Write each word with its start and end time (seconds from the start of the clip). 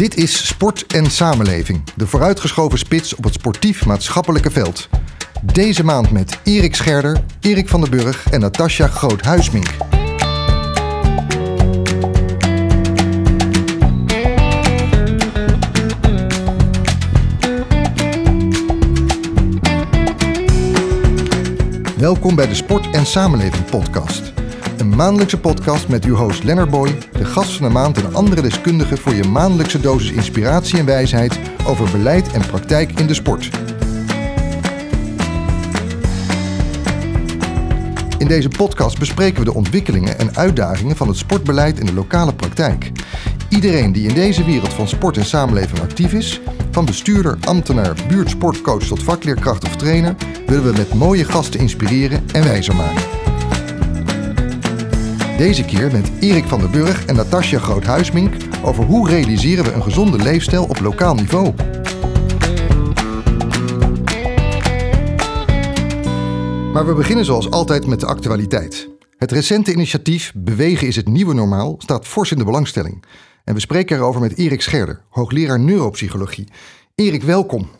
Dit 0.00 0.16
is 0.16 0.46
Sport 0.46 0.86
en 0.86 1.10
Samenleving, 1.10 1.82
de 1.96 2.06
vooruitgeschoven 2.06 2.78
spits 2.78 3.14
op 3.14 3.24
het 3.24 3.34
sportief-maatschappelijke 3.34 4.50
veld. 4.50 4.88
Deze 5.42 5.84
maand 5.84 6.10
met 6.10 6.38
Erik 6.44 6.74
Scherder, 6.74 7.22
Erik 7.40 7.68
van 7.68 7.80
den 7.80 7.90
Burg 7.90 8.30
en 8.30 8.40
Natasja 8.40 8.86
Groot-Huismink. 8.86 9.66
Welkom 21.96 22.34
bij 22.34 22.46
de 22.46 22.54
Sport 22.54 22.90
en 22.90 23.06
Samenleving 23.06 23.64
podcast. 23.64 24.29
Een 24.80 24.96
maandelijkse 24.96 25.40
podcast 25.40 25.88
met 25.88 26.04
uw 26.04 26.14
host 26.14 26.44
Lennart 26.44 26.70
Boy, 26.70 26.98
de 27.12 27.24
gast 27.24 27.52
van 27.52 27.66
de 27.66 27.72
maand 27.72 27.96
en 27.96 28.14
andere 28.14 28.42
deskundigen 28.42 28.98
voor 28.98 29.14
je 29.14 29.24
maandelijkse 29.24 29.80
dosis 29.80 30.10
inspiratie 30.10 30.78
en 30.78 30.84
wijsheid 30.84 31.38
over 31.66 31.90
beleid 31.90 32.32
en 32.32 32.46
praktijk 32.46 33.00
in 33.00 33.06
de 33.06 33.14
sport. 33.14 33.50
In 38.18 38.26
deze 38.26 38.48
podcast 38.48 38.98
bespreken 38.98 39.38
we 39.38 39.44
de 39.44 39.54
ontwikkelingen 39.54 40.18
en 40.18 40.36
uitdagingen 40.36 40.96
van 40.96 41.08
het 41.08 41.16
sportbeleid 41.16 41.78
in 41.78 41.86
de 41.86 41.94
lokale 41.94 42.34
praktijk. 42.34 42.90
Iedereen 43.48 43.92
die 43.92 44.08
in 44.08 44.14
deze 44.14 44.44
wereld 44.44 44.72
van 44.72 44.88
sport 44.88 45.16
en 45.16 45.24
samenleving 45.24 45.80
actief 45.80 46.12
is, 46.12 46.40
van 46.70 46.84
bestuurder, 46.84 47.38
ambtenaar, 47.40 47.96
buurtsportcoach 48.08 48.84
tot 48.84 49.02
vakleerkracht 49.02 49.64
of 49.64 49.76
trainer, 49.76 50.14
willen 50.46 50.64
we 50.64 50.78
met 50.78 50.94
mooie 50.94 51.24
gasten 51.24 51.60
inspireren 51.60 52.24
en 52.32 52.42
wijzer 52.42 52.76
maken. 52.76 53.19
Deze 55.40 55.64
keer 55.64 55.92
met 55.92 56.10
Erik 56.20 56.44
van 56.44 56.60
der 56.60 56.70
Burg 56.70 57.06
en 57.06 57.14
Natasja 57.14 57.58
Groot-Huismink 57.58 58.34
over 58.64 58.84
hoe 58.84 59.08
realiseren 59.08 59.64
we 59.64 59.72
een 59.72 59.82
gezonde 59.82 60.18
leefstijl 60.18 60.64
op 60.64 60.80
lokaal 60.80 61.14
niveau. 61.14 61.54
Maar 66.72 66.86
we 66.86 66.94
beginnen 66.96 67.24
zoals 67.24 67.50
altijd 67.50 67.86
met 67.86 68.00
de 68.00 68.06
actualiteit. 68.06 68.88
Het 69.16 69.32
recente 69.32 69.72
initiatief 69.72 70.32
Bewegen 70.34 70.86
is 70.86 70.96
het 70.96 71.08
nieuwe 71.08 71.34
normaal 71.34 71.74
staat 71.78 72.06
fors 72.06 72.32
in 72.32 72.38
de 72.38 72.44
belangstelling. 72.44 73.04
En 73.44 73.54
we 73.54 73.60
spreken 73.60 73.96
erover 73.96 74.20
met 74.20 74.38
Erik 74.38 74.62
Scherder, 74.62 75.02
hoogleraar 75.08 75.60
neuropsychologie. 75.60 76.48
Erik, 76.94 77.22
welkom. 77.22 77.70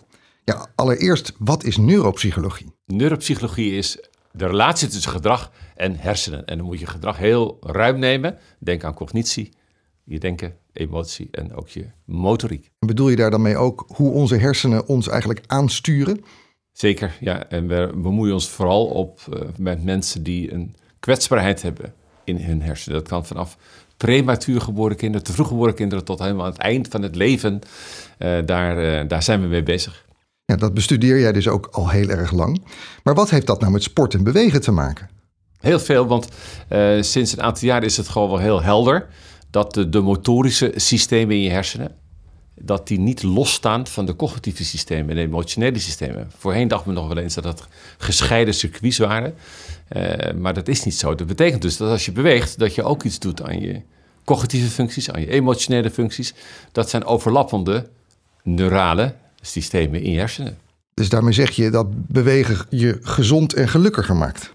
Ja, 0.45 0.67
allereerst, 0.75 1.33
wat 1.39 1.65
is 1.65 1.77
neuropsychologie? 1.77 2.75
Neuropsychologie 2.87 3.73
is 3.73 4.10
de 4.33 4.47
relatie 4.47 4.89
tussen 4.89 5.13
gedrag 5.13 5.53
en 5.77 5.97
hersenen. 5.97 6.47
En 6.47 6.57
dan 6.57 6.67
moet 6.67 6.81
je 6.81 6.87
gedrag 6.87 7.17
heel 7.17 7.59
ruim 7.61 7.99
nemen. 7.99 8.39
Denk 8.59 8.85
aan 8.85 8.95
cognitie, 8.95 9.53
je 10.05 10.19
denken, 10.19 10.57
emotie 10.73 11.29
en 11.31 11.55
ook 11.55 11.69
je 11.69 11.87
motoriek. 12.05 12.71
Bedoel 12.79 13.09
je 13.09 13.17
daar 13.17 13.31
dan 13.31 13.43
mee 13.43 13.57
ook 13.57 13.85
hoe 13.95 14.13
onze 14.13 14.37
hersenen 14.37 14.87
ons 14.87 15.09
eigenlijk 15.09 15.43
aansturen? 15.47 16.25
Zeker, 16.73 17.17
ja. 17.21 17.49
En 17.49 17.69
we 17.69 17.91
bemoeien 17.95 18.35
ons 18.35 18.49
vooral 18.49 18.87
op 18.87 19.21
uh, 19.33 19.41
met 19.57 19.85
mensen 19.85 20.23
die 20.23 20.53
een 20.53 20.75
kwetsbaarheid 21.01 21.63
hebben 21.63 21.95
in 22.25 22.37
hun 22.37 22.63
hersenen. 22.63 22.99
Dat 22.99 23.09
kan 23.09 23.27
vanaf 23.27 23.57
prematuur 23.97 24.61
geboren 24.61 24.97
kinderen, 24.97 25.27
te 25.27 25.33
vroeg 25.33 25.49
geboren 25.49 25.75
kinderen 25.75 26.05
tot 26.05 26.19
helemaal 26.19 26.45
aan 26.45 26.53
het 26.53 26.61
eind 26.61 26.89
van 26.89 27.03
het 27.03 27.17
leven. 27.17 27.61
Uh, 28.19 28.39
daar, 28.45 29.03
uh, 29.03 29.09
daar 29.09 29.23
zijn 29.23 29.41
we 29.41 29.47
mee 29.47 29.63
bezig. 29.63 30.05
Ja, 30.51 30.57
dat 30.57 30.75
bestudeer 30.75 31.21
jij 31.21 31.33
dus 31.33 31.49
ook 31.49 31.69
al 31.73 31.89
heel 31.89 32.09
erg 32.09 32.33
lang. 32.33 32.63
Maar 33.03 33.15
wat 33.15 33.31
heeft 33.31 33.47
dat 33.47 33.61
nou 33.61 33.73
met 33.73 33.83
sport 33.83 34.15
en 34.15 34.23
bewegen 34.23 34.61
te 34.61 34.71
maken? 34.71 35.09
Heel 35.61 35.79
veel, 35.81 36.07
want 36.07 36.29
uh, 36.73 37.03
sinds 37.03 37.33
een 37.33 37.43
aantal 37.43 37.69
jaar 37.69 37.83
is 37.85 37.97
het 37.97 38.09
gewoon 38.09 38.29
wel 38.29 38.39
heel 38.39 38.63
helder 38.63 39.07
dat 39.51 39.75
de, 39.75 40.01
motorische 40.01 40.73
systemen 40.77 41.35
in 41.37 41.43
je 41.43 41.51
hersenen, 41.51 41.95
dat 42.55 42.89
die 42.89 42.99
niet 42.99 43.23
losstaan 43.23 43.87
van 43.87 44.07
de 44.07 44.17
cognitieve 44.17 44.65
systemen 44.65 45.11
en 45.11 45.17
de 45.17 45.23
emotionele 45.23 45.79
systemen. 45.79 46.31
Voorheen 46.37 46.69
dachten 46.69 46.89
we 46.89 46.99
nog 46.99 47.09
wel 47.09 47.23
eens 47.23 47.35
dat 47.35 47.45
dat 47.45 47.69
gescheiden 47.99 48.55
circuits 48.55 48.99
waren, 48.99 49.35
uh, 49.97 50.33
maar 50.33 50.55
dat 50.55 50.69
is 50.69 50.85
niet 50.85 50.95
zo. 50.95 51.15
Dat 51.15 51.27
betekent 51.27 51.63
dus 51.63 51.77
dat 51.77 51.91
als 51.91 52.05
je 52.05 52.13
beweegt, 52.13 52.59
dat 52.59 52.75
je 52.75 52.83
ook 52.83 53.03
iets 53.03 53.19
doet 53.19 53.43
aan 53.43 53.61
je 53.61 53.81
cognitieve 54.25 54.71
functies, 54.71 55.11
aan 55.11 55.21
je 55.21 55.31
emotionele 55.31 55.91
functies. 55.91 56.35
Dat 56.73 56.91
zijn 56.91 57.05
overlappende 57.05 57.89
neurale 58.43 59.15
systemen 59.41 60.03
in 60.03 60.11
je 60.11 60.19
hersenen. 60.19 60.59
Dus 60.95 61.09
daarmee 61.09 61.33
zeg 61.33 61.51
je 61.51 61.71
dat 61.71 62.07
bewegen 62.07 62.67
je 62.69 62.99
gezond 63.01 63.55
en 63.55 63.69
gelukkiger 63.69 64.17
maakt? 64.17 64.53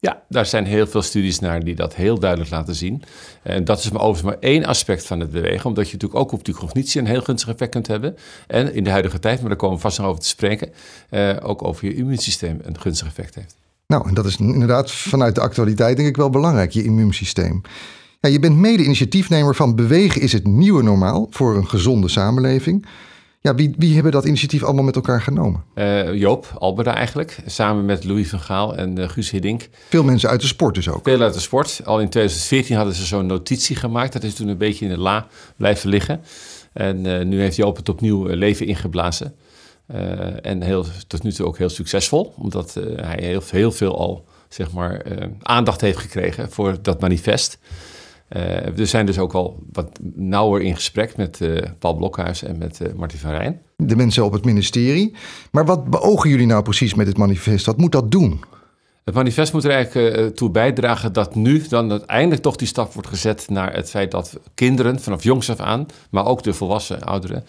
Ja, 0.00 0.22
daar 0.28 0.46
zijn 0.46 0.64
heel 0.64 0.86
veel 0.86 1.02
studies 1.02 1.38
naar 1.38 1.64
die 1.64 1.74
dat 1.74 1.94
heel 1.94 2.18
duidelijk 2.18 2.50
laten 2.50 2.74
zien. 2.74 3.02
En 3.42 3.64
dat 3.64 3.78
is 3.78 3.90
maar 3.90 4.02
overigens 4.02 4.34
maar 4.34 4.50
één 4.50 4.64
aspect 4.64 5.06
van 5.06 5.20
het 5.20 5.30
bewegen, 5.30 5.66
omdat 5.66 5.86
je 5.86 5.92
natuurlijk 5.92 6.20
ook 6.20 6.32
op 6.32 6.44
die 6.44 6.54
cognitie 6.54 7.00
een 7.00 7.06
heel 7.06 7.20
gunstig 7.20 7.48
effect 7.48 7.70
kunt 7.70 7.86
hebben. 7.86 8.16
En 8.46 8.74
in 8.74 8.84
de 8.84 8.90
huidige 8.90 9.18
tijd, 9.18 9.40
maar 9.40 9.48
daar 9.48 9.58
komen 9.58 9.76
we 9.76 9.82
vast 9.82 9.98
nog 9.98 10.06
over 10.06 10.20
te 10.20 10.28
spreken, 10.28 10.72
eh, 11.08 11.36
ook 11.42 11.62
over 11.62 11.86
je 11.86 11.94
immuunsysteem 11.94 12.58
een 12.62 12.80
gunstig 12.80 13.06
effect 13.06 13.34
heeft. 13.34 13.56
Nou, 13.86 14.08
en 14.08 14.14
dat 14.14 14.24
is 14.24 14.36
inderdaad 14.36 14.92
vanuit 14.92 15.34
de 15.34 15.40
actualiteit 15.40 15.96
denk 15.96 16.08
ik 16.08 16.16
wel 16.16 16.30
belangrijk, 16.30 16.70
je 16.70 16.84
immuunsysteem. 16.84 17.62
Ja, 18.20 18.28
je 18.28 18.38
bent 18.38 18.56
mede-initiatiefnemer 18.56 19.54
van 19.54 19.74
Bewegen 19.74 20.20
is 20.20 20.32
het 20.32 20.46
nieuwe 20.46 20.82
normaal 20.82 21.26
voor 21.30 21.56
een 21.56 21.68
gezonde 21.68 22.08
samenleving. 22.08 22.86
Ja, 23.42 23.54
wie, 23.54 23.74
wie 23.78 23.94
hebben 23.94 24.12
dat 24.12 24.24
initiatief 24.24 24.62
allemaal 24.62 24.84
met 24.84 24.96
elkaar 24.96 25.22
genomen? 25.22 25.64
Uh, 25.74 26.14
Joop 26.14 26.56
Alberda 26.58 26.94
eigenlijk, 26.94 27.38
samen 27.46 27.84
met 27.84 28.04
Louis 28.04 28.28
van 28.28 28.40
Gaal 28.40 28.76
en 28.76 28.98
uh, 28.98 29.08
Guus 29.08 29.30
Hiddink. 29.30 29.68
Veel 29.88 30.04
mensen 30.04 30.28
uit 30.28 30.40
de 30.40 30.46
sport 30.46 30.74
dus 30.74 30.88
ook? 30.88 31.04
Veel 31.04 31.20
uit 31.20 31.34
de 31.34 31.40
sport. 31.40 31.80
Al 31.84 32.00
in 32.00 32.08
2014 32.08 32.76
hadden 32.76 32.94
ze 32.94 33.06
zo'n 33.06 33.26
notitie 33.26 33.76
gemaakt. 33.76 34.12
Dat 34.12 34.22
is 34.22 34.34
toen 34.34 34.48
een 34.48 34.58
beetje 34.58 34.84
in 34.84 34.90
de 34.90 34.98
la 34.98 35.26
blijven 35.56 35.90
liggen. 35.90 36.20
En 36.72 37.04
uh, 37.04 37.24
nu 37.24 37.40
heeft 37.40 37.56
Joop 37.56 37.76
het 37.76 37.88
opnieuw 37.88 38.26
leven 38.26 38.66
ingeblazen. 38.66 39.34
en 40.42 40.62
heel, 40.62 40.86
tot 41.06 41.22
nu 41.22 41.32
toe 41.32 41.46
ook 41.46 41.58
heel 41.58 41.68
succesvol. 41.68 42.34
Omdat 42.36 42.74
hij 42.96 43.18
heel, 43.20 43.42
heel 43.50 43.72
veel 43.72 43.98
al 43.98 44.24
zeg 44.48 44.72
maar, 44.72 45.02
aandacht 45.42 45.80
heeft 45.80 45.98
gekregen 45.98 46.50
voor 46.50 46.82
dat 46.82 47.00
manifest. 47.00 47.58
We 48.74 48.86
zijn 48.86 49.06
dus 49.06 49.18
ook 49.18 49.32
al 49.32 49.62
wat 49.72 49.98
nauwer 50.14 50.62
in 50.62 50.74
gesprek 50.74 51.16
met 51.16 51.40
uh, 51.40 51.62
Paul 51.78 51.94
Blokhuis 51.94 52.42
en 52.42 52.58
met 52.58 52.80
uh, 52.82 52.92
Martin 52.96 53.18
van 53.18 53.30
Rijn. 53.30 53.60
De 53.76 53.96
mensen 53.96 54.24
op 54.24 54.32
het 54.32 54.44
ministerie. 54.44 55.14
Maar 55.52 55.66
wat 55.66 55.84
beogen 55.84 56.30
jullie 56.30 56.46
nou 56.46 56.62
precies 56.62 56.94
met 56.94 57.06
dit 57.06 57.16
manifest? 57.16 57.66
Wat 57.66 57.76
moet 57.76 57.92
dat 57.92 58.10
doen? 58.10 58.40
Het 59.04 59.14
manifest 59.14 59.52
moet 59.52 59.64
er 59.64 59.70
eigenlijk 59.70 60.36
toe 60.36 60.50
bijdragen 60.50 61.12
dat 61.12 61.34
nu 61.34 61.68
dan 61.68 61.90
uiteindelijk 61.90 62.42
toch 62.42 62.56
die 62.56 62.68
stap 62.68 62.92
wordt 62.92 63.08
gezet 63.08 63.46
naar 63.48 63.74
het 63.74 63.90
feit 63.90 64.10
dat 64.10 64.38
kinderen 64.54 65.00
vanaf 65.00 65.22
jongs 65.22 65.50
af 65.50 65.60
aan, 65.60 65.86
maar 66.10 66.26
ook 66.26 66.42
de 66.42 66.52
volwassen 66.52 67.02
ouderen, 67.02 67.44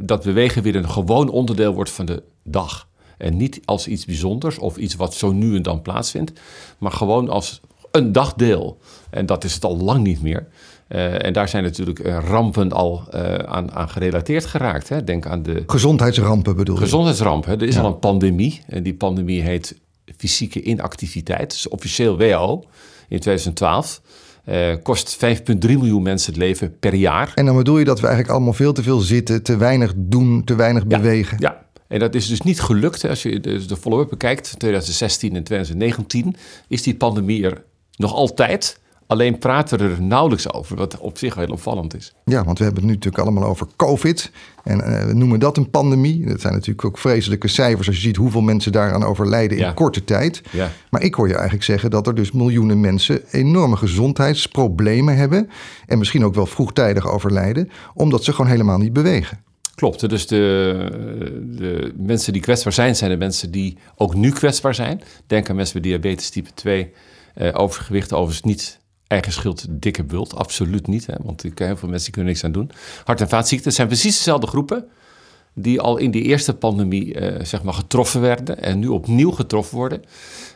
dat 0.00 0.22
bewegen 0.22 0.62
weer 0.62 0.76
een 0.76 0.90
gewoon 0.90 1.28
onderdeel 1.28 1.74
wordt 1.74 1.90
van 1.90 2.06
de 2.06 2.22
dag. 2.42 2.88
En 3.18 3.36
niet 3.36 3.60
als 3.64 3.88
iets 3.88 4.04
bijzonders 4.04 4.58
of 4.58 4.76
iets 4.76 4.94
wat 4.94 5.14
zo 5.14 5.32
nu 5.32 5.56
en 5.56 5.62
dan 5.62 5.82
plaatsvindt, 5.82 6.40
maar 6.78 6.92
gewoon 6.92 7.28
als 7.28 7.60
een 7.90 8.12
dagdeel. 8.12 8.78
En 9.10 9.26
dat 9.26 9.44
is 9.44 9.54
het 9.54 9.64
al 9.64 9.76
lang 9.76 10.02
niet 10.02 10.22
meer. 10.22 10.46
Uh, 10.88 11.24
en 11.24 11.32
daar 11.32 11.48
zijn 11.48 11.62
natuurlijk 11.62 11.98
uh, 11.98 12.18
rampen 12.28 12.72
al 12.72 13.08
uh, 13.14 13.34
aan, 13.34 13.72
aan, 13.72 13.88
gerelateerd 13.88 14.44
geraakt. 14.44 14.88
Hè. 14.88 15.04
Denk 15.04 15.26
aan 15.26 15.42
de... 15.42 15.62
Gezondheidsrampen 15.66 16.56
bedoel 16.56 16.74
je? 16.74 16.80
Gezondheidsrampen. 16.80 17.60
Er 17.60 17.66
is 17.66 17.74
ja. 17.74 17.80
al 17.80 17.86
een 17.86 17.98
pandemie. 17.98 18.60
En 18.66 18.82
die 18.82 18.94
pandemie 18.94 19.42
heet 19.42 19.80
fysieke 20.16 20.62
inactiviteit. 20.62 21.50
Dus 21.50 21.68
officieel 21.68 22.16
WHO 22.18 22.64
in 23.08 23.20
2012. 23.20 24.00
kost 24.82 25.18
5,3 25.24 25.58
miljoen 25.60 26.02
mensen 26.02 26.32
het 26.32 26.42
leven 26.42 26.78
per 26.78 26.94
jaar. 26.94 27.32
En 27.34 27.46
dan 27.46 27.56
bedoel 27.56 27.78
je 27.78 27.84
dat 27.84 28.00
we 28.00 28.06
eigenlijk 28.06 28.34
allemaal 28.36 28.54
veel 28.54 28.72
te 28.72 28.82
veel 28.82 28.98
zitten, 28.98 29.42
te 29.42 29.56
weinig 29.56 29.92
doen, 29.96 30.44
te 30.44 30.54
weinig 30.54 30.84
ja. 30.88 30.96
bewegen? 31.00 31.36
Ja, 31.40 31.66
en 31.88 31.98
dat 31.98 32.14
is 32.14 32.26
dus 32.26 32.40
niet 32.40 32.60
gelukt. 32.60 33.08
Als 33.08 33.22
je 33.22 33.40
de, 33.40 33.66
de 33.66 33.76
follow-up 33.76 34.08
bekijkt, 34.08 34.54
2016 34.58 35.36
en 35.36 35.42
2019, 35.42 36.36
is 36.68 36.82
die 36.82 36.96
pandemie 36.96 37.44
er 37.44 37.62
nog 37.96 38.12
altijd. 38.12 38.78
Alleen 39.06 39.38
praten 39.38 39.78
we 39.78 39.84
er 39.84 40.02
nauwelijks 40.02 40.52
over, 40.52 40.76
wat 40.76 40.98
op 40.98 41.18
zich 41.18 41.34
heel 41.34 41.48
opvallend 41.48 41.96
is. 41.96 42.12
Ja, 42.24 42.44
want 42.44 42.58
we 42.58 42.64
hebben 42.64 42.82
het 42.82 42.90
nu 42.90 42.96
natuurlijk 42.96 43.24
allemaal 43.24 43.48
over 43.48 43.66
COVID. 43.76 44.30
En 44.64 44.78
uh, 44.78 45.04
we 45.04 45.12
noemen 45.14 45.40
dat 45.40 45.56
een 45.56 45.70
pandemie. 45.70 46.26
Dat 46.26 46.40
zijn 46.40 46.52
natuurlijk 46.52 46.84
ook 46.84 46.98
vreselijke 46.98 47.48
cijfers 47.48 47.86
als 47.86 47.96
je 47.96 48.02
ziet 48.02 48.16
hoeveel 48.16 48.40
mensen 48.40 48.72
daaraan 48.72 49.04
overlijden 49.04 49.58
ja. 49.58 49.68
in 49.68 49.74
korte 49.74 50.04
tijd. 50.04 50.42
Ja. 50.52 50.70
Maar 50.90 51.02
ik 51.02 51.14
hoor 51.14 51.26
je 51.26 51.34
eigenlijk 51.34 51.64
zeggen 51.64 51.90
dat 51.90 52.06
er 52.06 52.14
dus 52.14 52.32
miljoenen 52.32 52.80
mensen 52.80 53.22
enorme 53.30 53.76
gezondheidsproblemen 53.76 55.16
hebben. 55.16 55.50
En 55.86 55.98
misschien 55.98 56.24
ook 56.24 56.34
wel 56.34 56.46
vroegtijdig 56.46 57.08
overlijden, 57.08 57.70
omdat 57.94 58.24
ze 58.24 58.32
gewoon 58.32 58.50
helemaal 58.50 58.78
niet 58.78 58.92
bewegen. 58.92 59.44
Klopt, 59.74 60.08
dus 60.08 60.26
de, 60.26 60.88
de 61.56 61.92
mensen 61.96 62.32
die 62.32 62.42
kwetsbaar 62.42 62.72
zijn, 62.72 62.96
zijn 62.96 63.10
de 63.10 63.16
mensen 63.16 63.50
die 63.50 63.76
ook 63.96 64.14
nu 64.14 64.30
kwetsbaar 64.30 64.74
zijn. 64.74 65.02
Denk 65.26 65.50
aan 65.50 65.56
mensen 65.56 65.74
met 65.74 65.84
diabetes 65.84 66.30
type 66.30 66.50
2, 66.54 66.92
uh, 67.36 67.50
overgewicht, 67.52 68.12
overigens 68.12 68.42
niet 68.42 68.78
eigen 69.06 69.32
schuld 69.32 69.66
dikke 69.70 70.04
bult. 70.04 70.34
Absoluut 70.34 70.86
niet, 70.86 71.06
hè, 71.06 71.14
want 71.22 71.44
ik, 71.44 71.58
heel 71.58 71.76
veel 71.76 71.88
mensen 71.88 72.04
die 72.04 72.14
kunnen 72.14 72.32
niks 72.32 72.44
aan 72.44 72.52
doen. 72.52 72.70
Hart- 73.04 73.20
en 73.20 73.28
vaatziekten 73.28 73.72
zijn 73.72 73.86
precies 73.86 74.16
dezelfde 74.16 74.46
groepen 74.46 74.84
die 75.54 75.80
al 75.80 75.96
in 75.96 76.10
die 76.10 76.22
eerste 76.22 76.54
pandemie 76.54 77.20
uh, 77.20 77.44
zeg 77.44 77.62
maar 77.62 77.74
getroffen 77.74 78.20
werden 78.20 78.62
en 78.62 78.78
nu 78.78 78.88
opnieuw 78.88 79.30
getroffen 79.30 79.76
worden. 79.76 80.02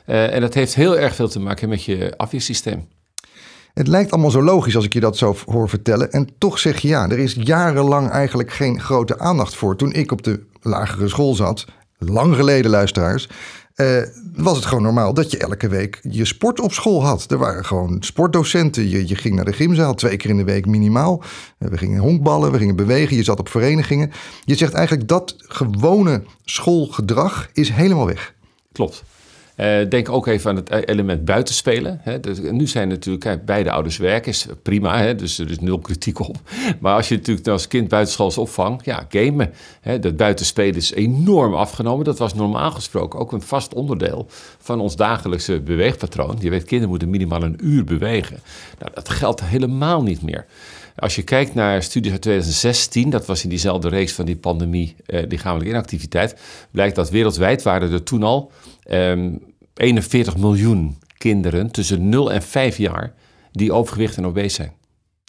Uh, 0.06 0.34
en 0.34 0.40
dat 0.40 0.54
heeft 0.54 0.74
heel 0.74 0.98
erg 0.98 1.14
veel 1.14 1.28
te 1.28 1.40
maken 1.40 1.68
met 1.68 1.84
je 1.84 2.14
afweersysteem. 2.16 2.88
Het 3.74 3.86
lijkt 3.86 4.10
allemaal 4.10 4.30
zo 4.30 4.42
logisch 4.42 4.76
als 4.76 4.84
ik 4.84 4.92
je 4.92 5.00
dat 5.00 5.16
zo 5.16 5.36
hoor 5.46 5.68
vertellen. 5.68 6.12
En 6.12 6.28
toch 6.38 6.58
zeg 6.58 6.80
je 6.80 6.88
ja, 6.88 7.08
er 7.08 7.18
is 7.18 7.36
jarenlang 7.38 8.10
eigenlijk 8.10 8.52
geen 8.52 8.80
grote 8.80 9.18
aandacht 9.18 9.54
voor. 9.54 9.76
Toen 9.76 9.92
ik 9.92 10.12
op 10.12 10.22
de 10.22 10.46
lagere 10.60 11.08
school 11.08 11.34
zat, 11.34 11.64
lang 11.98 12.34
geleden 12.34 12.70
luisteraars, 12.70 13.28
uh, 13.80 14.02
was 14.34 14.56
het 14.56 14.66
gewoon 14.66 14.82
normaal 14.82 15.14
dat 15.14 15.30
je 15.30 15.38
elke 15.38 15.68
week 15.68 16.00
je 16.02 16.24
sport 16.24 16.60
op 16.60 16.72
school 16.72 17.04
had. 17.04 17.30
Er 17.30 17.38
waren 17.38 17.64
gewoon 17.64 17.96
sportdocenten. 18.00 18.88
Je, 18.88 19.08
je 19.08 19.14
ging 19.14 19.34
naar 19.34 19.44
de 19.44 19.52
gymzaal 19.52 19.94
twee 19.94 20.16
keer 20.16 20.30
in 20.30 20.36
de 20.36 20.44
week 20.44 20.66
minimaal. 20.66 21.22
We 21.58 21.78
gingen 21.78 22.00
honkballen, 22.00 22.52
we 22.52 22.58
gingen 22.58 22.76
bewegen, 22.76 23.16
je 23.16 23.22
zat 23.22 23.38
op 23.38 23.48
verenigingen. 23.48 24.12
Je 24.44 24.54
zegt 24.54 24.72
eigenlijk 24.72 25.08
dat 25.08 25.34
gewone 25.38 26.22
schoolgedrag 26.44 27.50
is 27.52 27.70
helemaal 27.70 28.06
weg. 28.06 28.34
Klopt. 28.72 29.04
Uh, 29.60 29.88
denk 29.88 30.08
ook 30.08 30.26
even 30.26 30.50
aan 30.50 30.56
het 30.56 30.88
element 30.88 31.24
buitenspelen. 31.24 32.00
Hè. 32.02 32.20
Dus, 32.20 32.38
nu 32.40 32.66
zijn 32.66 32.88
natuurlijk, 32.88 33.24
kijk, 33.24 33.44
beide 33.44 33.70
ouders 33.70 33.96
werken, 33.96 34.30
is 34.30 34.46
prima, 34.62 34.98
hè, 34.98 35.14
dus 35.14 35.38
er 35.38 35.50
is 35.50 35.58
nul 35.58 35.78
kritiek 35.78 36.18
op. 36.18 36.36
Maar 36.80 36.94
als 36.94 37.08
je 37.08 37.16
natuurlijk 37.16 37.48
als 37.48 37.68
kind 37.68 37.88
buitenschools 37.88 38.38
opvangt, 38.38 38.84
ja, 38.84 39.06
gamen. 39.08 39.52
Hè, 39.80 39.98
dat 39.98 40.16
buitenspelen 40.16 40.74
is 40.74 40.92
enorm 40.92 41.54
afgenomen. 41.54 42.04
Dat 42.04 42.18
was 42.18 42.34
normaal 42.34 42.70
gesproken 42.70 43.18
ook 43.18 43.32
een 43.32 43.42
vast 43.42 43.74
onderdeel 43.74 44.26
van 44.58 44.80
ons 44.80 44.96
dagelijkse 44.96 45.60
beweegpatroon. 45.60 46.36
Je 46.40 46.50
weet, 46.50 46.64
kinderen 46.64 46.88
moeten 46.88 47.10
minimaal 47.10 47.42
een 47.42 47.58
uur 47.62 47.84
bewegen. 47.84 48.38
Nou, 48.78 48.90
dat 48.94 49.08
geldt 49.08 49.44
helemaal 49.44 50.02
niet 50.02 50.22
meer. 50.22 50.46
Als 50.96 51.16
je 51.16 51.22
kijkt 51.22 51.54
naar 51.54 51.82
studies 51.82 52.12
uit 52.12 52.22
2016, 52.22 53.10
dat 53.10 53.26
was 53.26 53.42
in 53.42 53.48
diezelfde 53.48 53.88
reeks 53.88 54.12
van 54.12 54.24
die 54.24 54.36
pandemie, 54.36 54.96
eh, 55.06 55.22
lichamelijke 55.28 55.72
inactiviteit, 55.72 56.40
blijkt 56.70 56.96
dat 56.96 57.10
wereldwijd 57.10 57.62
waren 57.62 57.92
er 57.92 58.02
toen 58.02 58.22
al 58.22 58.52
41 59.80 60.32
ehm, 60.32 60.42
miljoen 60.42 60.98
kinderen 61.16 61.70
tussen 61.70 62.08
0 62.08 62.32
en 62.32 62.42
5 62.42 62.76
jaar 62.76 63.12
die 63.52 63.72
overgewicht 63.72 64.16
en 64.16 64.26
obese 64.26 64.54
zijn. 64.54 64.72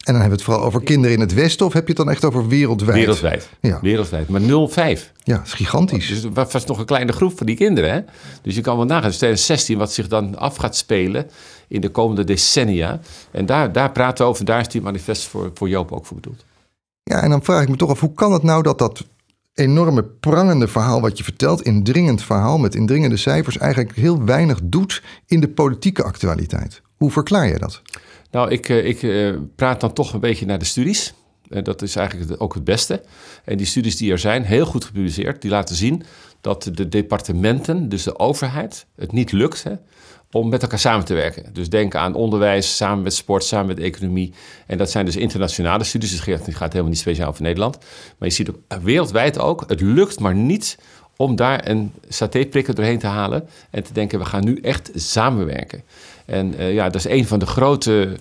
En 0.01 0.13
dan 0.13 0.21
hebben 0.21 0.29
we 0.29 0.35
het 0.35 0.53
vooral 0.53 0.63
over 0.63 0.83
kinderen 0.83 1.15
in 1.15 1.21
het 1.21 1.33
Westen, 1.33 1.65
of 1.65 1.73
heb 1.73 1.81
je 1.81 1.93
het 1.93 1.97
dan 1.97 2.09
echt 2.09 2.25
over 2.25 2.47
wereldwijd? 2.47 2.97
Wereldwijd. 2.97 3.49
Ja. 3.59 3.79
Wereldwijd. 3.81 4.29
Maar 4.29 4.41
0,5. 4.41 5.11
Ja, 5.23 5.37
dat 5.37 5.45
is 5.45 5.53
gigantisch. 5.53 6.07
Dus 6.07 6.23
het 6.23 6.51
was 6.51 6.65
nog 6.65 6.77
een 6.79 6.85
kleine 6.85 7.11
groep 7.11 7.37
van 7.37 7.45
die 7.45 7.55
kinderen. 7.55 7.93
Hè? 7.93 7.99
Dus 8.41 8.55
je 8.55 8.61
kan 8.61 8.77
wel 8.77 8.85
nagaan, 8.85 9.07
dus 9.07 9.17
2016, 9.17 9.77
wat 9.77 9.93
zich 9.93 10.07
dan 10.07 10.37
af 10.37 10.55
gaat 10.55 10.75
spelen 10.75 11.29
in 11.67 11.81
de 11.81 11.89
komende 11.89 12.23
decennia. 12.23 12.99
En 13.31 13.45
daar, 13.45 13.71
daar 13.71 13.91
praten 13.91 14.25
we 14.25 14.31
over, 14.31 14.45
daar 14.45 14.59
is 14.59 14.67
die 14.67 14.81
manifest 14.81 15.23
voor, 15.23 15.51
voor 15.53 15.69
Joop 15.69 15.91
ook 15.91 16.05
voor 16.05 16.15
bedoeld. 16.15 16.45
Ja, 17.03 17.21
en 17.21 17.29
dan 17.29 17.43
vraag 17.43 17.61
ik 17.61 17.69
me 17.69 17.75
toch 17.75 17.89
af, 17.89 17.99
hoe 17.99 18.13
kan 18.13 18.31
het 18.33 18.43
nou 18.43 18.63
dat 18.63 18.77
dat 18.77 19.05
enorme 19.53 20.03
prangende 20.03 20.67
verhaal 20.67 21.01
wat 21.01 21.17
je 21.17 21.23
vertelt, 21.23 21.61
indringend 21.61 22.23
verhaal 22.23 22.57
met 22.57 22.75
indringende 22.75 23.17
cijfers, 23.17 23.57
eigenlijk 23.57 23.95
heel 23.95 24.23
weinig 24.23 24.59
doet 24.63 25.03
in 25.25 25.39
de 25.39 25.49
politieke 25.49 26.03
actualiteit? 26.03 26.81
Hoe 26.97 27.11
verklaar 27.11 27.47
je 27.47 27.59
dat? 27.59 27.81
Nou, 28.31 28.49
ik, 28.49 28.69
eh, 28.69 28.85
ik 28.85 29.03
eh, 29.03 29.35
praat 29.55 29.81
dan 29.81 29.93
toch 29.93 30.13
een 30.13 30.19
beetje 30.19 30.45
naar 30.45 30.59
de 30.59 30.65
studies. 30.65 31.13
En 31.49 31.63
dat 31.63 31.81
is 31.81 31.95
eigenlijk 31.95 32.41
ook 32.41 32.53
het 32.53 32.63
beste. 32.63 33.03
En 33.45 33.57
die 33.57 33.65
studies 33.65 33.97
die 33.97 34.11
er 34.11 34.19
zijn, 34.19 34.43
heel 34.43 34.65
goed 34.65 34.85
gepubliceerd, 34.85 35.41
die 35.41 35.51
laten 35.51 35.75
zien 35.75 36.03
dat 36.41 36.69
de 36.73 36.87
departementen, 36.87 37.89
dus 37.89 38.03
de 38.03 38.19
overheid, 38.19 38.85
het 38.95 39.11
niet 39.11 39.31
lukt 39.31 39.63
hè, 39.63 39.73
om 40.31 40.49
met 40.49 40.61
elkaar 40.61 40.79
samen 40.79 41.05
te 41.05 41.13
werken. 41.13 41.53
Dus 41.53 41.69
denk 41.69 41.95
aan 41.95 42.13
onderwijs, 42.13 42.75
samen 42.75 43.03
met 43.03 43.13
sport, 43.13 43.43
samen 43.43 43.67
met 43.67 43.79
economie. 43.79 44.33
En 44.67 44.77
dat 44.77 44.91
zijn 44.91 45.05
dus 45.05 45.15
internationale 45.15 45.83
studies, 45.83 46.09
dus 46.09 46.25
het 46.25 46.55
gaat 46.55 46.71
helemaal 46.71 46.91
niet 46.91 46.99
speciaal 46.99 47.29
over 47.29 47.41
Nederland. 47.41 47.77
Maar 48.17 48.27
je 48.27 48.33
ziet 48.33 48.49
ook 48.49 48.81
wereldwijd 48.81 49.39
ook, 49.39 49.63
het 49.67 49.81
lukt 49.81 50.19
maar 50.19 50.35
niet 50.35 50.77
om 51.15 51.35
daar 51.35 51.67
een 51.67 51.91
satéprikker 52.07 52.75
doorheen 52.75 52.99
te 52.99 53.07
halen 53.07 53.47
en 53.69 53.83
te 53.83 53.93
denken, 53.93 54.19
we 54.19 54.25
gaan 54.25 54.43
nu 54.43 54.55
echt 54.55 54.91
samenwerken. 54.93 55.83
En 56.25 56.53
uh, 56.59 56.73
ja, 56.73 56.83
dat 56.89 57.05
is 57.05 57.11
een 57.11 57.27
van 57.27 57.39
de 57.39 57.45
grote 57.45 58.17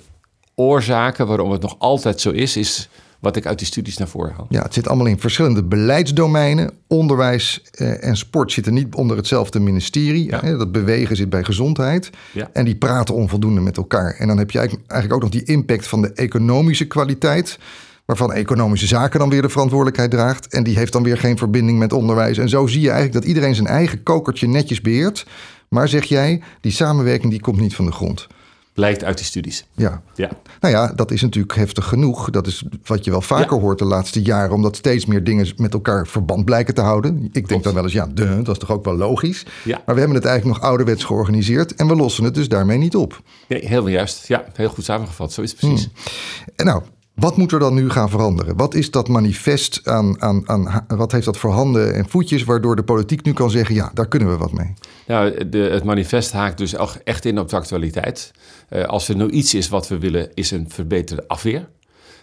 oorzaken 0.55 1.27
waarom 1.27 1.51
het 1.51 1.63
nog 1.63 1.77
altijd 1.79 2.21
zo 2.21 2.31
is, 2.31 2.57
is 2.57 2.89
wat 3.21 3.37
ik 3.37 3.47
uit 3.47 3.59
die 3.59 3.67
studies 3.67 3.97
naar 3.97 4.09
voren 4.09 4.35
haal. 4.37 4.47
Ja, 4.49 4.63
het 4.63 4.75
zit 4.75 4.89
allemaal 4.89 5.07
in 5.07 5.21
verschillende 5.21 5.65
beleidsdomeinen. 5.65 6.71
Onderwijs 6.87 7.63
eh, 7.73 8.05
en 8.05 8.17
sport 8.17 8.53
zitten 8.53 8.75
niet 8.75 8.95
onder 8.95 9.17
hetzelfde 9.17 9.61
ministerie. 9.61 10.31
Ja. 10.31 10.41
Dat 10.41 10.73
bewegen 10.73 11.17
zit 11.17 11.31
bij 11.31 11.45
gezondheid. 11.45 12.11
Ja. 12.33 12.51
En 12.53 12.65
die 12.65 12.77
praten 12.77 13.15
onvoldoende 13.15 13.61
met 13.61 13.77
elkaar. 13.77 14.15
En 14.19 14.27
dan 14.27 14.39
heb 14.39 14.51
je 14.51 14.59
eigenlijk 14.59 15.13
ook 15.13 15.21
nog 15.21 15.31
die 15.31 15.45
impact 15.45 15.87
van 15.87 16.03
de 16.03 16.13
economische 16.13 16.87
kwaliteit 16.87 17.59
waarvan 18.05 18.33
economische 18.33 18.87
zaken 18.87 19.19
dan 19.19 19.31
weer 19.31 19.43
de 19.43 19.49
verantwoordelijkheid 19.49 20.11
draagt. 20.11 20.47
En 20.47 20.63
die 20.63 20.77
heeft 20.77 20.93
dan 20.93 21.03
weer 21.03 21.19
geen 21.19 21.39
verbinding 21.39 21.79
met 21.79 21.93
onderwijs. 21.93 22.39
En 22.39 22.49
zo 22.49 22.67
zie 22.67 22.81
je 22.81 22.91
eigenlijk 22.91 23.21
dat 23.21 23.29
iedereen 23.29 23.55
zijn 23.55 23.67
eigen 23.67 24.03
kokertje 24.03 24.49
netjes 24.49 24.81
beheert. 24.81 25.27
Maar 25.69 25.89
zeg 25.89 26.05
jij, 26.05 26.43
die 26.61 26.73
samenwerking 26.73 27.33
die 27.33 27.41
komt 27.41 27.61
niet 27.61 27.75
van 27.75 27.85
de 27.85 27.93
grond. 27.93 28.27
Blijkt 28.75 29.05
uit 29.05 29.17
die 29.17 29.27
studies. 29.27 29.67
Ja. 29.75 30.03
ja. 30.15 30.31
Nou 30.61 30.75
ja, 30.75 30.93
dat 30.93 31.11
is 31.11 31.23
natuurlijk 31.23 31.55
heftig 31.55 31.85
genoeg. 31.85 32.31
Dat 32.31 32.47
is 32.47 32.65
wat 32.85 33.05
je 33.05 33.11
wel 33.11 33.21
vaker 33.21 33.61
hoort 33.61 33.79
de 33.79 33.85
laatste 33.85 34.23
jaren, 34.23 34.55
omdat 34.55 34.77
steeds 34.77 35.07
meer 35.07 35.25
dingen 35.25 35.49
met 35.57 35.73
elkaar 35.75 36.07
verband 36.07 36.45
blijken 36.45 36.75
te 36.75 36.81
houden. 36.81 37.29
Ik 37.33 37.49
denk 37.49 37.63
dan 37.63 37.75
wel 37.75 37.83
eens, 37.83 37.93
ja, 37.93 38.07
de, 38.07 38.43
dat 38.43 38.55
is 38.55 38.59
toch 38.59 38.71
ook 38.71 38.85
wel 38.85 38.97
logisch. 38.97 39.47
Ja. 39.65 39.83
Maar 39.87 39.95
we 39.95 40.01
hebben 40.01 40.19
het 40.19 40.27
eigenlijk 40.27 40.59
nog 40.59 40.69
ouderwets 40.69 41.05
georganiseerd 41.05 41.75
en 41.75 41.87
we 41.87 41.97
lossen 41.97 42.25
het 42.25 42.35
dus 42.35 42.49
daarmee 42.49 42.79
niet 42.79 42.97
op. 42.97 43.23
Nee, 43.49 43.67
heel 43.67 43.89
juist. 43.89 44.29
Ja, 44.29 44.45
heel 44.53 44.69
goed 44.69 44.85
samengevat. 44.85 45.33
Zo 45.33 45.43
is 45.43 45.51
het 45.51 45.61
precies. 45.61 45.89
Hmm. 45.93 46.53
En 46.57 46.67
nou, 46.67 46.83
wat 47.15 47.37
moet 47.37 47.53
er 47.53 47.59
dan 47.59 47.75
nu 47.75 47.91
gaan 47.91 48.11
veranderen? 48.11 48.57
Wat 48.57 48.75
is 48.75 48.91
dat 48.91 49.09
manifest 49.09 49.81
aan, 49.85 50.23
aan, 50.23 50.49
aan 50.49 50.85
wat 50.87 51.13
heeft 51.13 51.25
dat 51.25 51.37
voor 51.37 51.53
handen 51.53 51.95
en 51.95 52.09
voetjes 52.09 52.45
waardoor 52.45 52.77
de 52.77 52.83
politiek 52.83 53.25
nu 53.25 53.33
kan 53.33 53.51
zeggen, 53.51 53.75
ja, 53.75 53.91
daar 53.95 54.09
kunnen 54.09 54.31
we 54.31 54.37
wat 54.37 54.53
mee? 54.53 54.75
Nou, 55.07 55.49
de, 55.49 55.59
het 55.59 55.85
manifest 55.85 56.33
haakt 56.33 56.59
dus 56.59 56.75
echt 57.05 57.25
in 57.25 57.39
op 57.39 57.49
de 57.49 57.57
actualiteit. 57.57 58.33
Uh, 58.71 58.85
als 58.85 59.09
er 59.09 59.17
nou 59.17 59.31
iets 59.31 59.55
is 59.55 59.69
wat 59.69 59.89
we 59.89 59.99
willen, 59.99 60.35
is 60.35 60.51
een 60.51 60.71
verbeterde 60.71 61.29
afweer. 61.29 61.69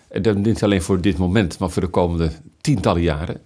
En 0.08 0.22
dat 0.22 0.38
niet 0.38 0.64
alleen 0.64 0.82
voor 0.82 1.02
dit 1.02 1.18
moment, 1.18 1.60
maar 1.60 1.70
voor 1.70 1.82
de 1.82 1.88
komende 1.88 2.32
tientallen 2.62 3.02
jaren. 3.02 3.42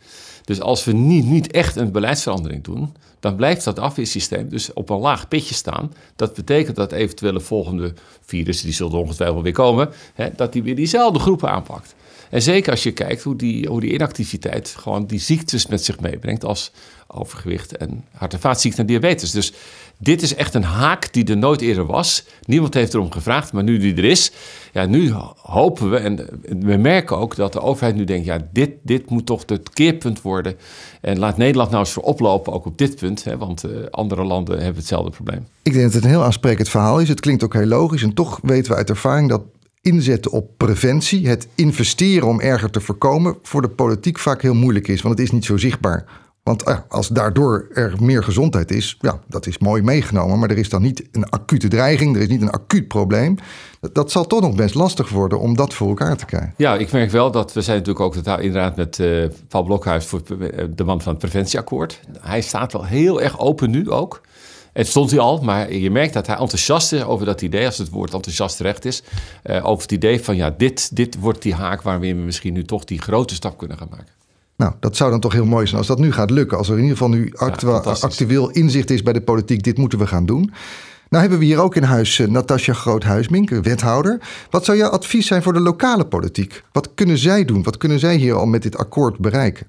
Dus 0.46 0.62
als 0.62 0.86
we 0.86 0.92
niet, 0.92 1.26
niet 1.26 1.52
echt 1.52 1.76
een 1.76 1.92
beleidsverandering 1.92 2.64
doen, 2.64 2.94
dan 3.22 3.36
blijft 3.36 3.64
dat 3.64 3.80
afweersysteem 3.80 4.50
dus 4.50 4.74
op 4.74 4.90
een 4.90 5.00
laag 5.00 5.28
pitje 5.28 5.54
staan. 5.54 5.94
Dat 6.16 6.34
betekent 6.34 6.76
dat 6.76 6.92
eventuele 6.92 7.40
volgende 7.40 7.94
virussen, 8.26 8.66
die 8.66 8.76
zullen 8.76 9.00
ongetwijfeld 9.00 9.44
weer 9.44 9.52
komen, 9.52 9.90
hè, 10.14 10.30
dat 10.36 10.54
die 10.54 10.64
weer 10.64 10.76
diezelfde 10.76 11.20
groepen 11.20 11.50
aanpakt. 11.50 11.96
En 12.30 12.42
zeker 12.42 12.72
als 12.72 12.84
je 12.84 12.92
kijkt 12.92 13.24
hoe 13.24 13.36
die, 13.36 13.68
hoe 13.68 13.82
die 13.82 13.94
inactiviteit 13.94 14.76
gewoon 14.78 15.06
die 15.06 15.20
ziektes 15.20 15.68
met 15.68 15.84
zich 15.84 16.00
meebrengt 16.00 16.46
als 16.46 16.72
overgewicht 17.08 17.78
en 17.78 18.06
hart- 18.12 18.34
en 18.34 18.40
vaatziekten 18.40 18.82
en 18.82 18.88
diabetes. 18.88 19.32
Dus 19.32 19.54
dit 20.02 20.22
is 20.22 20.36
echt 20.36 20.54
een 20.54 20.64
haak 20.64 21.14
die 21.14 21.26
er 21.26 21.38
nooit 21.38 21.62
eerder 21.62 21.86
was. 21.86 22.26
Niemand 22.46 22.74
heeft 22.74 22.94
erom 22.94 23.12
gevraagd, 23.12 23.54
maar 23.54 23.64
nu 23.64 23.78
die 23.78 23.96
er 23.96 24.04
is, 24.04 24.32
ja, 24.74 24.86
nu 24.86 25.14
hopen 25.42 25.90
we 25.90 25.98
en 25.98 26.28
we 26.60 26.78
merken 26.78 27.18
ook 27.18 27.36
dat 27.36 27.54
de 27.54 27.62
overheid 27.62 27.96
nu 27.96 28.04
denkt, 28.04 28.26
ja, 28.26 28.48
dit, 28.52 28.72
dit 28.84 29.10
moet 29.10 29.26
toch 29.26 29.44
het 29.46 29.70
keerpunt 29.70 30.22
worden. 30.22 30.56
En 31.02 31.20
laat 31.20 31.38
Nederland 31.38 31.70
nou 31.70 31.84
eens 31.84 31.94
voor 31.94 32.04
oplopen, 32.04 32.54
ook 32.54 32.66
op 32.66 32.78
dit 32.78 32.96
punt, 32.96 33.24
hè, 33.24 33.38
want 33.38 33.66
uh, 33.66 33.72
andere 33.90 34.24
landen 34.24 34.58
hebben 34.58 34.76
hetzelfde 34.76 35.12
probleem. 35.12 35.48
Ik 35.64 35.74
denk 35.74 35.86
dat 35.86 35.94
het 35.94 36.04
een 36.04 36.10
heel 36.10 36.24
aansprekend 36.24 36.70
verhaal 36.70 37.00
is. 37.00 37.10
Het 37.10 37.20
klinkt 37.20 37.44
ook 37.44 37.54
heel 37.54 37.66
logisch 37.66 38.04
en 38.04 38.14
toch 38.14 38.40
weten 38.44 38.72
we 38.72 38.78
uit 38.78 38.90
ervaring 38.90 39.30
dat 39.30 39.42
inzetten 39.82 40.32
op 40.32 40.50
preventie, 40.58 41.28
het 41.28 41.48
investeren 41.56 42.28
om 42.28 42.40
erger 42.40 42.70
te 42.70 42.82
voorkomen, 42.82 43.38
voor 43.42 43.62
de 43.62 43.70
politiek 43.70 44.20
vaak 44.20 44.42
heel 44.42 44.54
moeilijk 44.54 44.88
is, 44.88 45.02
want 45.02 45.18
het 45.18 45.28
is 45.28 45.34
niet 45.34 45.46
zo 45.46 45.58
zichtbaar. 45.58 46.06
Want 46.44 46.64
eh, 46.64 46.78
als 46.88 47.08
daardoor 47.08 47.68
er 47.74 47.94
meer 48.00 48.24
gezondheid 48.24 48.72
is, 48.72 48.98
ja, 49.00 49.20
dat 49.28 49.48
is 49.48 49.58
mooi 49.58 49.82
meegenomen. 49.82 50.40
Maar 50.40 50.50
er 50.50 50.58
is 50.58 50.70
dan 50.70 50.82
niet 50.82 51.08
een 51.12 51.30
acute 51.30 51.68
dreiging, 51.68 52.16
er 52.16 52.22
is 52.22 52.28
niet 52.28 52.42
een 52.42 52.52
acuut 52.52 52.88
probleem. 52.88 53.36
Dat, 53.80 53.96
dat 53.96 54.12
zal 54.12 54.28
toch 54.28 54.42
nog 54.42 54.56
best 54.56 54.76
lastig 54.76 55.10
worden 55.10 55.40
om 55.40 55.56
dat 55.56 55.74
voor 55.74 55.88
elkaar 55.88 56.18
te 56.18 56.26
krijgen. 56.26 56.54
Ja, 56.58 56.76
ik 56.76 56.92
merk 56.92 57.12
wel 57.12 57.32
dat 57.32 57.54
we 57.54 57.62
zijn 57.62 57.78
natuurlijk 57.78 58.06
ook 58.06 58.16
inderdaad 58.16 58.76
met 58.76 58.98
uh, 58.98 59.26
Paul 59.48 59.64
Blokhuis 59.64 60.06
voor 60.06 60.22
de 60.76 60.84
man 60.84 61.02
van 61.02 61.12
het 61.12 61.22
preventieakkoord. 61.22 62.00
Hij 62.20 62.42
staat 62.42 62.74
wel 62.74 62.86
heel 62.86 63.22
erg 63.22 63.40
open 63.40 63.70
nu 63.70 63.90
ook. 63.90 64.22
Het 64.74 64.88
stond 64.88 65.12
hij 65.12 65.20
al, 65.20 65.42
maar 65.42 65.74
je 65.74 65.92
merkt 65.92 66.14
dat 66.14 66.28
hij 66.28 66.36
enthousiast 66.36 66.94
is 66.94 67.04
over 67.04 67.26
dat 67.26 67.42
idee, 67.42 67.66
als 67.66 67.78
het 67.78 67.90
woord 67.90 68.14
enthousiast 68.14 68.58
terecht 68.58 68.86
is. 68.86 69.04
Uh, 69.44 69.66
over 69.66 69.82
het 69.82 69.92
idee 69.92 70.24
van 70.24 70.36
ja, 70.36 70.54
dit, 70.58 70.96
dit 70.96 71.20
wordt 71.20 71.42
die 71.42 71.54
haak 71.54 71.82
waarmee 71.82 72.16
we 72.16 72.22
misschien 72.22 72.54
nu 72.54 72.64
toch 72.64 72.84
die 72.84 73.02
grote 73.02 73.34
stap 73.34 73.58
kunnen 73.58 73.78
gaan 73.78 73.88
maken. 73.90 74.21
Nou, 74.62 74.74
dat 74.80 74.96
zou 74.96 75.12
dan 75.12 75.20
toch 75.20 75.34
heel 75.34 75.46
mooi 75.46 75.66
zijn 75.66 75.78
als 75.78 75.88
dat 75.88 76.00
nu 76.00 76.12
gaat 76.12 76.30
lukken. 76.30 76.58
Als 76.58 76.68
er 76.68 76.78
in 76.78 76.82
ieder 76.82 76.98
geval 76.98 77.14
nu 77.14 77.34
actueel 78.02 78.50
inzicht 78.50 78.90
is 78.90 79.04
bij 79.04 79.14
de 79.14 79.22
politiek, 79.22 79.64
dit 79.64 79.78
moeten 79.78 80.00
we 80.00 80.08
gaan 80.08 80.26
doen. 80.26 80.54
Nou 81.10 81.22
hebben 81.22 81.40
we 81.40 81.46
hier 81.46 81.60
ook 81.60 81.76
in 81.76 81.84
huis 81.84 82.18
uh, 82.18 82.28
Natasja 82.28 82.74
Groothuismink, 82.74 83.50
wethouder. 83.50 84.20
Wat 84.50 84.66
zou 84.66 84.78
jouw 84.78 84.90
advies 84.90 85.28
zijn 85.28 85.44
voor 85.44 85.54
de 85.54 85.60
lokale 85.60 86.06
politiek? 86.06 86.64
Wat 86.72 86.94
kunnen 86.94 87.18
zij 87.18 87.46
doen? 87.46 87.64
Wat 87.64 87.78
kunnen 87.78 88.00
zij 88.00 88.16
hier 88.16 88.34
al 88.34 88.46
met 88.46 88.64
dit 88.64 88.78
akkoord 88.78 89.18
bereiken? 89.18 89.68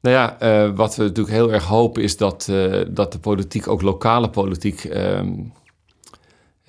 Nou 0.00 0.16
ja, 0.16 0.36
uh, 0.66 0.76
wat 0.76 0.96
we 0.96 1.02
natuurlijk 1.02 1.34
heel 1.34 1.52
erg 1.52 1.64
hopen 1.64 2.02
is 2.02 2.16
dat, 2.16 2.46
uh, 2.50 2.84
dat 2.88 3.12
de 3.12 3.18
politiek, 3.18 3.68
ook 3.68 3.82
lokale 3.82 4.30
politiek, 4.30 4.84
ehm, 4.84 5.28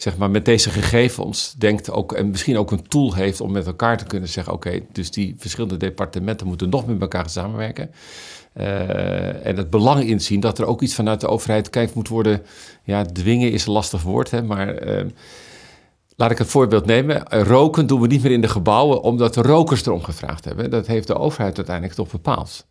zeg 0.01 0.17
maar 0.17 0.29
met 0.29 0.45
deze 0.45 0.69
gegevens 0.69 1.53
denkt 1.57 1.91
ook 1.91 2.13
en 2.13 2.29
misschien 2.29 2.57
ook 2.57 2.71
een 2.71 2.87
tool 2.87 3.13
heeft 3.13 3.41
om 3.41 3.51
met 3.51 3.65
elkaar 3.65 3.97
te 3.97 4.05
kunnen 4.05 4.29
zeggen: 4.29 4.53
oké, 4.53 4.79
dus 4.91 5.11
die 5.11 5.35
verschillende 5.37 5.77
departementen 5.77 6.47
moeten 6.47 6.69
nog 6.69 6.85
met 6.85 7.01
elkaar 7.01 7.29
samenwerken. 7.29 7.91
Uh, 8.57 9.45
en 9.45 9.57
het 9.57 9.69
belang 9.69 10.03
inzien 10.03 10.39
dat 10.39 10.59
er 10.59 10.65
ook 10.65 10.81
iets 10.81 10.95
vanuit 10.95 11.21
de 11.21 11.27
overheid 11.27 11.69
kijkt 11.69 11.93
moet 11.93 12.07
worden. 12.07 12.41
Ja, 12.83 13.05
dwingen 13.05 13.51
is 13.51 13.65
een 13.65 13.71
lastig 13.71 14.01
woord, 14.01 14.31
hè, 14.31 14.43
maar 14.43 14.75
Laat 16.19 16.31
ik 16.31 16.37
het 16.37 16.47
voorbeeld 16.47 16.85
nemen. 16.85 17.23
Roken 17.29 17.87
doen 17.87 18.01
we 18.01 18.07
niet 18.07 18.23
meer 18.23 18.31
in 18.31 18.41
de 18.41 18.47
gebouwen 18.47 19.01
omdat 19.01 19.33
de 19.33 19.41
rokers 19.41 19.85
erom 19.85 20.03
gevraagd 20.03 20.45
hebben. 20.45 20.69
Dat 20.69 20.87
heeft 20.87 21.07
de 21.07 21.15
overheid 21.15 21.57
uiteindelijk 21.57 21.95
toch 21.95 22.11
bepaald. 22.11 22.65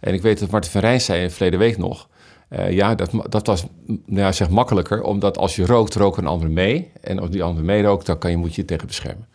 En 0.00 0.14
ik 0.14 0.22
weet 0.22 0.38
dat 0.38 0.50
Martin 0.50 0.70
van 0.70 0.80
Rijn 0.80 1.00
zei 1.00 1.30
verleden 1.30 1.58
week 1.58 1.78
nog. 1.78 2.08
Uh, 2.50 2.70
ja, 2.70 2.94
dat, 2.94 3.10
dat 3.28 3.46
was 3.46 3.64
nou 3.84 3.98
ja, 4.20 4.32
zeg 4.32 4.48
makkelijker, 4.48 5.02
omdat 5.02 5.38
als 5.38 5.56
je 5.56 5.66
rookt, 5.66 5.94
roken 5.94 6.22
een 6.22 6.28
ander 6.28 6.50
mee. 6.50 6.90
En 7.00 7.18
als 7.18 7.30
die 7.30 7.42
ander 7.42 7.64
mee 7.64 7.82
rookt, 7.82 8.06
dan 8.06 8.18
kan 8.18 8.30
je, 8.30 8.36
moet 8.36 8.54
je 8.54 8.60
je 8.60 8.66
tegen 8.66 8.86
beschermen. 8.86 9.28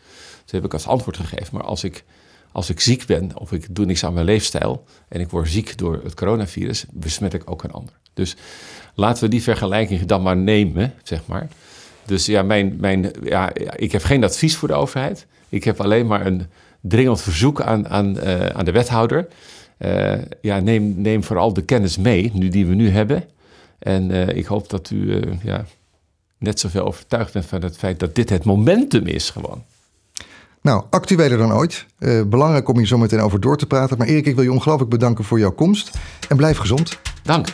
Dat 0.44 0.52
heb 0.52 0.66
ik 0.66 0.74
als 0.74 0.88
antwoord 0.88 1.18
gegeven. 1.18 1.48
Maar 1.52 1.64
als 1.64 1.84
ik, 1.84 2.04
als 2.52 2.70
ik 2.70 2.80
ziek 2.80 3.06
ben 3.06 3.32
of 3.38 3.52
ik 3.52 3.76
doe 3.76 3.86
niks 3.86 4.06
aan 4.06 4.14
mijn 4.14 4.26
leefstijl 4.26 4.84
en 5.08 5.20
ik 5.20 5.30
word 5.30 5.50
ziek 5.50 5.78
door 5.78 6.02
het 6.04 6.14
coronavirus, 6.14 6.86
besmet 6.92 7.34
ik 7.34 7.52
ook 7.52 7.64
een 7.64 7.72
ander. 7.72 7.94
Dus 8.14 8.36
laten 8.94 9.24
we 9.24 9.30
die 9.30 9.44
vergelijking 9.44 10.06
dan 10.06 10.22
maar 10.22 10.38
nemen, 10.38 10.94
zeg 11.04 11.22
maar. 11.26 11.48
Dus 12.06 12.26
ja, 12.26 12.44
mijn, 12.44 12.76
mijn, 12.80 13.12
ja, 13.24 13.54
ik 13.76 13.92
heb 13.92 14.04
geen 14.04 14.24
advies 14.24 14.56
voor 14.56 14.68
de 14.68 14.74
overheid. 14.74 15.28
Ik 15.50 15.64
heb 15.64 15.82
alleen 15.82 16.08
maar 16.08 16.26
een 16.26 16.48
dringend 16.82 17.22
verzoek 17.22 17.62
aan, 17.62 17.88
aan, 17.88 18.18
uh, 18.18 18.46
aan 18.46 18.66
de 18.66 18.72
wethouder. 18.72 19.28
Uh, 19.79 20.13
ja, 20.41 20.60
neem, 20.60 20.94
neem 20.98 21.24
vooral 21.24 21.53
de 21.53 21.62
kennis 21.62 21.98
mee, 21.98 22.32
nu 22.34 22.50
die 22.50 22.65
we 22.65 22.75
nu 22.75 22.89
hebben. 22.89 23.24
En 23.79 24.10
uh, 24.10 24.27
ik 24.27 24.46
hoop 24.46 24.70
dat 24.70 24.89
u 24.89 25.22
ja, 25.44 25.65
net 26.38 26.60
zoveel 26.60 26.86
overtuigd 26.86 27.34
bent 27.34 27.46
van 27.46 27.63
het 27.63 27.77
feit 27.77 28.00
dat 28.00 28.15
dit 28.15 28.29
het 28.29 28.44
momentum 28.44 29.05
is 29.08 29.29
gewoon. 29.29 29.63
Nou, 30.62 30.84
actueler 30.89 31.38
dan 31.38 31.53
ooit. 31.53 31.86
belangrijk 32.27 32.67
om 32.67 32.77
hier 32.77 32.88
zo 32.88 32.98
meteen 32.98 33.20
over 33.20 33.39
door 33.39 33.58
te 33.58 33.65
praten. 33.65 33.98
Maar 33.98 34.08
Erik, 34.08 34.25
ik 34.25 34.36
wil 34.36 34.44
je 34.44 34.51
ongelooflijk 34.51 34.89
bedanken 34.89 35.24
voor 35.24 35.39
jouw 35.39 35.51
komst. 35.51 35.98
En 36.29 36.38
blijf 36.38 36.58
gezond. 36.58 37.00
Dank. 37.24 37.48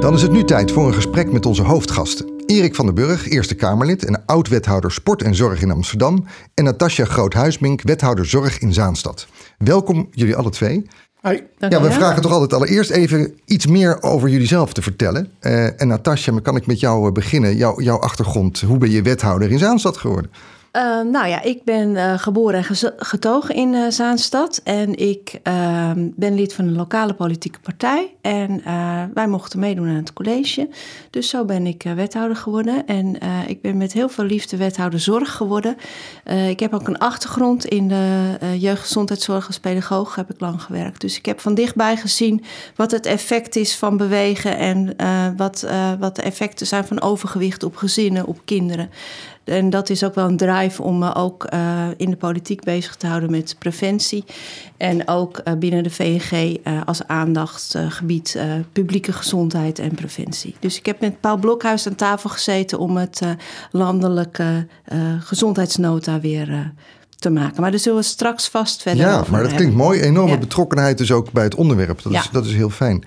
Dan 0.00 0.14
is 0.14 0.22
het 0.22 0.32
nu 0.32 0.44
tijd 0.44 0.72
voor 0.72 0.86
een 0.86 0.94
gesprek 0.94 1.32
met 1.32 1.46
onze 1.46 1.62
hoofdgasten. 1.62 2.33
Erik 2.46 2.74
van 2.74 2.86
den 2.86 2.94
Burg, 2.94 3.28
Eerste 3.28 3.54
Kamerlid 3.54 4.04
en 4.04 4.22
oud-wethouder 4.26 4.92
Sport 4.92 5.22
en 5.22 5.34
Zorg 5.34 5.62
in 5.62 5.70
Amsterdam. 5.70 6.24
En 6.54 6.64
Natasja 6.64 7.04
Groot-Huismink, 7.04 7.82
wethouder 7.82 8.26
Zorg 8.26 8.58
in 8.58 8.72
Zaanstad. 8.72 9.26
Welkom 9.58 10.08
jullie 10.10 10.36
alle 10.36 10.50
twee. 10.50 10.86
Hoi. 11.20 11.42
Ja, 11.58 11.82
we 11.82 11.90
vragen 11.90 12.22
toch 12.22 12.32
altijd 12.32 12.52
allereerst 12.52 12.90
even 12.90 13.38
iets 13.44 13.66
meer 13.66 14.02
over 14.02 14.28
jullie 14.28 14.46
zelf 14.46 14.72
te 14.72 14.82
vertellen. 14.82 15.30
Uh, 15.40 15.80
en 15.80 15.88
Natasja, 15.88 16.40
kan 16.42 16.56
ik 16.56 16.66
met 16.66 16.80
jou 16.80 17.06
eh, 17.06 17.12
beginnen? 17.12 17.56
Jouw, 17.56 17.80
jouw 17.80 17.98
achtergrond, 17.98 18.60
hoe 18.60 18.78
ben 18.78 18.90
je 18.90 19.02
wethouder 19.02 19.50
in 19.50 19.58
Zaanstad 19.58 19.96
geworden? 19.96 20.30
Uh, 20.76 21.00
nou 21.00 21.26
ja, 21.28 21.42
ik 21.42 21.64
ben 21.64 21.90
uh, 21.90 22.18
geboren 22.18 22.64
en 22.64 22.92
getogen 22.96 23.54
in 23.54 23.72
uh, 23.72 23.90
Zaanstad. 23.90 24.60
En 24.64 24.96
ik 24.98 25.40
ehm, 25.42 26.08
ben 26.16 26.34
lid 26.34 26.54
van 26.54 26.64
een 26.66 26.76
lokale 26.76 27.14
politieke 27.14 27.58
partij. 27.60 28.14
En 28.20 28.62
wij 29.14 29.26
mochten 29.28 29.58
meedoen 29.58 29.88
aan 29.88 29.94
het 29.94 30.12
college. 30.12 30.68
Dus 31.10 31.28
zo 31.28 31.44
ben 31.44 31.66
ik 31.66 31.82
wethouder 31.94 32.36
geworden. 32.36 32.86
En 32.86 33.18
ik 33.46 33.60
ben 33.60 33.76
met 33.76 33.92
heel 33.92 34.08
veel 34.08 34.24
liefde 34.24 34.56
wethouder 34.56 35.00
zorg 35.00 35.32
geworden. 35.32 35.76
ik 36.48 36.60
heb 36.60 36.74
ook 36.74 36.88
een 36.88 36.98
achtergrond 36.98 37.64
in 37.64 37.88
de 37.88 38.36
jeugdgezondheidszorg 38.58 39.46
als 39.46 39.58
pedagoog. 39.58 40.14
Heb 40.14 40.30
ik 40.30 40.40
lang 40.40 40.62
gewerkt. 40.62 41.00
Dus 41.00 41.18
ik 41.18 41.26
heb 41.26 41.40
van 41.40 41.54
dichtbij 41.54 41.96
gezien 41.96 42.44
wat 42.76 42.90
het 42.90 43.06
effect 43.06 43.56
is 43.56 43.76
van 43.76 43.96
bewegen. 43.96 44.56
En 44.56 44.96
wat, 45.36 45.66
wat 45.98 46.16
de 46.16 46.22
effecten 46.22 46.66
zijn 46.66 46.84
van 46.84 47.00
overgewicht 47.00 47.62
op 47.62 47.76
gezinnen, 47.76 48.26
op 48.26 48.38
kinderen. 48.44 48.90
En 49.44 49.70
dat 49.70 49.90
is 49.90 50.04
ook 50.04 50.14
wel 50.14 50.28
een 50.28 50.36
drive 50.36 50.82
om 50.82 50.98
me 50.98 51.14
ook 51.14 51.46
uh, 51.54 51.86
in 51.96 52.10
de 52.10 52.16
politiek 52.16 52.64
bezig 52.64 52.96
te 52.96 53.06
houden 53.06 53.30
met 53.30 53.56
preventie. 53.58 54.24
En 54.76 55.08
ook 55.08 55.40
uh, 55.44 55.54
binnen 55.54 55.82
de 55.82 55.90
VNG 55.90 56.58
als 56.84 57.06
aandachtsgebied 57.06 58.38
publieke 58.72 59.12
gezondheid 59.12 59.78
en 59.78 59.94
preventie. 59.94 60.54
Dus 60.58 60.78
ik 60.78 60.86
heb 60.86 61.00
met 61.00 61.20
Paul 61.20 61.36
Blokhuis 61.36 61.86
aan 61.86 61.94
tafel 61.94 62.30
gezeten 62.30 62.78
om 62.78 62.96
het 62.96 63.20
landelijke 63.70 64.66
gezondheidsnota 65.20 66.20
weer 66.20 66.72
te 67.18 67.30
maken. 67.30 67.60
Maar 67.60 67.70
daar 67.70 67.80
zullen 67.80 67.98
we 67.98 68.04
straks 68.04 68.48
vast 68.48 68.82
verder 68.82 69.04
Ja, 69.04 69.24
maar 69.30 69.42
dat 69.42 69.54
klinkt 69.54 69.74
mooi. 69.74 70.00
Enorme 70.00 70.30
ja. 70.30 70.38
betrokkenheid 70.38 70.98
dus 70.98 71.12
ook 71.12 71.32
bij 71.32 71.44
het 71.44 71.54
onderwerp. 71.54 72.02
Dat, 72.02 72.12
ja. 72.12 72.20
is, 72.20 72.30
dat 72.30 72.46
is 72.46 72.54
heel 72.54 72.70
fijn. 72.70 73.04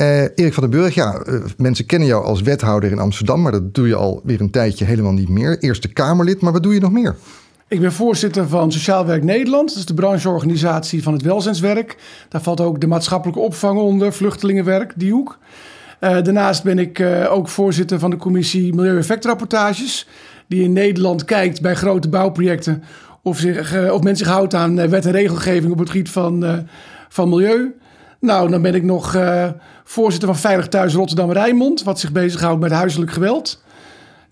Uh, 0.00 0.22
Erik 0.22 0.54
van 0.54 0.62
den 0.62 0.80
Burg, 0.80 0.94
ja, 0.94 1.22
uh, 1.26 1.44
mensen 1.56 1.86
kennen 1.86 2.08
jou 2.08 2.24
als 2.24 2.42
wethouder 2.42 2.90
in 2.90 2.98
Amsterdam, 2.98 3.42
maar 3.42 3.52
dat 3.52 3.74
doe 3.74 3.86
je 3.86 3.94
al 3.94 4.20
weer 4.24 4.40
een 4.40 4.50
tijdje 4.50 4.84
helemaal 4.84 5.12
niet 5.12 5.28
meer. 5.28 5.58
Eerste 5.58 5.88
Kamerlid, 5.88 6.40
maar 6.40 6.52
wat 6.52 6.62
doe 6.62 6.74
je 6.74 6.80
nog 6.80 6.92
meer? 6.92 7.16
Ik 7.68 7.80
ben 7.80 7.92
voorzitter 7.92 8.48
van 8.48 8.72
Sociaal 8.72 9.06
Werk 9.06 9.24
Nederland. 9.24 9.68
Dat 9.68 9.78
is 9.78 9.86
de 9.86 9.94
brancheorganisatie 9.94 11.02
van 11.02 11.12
het 11.12 11.22
welzijnswerk. 11.22 11.96
Daar 12.28 12.42
valt 12.42 12.60
ook 12.60 12.80
de 12.80 12.86
maatschappelijke 12.86 13.40
opvang 13.40 13.78
onder, 13.78 14.12
vluchtelingenwerk, 14.12 14.92
die 14.96 15.12
hoek. 15.12 15.38
Uh, 16.00 16.10
daarnaast 16.10 16.62
ben 16.62 16.78
ik 16.78 17.02
ook 17.30 17.48
voorzitter 17.48 17.98
van 17.98 18.10
de 18.10 18.16
commissie 18.16 18.74
Milieueffectrapportages. 18.74 20.08
Die 20.46 20.62
in 20.62 20.72
Nederland 20.72 21.24
kijkt 21.24 21.60
bij 21.60 21.74
grote 21.74 22.08
bouwprojecten 22.08 22.82
of, 23.22 23.38
zich, 23.38 23.90
of 23.90 24.02
men 24.02 24.16
zich 24.16 24.26
houdt 24.26 24.54
aan 24.54 24.88
wet 24.88 25.06
en 25.06 25.12
regelgeving 25.12 25.72
op 25.72 25.78
het 25.78 25.90
gebied 25.90 26.10
van, 26.10 26.66
van 27.08 27.28
milieu. 27.28 27.74
Nou, 28.22 28.50
dan 28.50 28.62
ben 28.62 28.74
ik 28.74 28.82
nog 28.82 29.14
uh, 29.14 29.48
voorzitter 29.84 30.28
van 30.28 30.38
Veilig 30.38 30.68
Thuis 30.68 30.94
Rotterdam-Rijnmond, 30.94 31.82
wat 31.82 32.00
zich 32.00 32.12
bezighoudt 32.12 32.60
met 32.60 32.70
huiselijk 32.70 33.12
geweld. 33.12 33.62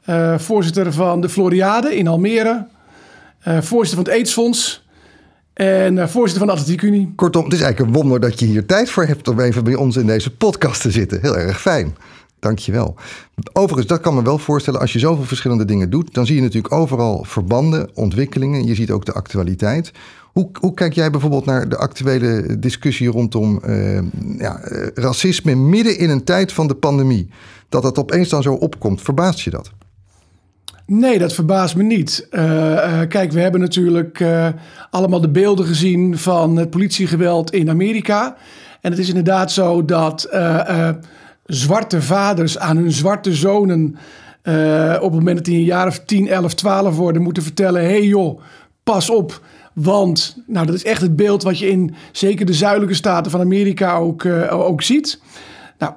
Uh, 0.07 0.39
voorzitter 0.39 0.93
van 0.93 1.21
de 1.21 1.29
Floriade 1.29 1.97
in 1.97 2.09
Almere. 2.09 2.67
Uh, 3.49 3.61
voorzitter 3.61 4.05
van 4.05 4.13
het 4.13 4.21
AIDS-fonds. 4.23 4.87
En 5.53 6.09
voorzitter 6.09 6.39
van 6.39 6.47
de 6.47 6.53
Atletiek 6.53 6.83
Unie. 6.83 7.13
Kortom, 7.17 7.45
het 7.45 7.53
is 7.53 7.61
eigenlijk 7.61 7.91
een 7.91 8.01
wonder 8.01 8.21
dat 8.21 8.41
je 8.41 8.47
hier 8.47 8.67
tijd 8.67 8.91
voor 8.91 9.05
hebt 9.05 9.29
om 9.29 9.41
even 9.41 9.65
bij 9.65 9.75
ons 9.75 9.97
in 9.97 10.07
deze 10.07 10.35
podcast 10.37 10.81
te 10.81 10.91
zitten. 10.91 11.21
Heel 11.21 11.37
erg 11.37 11.61
fijn. 11.61 11.97
Dankjewel. 12.39 12.95
Overigens, 13.53 13.87
dat 13.87 14.01
kan 14.01 14.15
me 14.15 14.23
wel 14.23 14.39
voorstellen. 14.39 14.81
Als 14.81 14.93
je 14.93 14.99
zoveel 14.99 15.25
verschillende 15.25 15.65
dingen 15.65 15.91
doet, 15.91 16.15
dan 16.15 16.27
zie 16.27 16.37
je 16.37 16.43
natuurlijk 16.43 16.75
overal 16.75 17.25
verbanden, 17.25 17.91
ontwikkelingen. 17.95 18.67
Je 18.67 18.75
ziet 18.75 18.91
ook 18.91 19.05
de 19.05 19.13
actualiteit. 19.13 19.93
Hoe, 20.33 20.51
hoe 20.61 20.75
kijk 20.75 20.93
jij 20.93 21.11
bijvoorbeeld 21.11 21.45
naar 21.45 21.69
de 21.69 21.77
actuele 21.77 22.59
discussie 22.59 23.09
rondom 23.09 23.61
uh, 23.67 24.01
ja, 24.39 24.59
eh, 24.59 24.87
racisme 24.95 25.55
midden 25.55 25.99
in 25.99 26.11
een 26.11 26.25
tijd 26.25 26.53
van 26.53 26.67
de 26.67 26.75
pandemie? 26.75 27.31
Dat 27.69 27.83
dat 27.83 27.99
opeens 27.99 28.29
dan 28.29 28.43
zo 28.43 28.55
opkomt, 28.55 29.03
verbaast 29.03 29.41
je 29.41 29.51
dat? 29.51 29.71
Nee, 30.87 31.19
dat 31.19 31.33
verbaast 31.33 31.77
me 31.77 31.83
niet. 31.83 32.27
Uh, 32.31 32.41
kijk, 33.09 33.33
we 33.33 33.41
hebben 33.41 33.61
natuurlijk 33.61 34.25
allemaal 34.91 35.21
de 35.21 35.31
beelden 35.31 35.67
gezien 35.67 36.19
van 36.19 36.57
het 36.57 36.71
politiegeweld 36.71 37.53
in 37.53 37.71
Amerika. 37.71 38.37
En 38.81 38.91
het 38.91 39.01
is 39.01 39.09
inderdaad 39.09 39.53
zo 39.53 39.85
dat 39.85 40.29
zwarte 41.45 42.03
vaders 42.03 42.59
aan 42.59 42.77
hun 42.77 42.93
zwarte 42.93 43.35
zonen. 43.35 43.97
op 45.01 45.13
het 45.13 45.13
moment 45.13 45.37
dat 45.37 45.45
die 45.45 45.59
een 45.59 45.65
jaar 45.65 45.87
of 45.87 45.99
10, 45.99 46.29
11, 46.29 46.55
12 46.55 46.97
worden, 46.97 47.23
moeten 47.23 47.43
vertellen: 47.43 47.83
hé 47.83 47.89
hey 47.89 48.05
joh, 48.05 48.41
pas 48.83 49.11
op. 49.11 49.41
Want 49.73 50.43
nou, 50.47 50.67
dat 50.67 50.75
is 50.75 50.85
echt 50.85 51.01
het 51.01 51.17
beeld 51.17 51.43
wat 51.43 51.59
je 51.59 51.69
in 51.69 51.95
zeker 52.13 52.47
de 52.47 52.55
zuidelijke 52.55 52.95
staten 52.95 53.31
van 53.31 53.41
Amerika 53.41 53.97
ook, 53.97 54.25
uh, 54.25 54.61
ook 54.67 54.83
ziet. 54.83 55.21
Nou, 55.79 55.93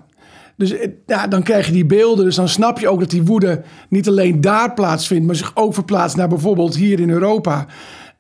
dus 0.56 0.72
eh, 0.72 0.90
ja, 1.06 1.28
dan 1.28 1.44
krijg 1.44 1.66
je 1.66 1.72
die 1.72 1.86
beelden. 1.86 2.26
Dus 2.26 2.36
dan 2.36 2.50
snap 2.50 2.80
je 2.80 2.90
ook 2.90 3.00
dat 3.00 3.10
die 3.10 3.24
woede 3.24 3.62
niet 3.90 4.08
alleen 4.08 4.42
daar 4.42 4.74
plaatsvindt, 4.74 5.26
maar 5.26 5.36
zich 5.36 5.52
ook 5.56 5.74
verplaatst 5.74 6.18
naar 6.18 6.28
bijvoorbeeld 6.28 6.76
hier 6.76 7.00
in 7.00 7.10
Europa. 7.10 7.66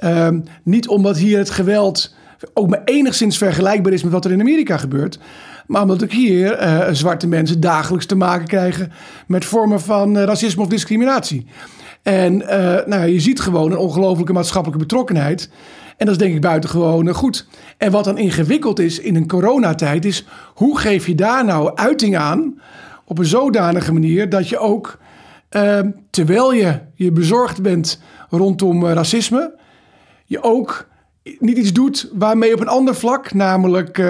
Uh, 0.03 0.27
niet 0.63 0.88
omdat 0.88 1.17
hier 1.17 1.38
het 1.38 1.50
geweld 1.50 2.15
ook 2.53 2.69
maar 2.69 2.81
enigszins 2.86 3.38
vergelijkbaar 3.38 3.93
is 3.93 4.03
met 4.03 4.12
wat 4.12 4.25
er 4.25 4.31
in 4.31 4.39
Amerika 4.39 4.77
gebeurt. 4.77 5.19
Maar 5.67 5.81
omdat 5.81 6.03
ook 6.03 6.12
hier 6.12 6.62
uh, 6.62 6.88
zwarte 6.91 7.27
mensen 7.27 7.60
dagelijks 7.60 8.05
te 8.05 8.15
maken 8.15 8.48
krijgen 8.48 8.91
met 9.27 9.45
vormen 9.45 9.81
van 9.81 10.17
racisme 10.17 10.62
of 10.62 10.67
discriminatie. 10.67 11.45
En 12.03 12.41
uh, 12.41 12.86
nou, 12.86 13.07
je 13.07 13.19
ziet 13.19 13.39
gewoon 13.39 13.72
een 13.72 13.77
ongelofelijke 13.77 14.33
maatschappelijke 14.33 14.83
betrokkenheid. 14.83 15.50
En 15.98 16.05
dat 16.05 16.15
is 16.15 16.22
denk 16.22 16.36
ik 16.36 16.41
buitengewoon 16.41 17.13
goed. 17.13 17.48
En 17.77 17.91
wat 17.91 18.03
dan 18.03 18.17
ingewikkeld 18.17 18.79
is 18.79 19.00
in 19.00 19.15
een 19.15 19.27
coronatijd 19.27 20.05
is... 20.05 20.25
hoe 20.53 20.79
geef 20.79 21.07
je 21.07 21.15
daar 21.15 21.45
nou 21.45 21.75
uiting 21.75 22.17
aan 22.17 22.62
op 23.05 23.17
een 23.17 23.25
zodanige 23.25 23.93
manier... 23.93 24.29
dat 24.29 24.50
je 24.50 24.57
ook, 24.57 24.98
uh, 25.51 25.79
terwijl 26.10 26.53
je 26.53 26.79
je 26.95 27.12
bezorgd 27.12 27.62
bent 27.62 28.01
rondom 28.29 28.83
uh, 28.83 28.91
racisme... 28.91 29.53
je 30.25 30.43
ook 30.43 30.88
niet 31.39 31.57
iets 31.57 31.74
doet 31.74 32.10
waarmee 32.13 32.53
op 32.53 32.60
een 32.60 32.67
ander 32.67 32.95
vlak... 32.95 33.33
namelijk 33.33 34.03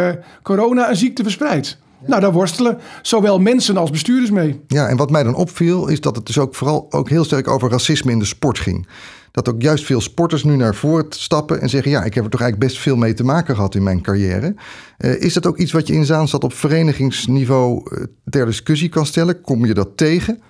corona 0.44 0.90
een 0.90 0.96
ziekte 0.96 1.24
verspreidt. 1.24 1.82
Nou, 2.06 2.22
daar 2.22 2.32
worstelen 2.32 2.78
zowel 3.02 3.40
mensen 3.40 3.78
als 3.78 3.90
bestuurders 3.90 4.32
mee. 4.32 4.62
Ja, 4.68 4.88
en 4.88 4.98
wat 4.98 5.12
mij 5.12 5.24
dan 5.24 5.36
opviel 5.36 5.88
is 5.88 6.02
dat 6.02 6.16
het 6.16 6.26
dus 6.26 6.38
ook 6.38 6.56
vooral 6.56 6.86
ook 6.90 7.10
heel 7.10 7.24
sterk 7.24 7.48
over 7.48 7.70
racisme 7.70 8.12
in 8.12 8.20
de 8.20 8.26
sport 8.26 8.60
ging. 8.60 8.88
Dat 9.32 9.50
ook 9.50 9.62
juist 9.62 9.86
veel 9.86 10.02
sporters 10.02 10.44
nu 10.44 10.56
naar 10.56 10.76
voren 10.76 11.06
stappen 11.10 11.62
en 11.62 11.70
zeggen: 11.70 11.92
Ja, 11.92 12.04
ik 12.04 12.14
heb 12.14 12.24
er 12.24 12.30
toch 12.30 12.42
eigenlijk 12.42 12.72
best 12.72 12.82
veel 12.84 12.96
mee 12.96 13.14
te 13.14 13.24
maken 13.24 13.56
gehad 13.56 13.76
in 13.76 13.84
mijn 13.84 14.02
carrière. 14.02 14.56
Uh, 14.98 15.22
is 15.22 15.34
dat 15.34 15.46
ook 15.46 15.58
iets 15.58 15.72
wat 15.72 15.88
je 15.88 15.94
in 15.94 16.06
Zaanstad 16.06 16.44
op 16.44 16.54
verenigingsniveau 16.54 17.84
uh, 17.92 18.04
ter 18.30 18.46
discussie 18.46 18.90
kan 18.90 19.06
stellen? 19.06 19.42
Kom 19.42 19.66
je 19.66 19.74
dat 19.74 19.98
tegen? 19.98 20.42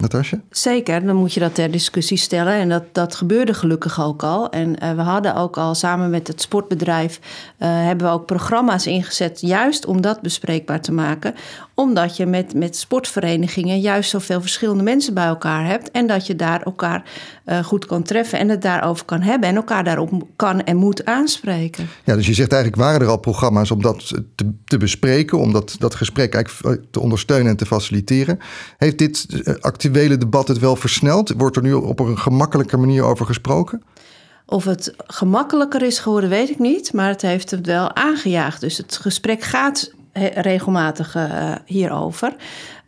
Natasja? 0.00 0.40
Zeker, 0.50 1.04
dan 1.04 1.16
moet 1.16 1.34
je 1.34 1.40
dat 1.40 1.54
ter 1.54 1.70
discussie 1.70 2.16
stellen. 2.16 2.52
En 2.52 2.68
dat, 2.68 2.84
dat 2.92 3.14
gebeurde 3.14 3.54
gelukkig 3.54 4.02
ook 4.02 4.22
al. 4.22 4.50
En 4.50 4.68
uh, 4.82 4.94
we 4.94 5.00
hadden 5.00 5.34
ook 5.34 5.56
al 5.56 5.74
samen 5.74 6.10
met 6.10 6.26
het 6.26 6.40
sportbedrijf... 6.40 7.20
Uh, 7.58 7.68
hebben 7.68 8.06
we 8.06 8.12
ook 8.12 8.26
programma's 8.26 8.86
ingezet... 8.86 9.40
juist 9.40 9.86
om 9.86 10.00
dat 10.00 10.20
bespreekbaar 10.20 10.80
te 10.80 10.92
maken. 10.92 11.34
Omdat 11.74 12.16
je 12.16 12.26
met, 12.26 12.54
met 12.54 12.76
sportverenigingen... 12.76 13.80
juist 13.80 14.10
zoveel 14.10 14.40
verschillende 14.40 14.82
mensen 14.82 15.14
bij 15.14 15.26
elkaar 15.26 15.66
hebt... 15.66 15.90
en 15.90 16.06
dat 16.06 16.26
je 16.26 16.36
daar 16.36 16.62
elkaar 16.62 17.04
uh, 17.46 17.64
goed 17.64 17.86
kan 17.86 18.02
treffen... 18.02 18.38
en 18.38 18.48
het 18.48 18.62
daarover 18.62 19.04
kan 19.04 19.20
hebben... 19.20 19.48
en 19.48 19.56
elkaar 19.56 19.84
daarop 19.84 20.26
kan 20.36 20.64
en 20.64 20.76
moet 20.76 21.04
aanspreken. 21.04 21.88
Ja, 22.04 22.16
dus 22.16 22.26
je 22.26 22.34
zegt 22.34 22.52
eigenlijk... 22.52 22.82
waren 22.82 23.00
er 23.00 23.08
al 23.12 23.18
programma's 23.18 23.70
om 23.70 23.82
dat 23.82 24.12
te, 24.34 24.52
te 24.64 24.76
bespreken... 24.76 25.38
om 25.38 25.52
dat, 25.52 25.76
dat 25.78 25.94
gesprek 25.94 26.34
eigenlijk 26.34 26.82
te 26.90 27.00
ondersteunen 27.00 27.50
en 27.50 27.56
te 27.56 27.66
faciliteren. 27.66 28.38
Heeft 28.78 28.98
dit 28.98 29.26
actief 29.60 29.89
actuele 29.90 30.18
debat 30.18 30.48
het 30.48 30.58
wel 30.58 30.76
versneld? 30.76 31.32
Wordt 31.36 31.56
er 31.56 31.62
nu 31.62 31.72
op 31.72 32.00
een 32.00 32.18
gemakkelijke 32.18 32.76
manier 32.76 33.02
over 33.02 33.26
gesproken? 33.26 33.82
Of 34.46 34.64
het 34.64 34.94
gemakkelijker 35.06 35.82
is 35.82 35.98
geworden, 35.98 36.30
weet 36.30 36.50
ik 36.50 36.58
niet. 36.58 36.92
Maar 36.92 37.08
het 37.08 37.22
heeft 37.22 37.50
het 37.50 37.66
wel 37.66 37.94
aangejaagd. 37.94 38.60
Dus 38.60 38.76
het 38.76 38.96
gesprek 38.96 39.42
gaat 39.42 39.92
regelmatig 40.34 41.16
uh, 41.16 41.54
hierover. 41.64 42.34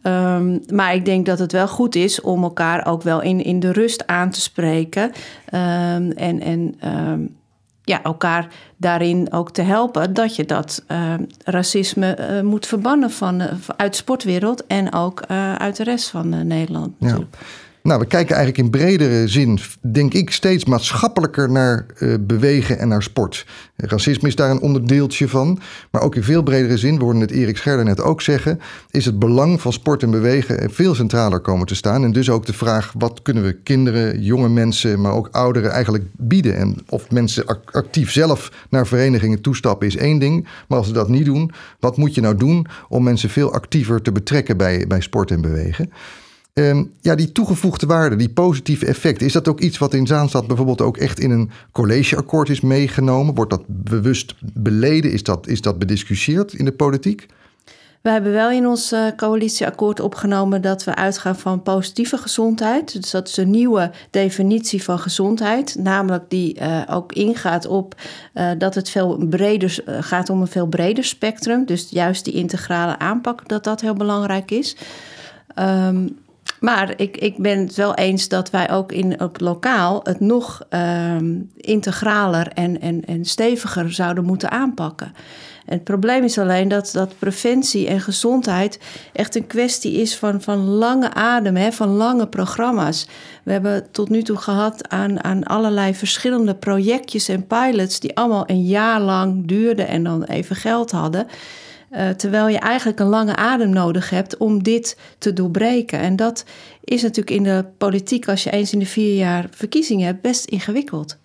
Um, 0.03 0.63
maar 0.73 0.95
ik 0.95 1.05
denk 1.05 1.27
dat 1.27 1.39
het 1.39 1.53
wel 1.53 1.69
goed 1.69 1.95
is 1.95 2.21
om 2.21 2.43
elkaar 2.43 2.87
ook 2.87 3.03
wel 3.03 3.23
in, 3.23 3.45
in 3.45 3.61
de 3.61 3.73
rust 3.73 4.07
aan 4.07 4.31
te 4.31 4.41
spreken. 4.41 5.03
Um, 5.03 6.11
en 6.11 6.41
en 6.41 6.75
um, 6.85 7.37
ja, 7.85 8.03
elkaar 8.03 8.49
daarin 8.77 9.33
ook 9.33 9.51
te 9.51 9.63
helpen 9.63 10.15
dat 10.15 10.37
je 10.37 10.45
dat 10.45 10.85
uh, 10.89 11.15
racisme 11.45 12.19
uh, 12.19 12.41
moet 12.41 12.67
verbannen 12.67 13.11
van, 13.11 13.41
uh, 13.41 13.49
uit 13.77 13.91
de 13.91 13.97
sportwereld 13.97 14.67
en 14.67 14.93
ook 14.93 15.23
uit 15.57 15.77
de 15.77 15.85
rest 15.85 16.09
van 16.09 16.47
Nederland. 16.47 16.95
Ja. 16.99 17.19
Nou, 17.83 18.01
we 18.01 18.07
kijken 18.07 18.37
eigenlijk 18.37 18.65
in 18.65 18.71
bredere 18.71 19.29
zin, 19.29 19.59
denk 19.81 20.15
ik, 20.15 20.31
steeds 20.31 20.65
maatschappelijker 20.65 21.51
naar 21.51 21.87
uh, 21.99 22.15
bewegen 22.21 22.79
en 22.79 22.89
naar 22.89 23.03
sport. 23.03 23.47
Racisme 23.77 24.29
is 24.29 24.35
daar 24.35 24.51
een 24.51 24.61
onderdeeltje 24.61 25.29
van. 25.29 25.61
Maar 25.91 26.03
ook 26.03 26.15
in 26.15 26.23
veel 26.23 26.43
bredere 26.43 26.79
zin, 26.79 26.99
we 26.99 27.05
hoorden 27.05 27.21
het 27.21 27.31
Erik 27.31 27.57
Scherder 27.57 27.85
net 27.85 28.01
ook 28.01 28.23
zeggen, 28.23 28.61
is 28.91 29.05
het 29.05 29.19
belang 29.19 29.61
van 29.61 29.73
sport 29.73 30.03
en 30.03 30.11
bewegen 30.11 30.71
veel 30.71 30.95
centraler 30.95 31.41
komen 31.41 31.67
te 31.67 31.75
staan. 31.75 32.05
En 32.05 32.13
dus 32.13 32.31
ook 32.31 32.47
de 32.47 32.53
vraag, 32.53 32.95
wat 32.99 33.23
kunnen 33.23 33.43
we 33.43 33.53
kinderen, 33.53 34.23
jonge 34.23 34.49
mensen, 34.49 35.01
maar 35.01 35.13
ook 35.13 35.29
ouderen 35.33 35.71
eigenlijk 35.71 36.05
bieden? 36.17 36.57
En 36.57 36.77
of 36.89 37.11
mensen 37.11 37.45
actief 37.65 38.13
zelf 38.13 38.53
naar 38.71 38.87
verenigingen 38.87 39.41
toestappen 39.41 39.87
is 39.87 39.97
één 39.97 40.19
ding. 40.19 40.49
Maar 40.69 40.79
als 40.79 40.87
ze 40.87 40.93
dat 40.93 41.09
niet 41.09 41.25
doen, 41.25 41.53
wat 41.81 41.97
moet 41.97 42.15
je 42.15 42.21
nou 42.21 42.37
doen 42.37 42.67
om 42.89 43.03
mensen 43.03 43.31
veel 43.31 43.53
actiever 43.53 44.03
te 44.03 44.13
betrekken 44.13 44.57
bij, 44.57 44.85
bij 44.87 45.01
sport 45.01 45.31
en 45.31 45.41
bewegen? 45.41 45.91
Um, 46.55 46.93
ja, 47.01 47.15
die 47.15 47.33
toegevoegde 47.33 47.87
waarde, 47.87 48.17
die 48.17 48.29
positieve 48.29 48.87
effecten, 48.87 49.27
is 49.27 49.33
dat 49.33 49.49
ook 49.49 49.61
iets 49.61 49.79
wat 49.79 49.95
in 49.95 50.07
Zaanstad 50.07 50.47
bijvoorbeeld 50.47 50.81
ook 50.81 50.97
echt 50.97 51.19
in 51.19 51.31
een 51.31 51.51
collegeakkoord 51.71 52.49
is 52.49 52.61
meegenomen? 52.61 53.35
Wordt 53.35 53.51
dat 53.51 53.63
bewust 53.67 54.35
beleden? 54.55 55.13
Is 55.13 55.23
dat, 55.23 55.47
is 55.47 55.61
dat 55.61 55.79
bediscussieerd 55.79 56.53
in 56.53 56.65
de 56.65 56.73
politiek? 56.73 57.27
We 58.03 58.11
hebben 58.11 58.33
wel 58.33 58.51
in 58.51 58.67
ons 58.67 58.93
uh, 58.93 59.07
coalitieakkoord 59.17 60.01
opgenomen 60.01 60.63
dat 60.63 60.85
we 60.85 60.95
uitgaan 60.95 61.37
van 61.37 61.63
positieve 61.63 62.17
gezondheid. 62.17 63.01
Dus 63.03 63.11
dat 63.11 63.29
is 63.29 63.37
een 63.37 63.51
nieuwe 63.51 63.91
definitie 64.11 64.83
van 64.83 64.99
gezondheid. 64.99 65.77
Namelijk 65.79 66.25
die 66.29 66.61
uh, 66.61 66.83
ook 66.91 67.13
ingaat 67.13 67.67
op 67.67 67.95
uh, 68.35 68.51
dat 68.59 68.75
het 68.75 68.91
veel 68.91 69.27
breder 69.31 69.83
gaat 69.87 70.31
om 70.31 70.41
een 70.41 70.47
veel 70.47 70.67
breder 70.67 71.05
spectrum. 71.05 71.65
Dus 71.65 71.87
juist 71.91 72.25
die 72.25 72.35
integrale 72.35 72.99
aanpak, 72.99 73.49
dat 73.49 73.65
dat 73.65 73.81
heel 73.81 73.95
belangrijk 73.95 74.51
is. 74.51 74.77
Um, 75.59 76.17
maar 76.63 76.93
ik, 76.97 77.17
ik 77.17 77.37
ben 77.39 77.59
het 77.59 77.75
wel 77.75 77.95
eens 77.95 78.29
dat 78.29 78.51
wij 78.51 78.71
ook 78.71 78.93
in, 78.93 79.21
op 79.21 79.41
lokaal 79.41 80.01
het 80.03 80.21
nog 80.21 80.63
um, 80.71 81.51
integraler 81.57 82.49
en, 82.49 82.81
en, 82.81 83.05
en 83.05 83.25
steviger 83.25 83.93
zouden 83.93 84.25
moeten 84.25 84.51
aanpakken. 84.51 85.13
En 85.67 85.75
het 85.75 85.85
probleem 85.85 86.25
is 86.25 86.39
alleen 86.39 86.69
dat, 86.69 86.91
dat 86.93 87.19
preventie 87.19 87.87
en 87.87 88.01
gezondheid 88.01 88.81
echt 89.13 89.37
een 89.37 89.47
kwestie 89.47 89.93
is 89.93 90.17
van, 90.17 90.43
van 90.43 90.65
lange 90.65 91.15
adem, 91.15 91.57
hè, 91.57 91.73
van 91.73 91.89
lange 91.89 92.27
programma's. 92.27 93.07
We 93.43 93.53
hebben 93.53 93.91
tot 93.91 94.09
nu 94.09 94.23
toe 94.23 94.37
gehad 94.37 94.89
aan, 94.89 95.25
aan 95.25 95.45
allerlei 95.45 95.95
verschillende 95.95 96.55
projectjes 96.55 97.29
en 97.29 97.47
pilots 97.47 98.01
die 98.01 98.17
allemaal 98.17 98.45
een 98.47 98.65
jaar 98.65 99.01
lang 99.01 99.47
duurden 99.47 99.89
en 99.89 100.05
dan 100.05 100.25
even 100.25 100.57
geld 100.57 100.91
hadden. 100.91 101.27
Uh, 101.93 102.09
terwijl 102.09 102.49
je 102.49 102.59
eigenlijk 102.59 103.01
een 103.01 103.07
lange 103.07 103.37
adem 103.37 103.71
nodig 103.71 104.11
hebt 104.11 104.37
om 104.37 104.63
dit 104.63 104.97
te 105.19 105.33
doorbreken. 105.33 105.99
En 105.99 106.17
dat 106.17 106.45
is 106.85 107.03
natuurlijk 107.03 107.37
in 107.37 107.43
de 107.43 107.65
politiek, 107.79 108.29
als 108.29 108.45
je 108.45 108.51
eens 108.51 108.73
in 108.73 108.79
de 108.79 108.87
vier 108.87 109.17
jaar 109.17 109.47
verkiezingen 109.51 110.07
hebt, 110.07 110.23
best 110.23 110.45
ingewikkeld. 110.45 111.17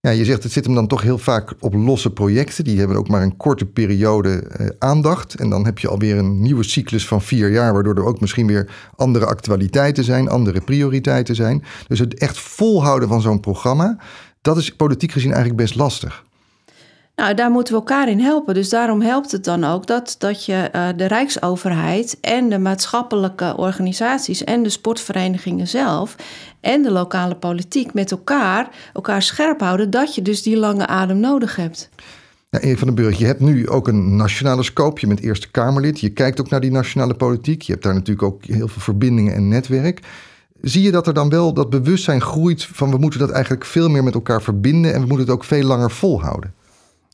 Ja, 0.00 0.10
je 0.10 0.24
zegt 0.24 0.42
het 0.42 0.52
zit 0.52 0.64
hem 0.64 0.74
dan 0.74 0.86
toch 0.86 1.02
heel 1.02 1.18
vaak 1.18 1.54
op 1.60 1.74
losse 1.74 2.12
projecten. 2.12 2.64
Die 2.64 2.78
hebben 2.78 2.96
ook 2.96 3.08
maar 3.08 3.22
een 3.22 3.36
korte 3.36 3.66
periode 3.66 4.42
eh, 4.42 4.66
aandacht. 4.78 5.34
En 5.34 5.50
dan 5.50 5.64
heb 5.64 5.78
je 5.78 5.88
alweer 5.88 6.18
een 6.18 6.40
nieuwe 6.40 6.62
cyclus 6.62 7.06
van 7.06 7.22
vier 7.22 7.50
jaar, 7.50 7.72
waardoor 7.72 7.94
er 7.94 8.04
ook 8.04 8.20
misschien 8.20 8.46
weer 8.46 8.90
andere 8.96 9.26
actualiteiten 9.26 10.04
zijn, 10.04 10.28
andere 10.28 10.60
prioriteiten 10.60 11.34
zijn. 11.34 11.64
Dus 11.88 11.98
het 11.98 12.18
echt 12.18 12.38
volhouden 12.38 13.08
van 13.08 13.20
zo'n 13.20 13.40
programma, 13.40 13.98
dat 14.40 14.56
is 14.56 14.76
politiek 14.76 15.12
gezien 15.12 15.32
eigenlijk 15.32 15.62
best 15.62 15.74
lastig. 15.74 16.24
Nou, 17.20 17.34
daar 17.34 17.50
moeten 17.50 17.72
we 17.72 17.78
elkaar 17.78 18.08
in 18.08 18.20
helpen. 18.20 18.54
Dus 18.54 18.68
daarom 18.68 19.00
helpt 19.00 19.32
het 19.32 19.44
dan 19.44 19.64
ook 19.64 19.86
dat, 19.86 20.14
dat 20.18 20.44
je 20.44 20.70
uh, 20.74 20.88
de 20.96 21.04
Rijksoverheid 21.04 22.18
en 22.20 22.48
de 22.48 22.58
maatschappelijke 22.58 23.56
organisaties 23.56 24.44
en 24.44 24.62
de 24.62 24.68
sportverenigingen 24.68 25.68
zelf 25.68 26.16
en 26.60 26.82
de 26.82 26.90
lokale 26.90 27.34
politiek 27.34 27.94
met 27.94 28.10
elkaar 28.10 28.68
elkaar 28.94 29.22
scherp 29.22 29.60
houden 29.60 29.90
dat 29.90 30.14
je 30.14 30.22
dus 30.22 30.42
die 30.42 30.56
lange 30.56 30.86
adem 30.86 31.18
nodig 31.18 31.56
hebt. 31.56 31.88
Ja, 32.50 32.76
van 32.76 32.86
den 32.86 32.94
Burg, 32.94 33.18
je 33.18 33.26
hebt 33.26 33.40
nu 33.40 33.68
ook 33.68 33.88
een 33.88 34.16
nationale 34.16 34.62
scope. 34.62 35.00
Je 35.00 35.06
bent 35.06 35.20
Eerste 35.20 35.50
Kamerlid. 35.50 36.00
Je 36.00 36.10
kijkt 36.10 36.40
ook 36.40 36.50
naar 36.50 36.60
die 36.60 36.70
nationale 36.70 37.14
politiek. 37.14 37.62
Je 37.62 37.72
hebt 37.72 37.84
daar 37.84 37.94
natuurlijk 37.94 38.26
ook 38.26 38.44
heel 38.44 38.68
veel 38.68 38.82
verbindingen 38.82 39.34
en 39.34 39.48
netwerk. 39.48 40.00
Zie 40.60 40.82
je 40.82 40.90
dat 40.90 41.06
er 41.06 41.14
dan 41.14 41.28
wel 41.28 41.52
dat 41.54 41.70
bewustzijn 41.70 42.20
groeit 42.20 42.64
van 42.64 42.90
we 42.90 42.98
moeten 42.98 43.20
dat 43.20 43.30
eigenlijk 43.30 43.64
veel 43.64 43.88
meer 43.88 44.04
met 44.04 44.14
elkaar 44.14 44.42
verbinden 44.42 44.94
en 44.94 45.00
we 45.00 45.06
moeten 45.06 45.26
het 45.26 45.34
ook 45.34 45.44
veel 45.44 45.64
langer 45.64 45.90
volhouden? 45.90 46.58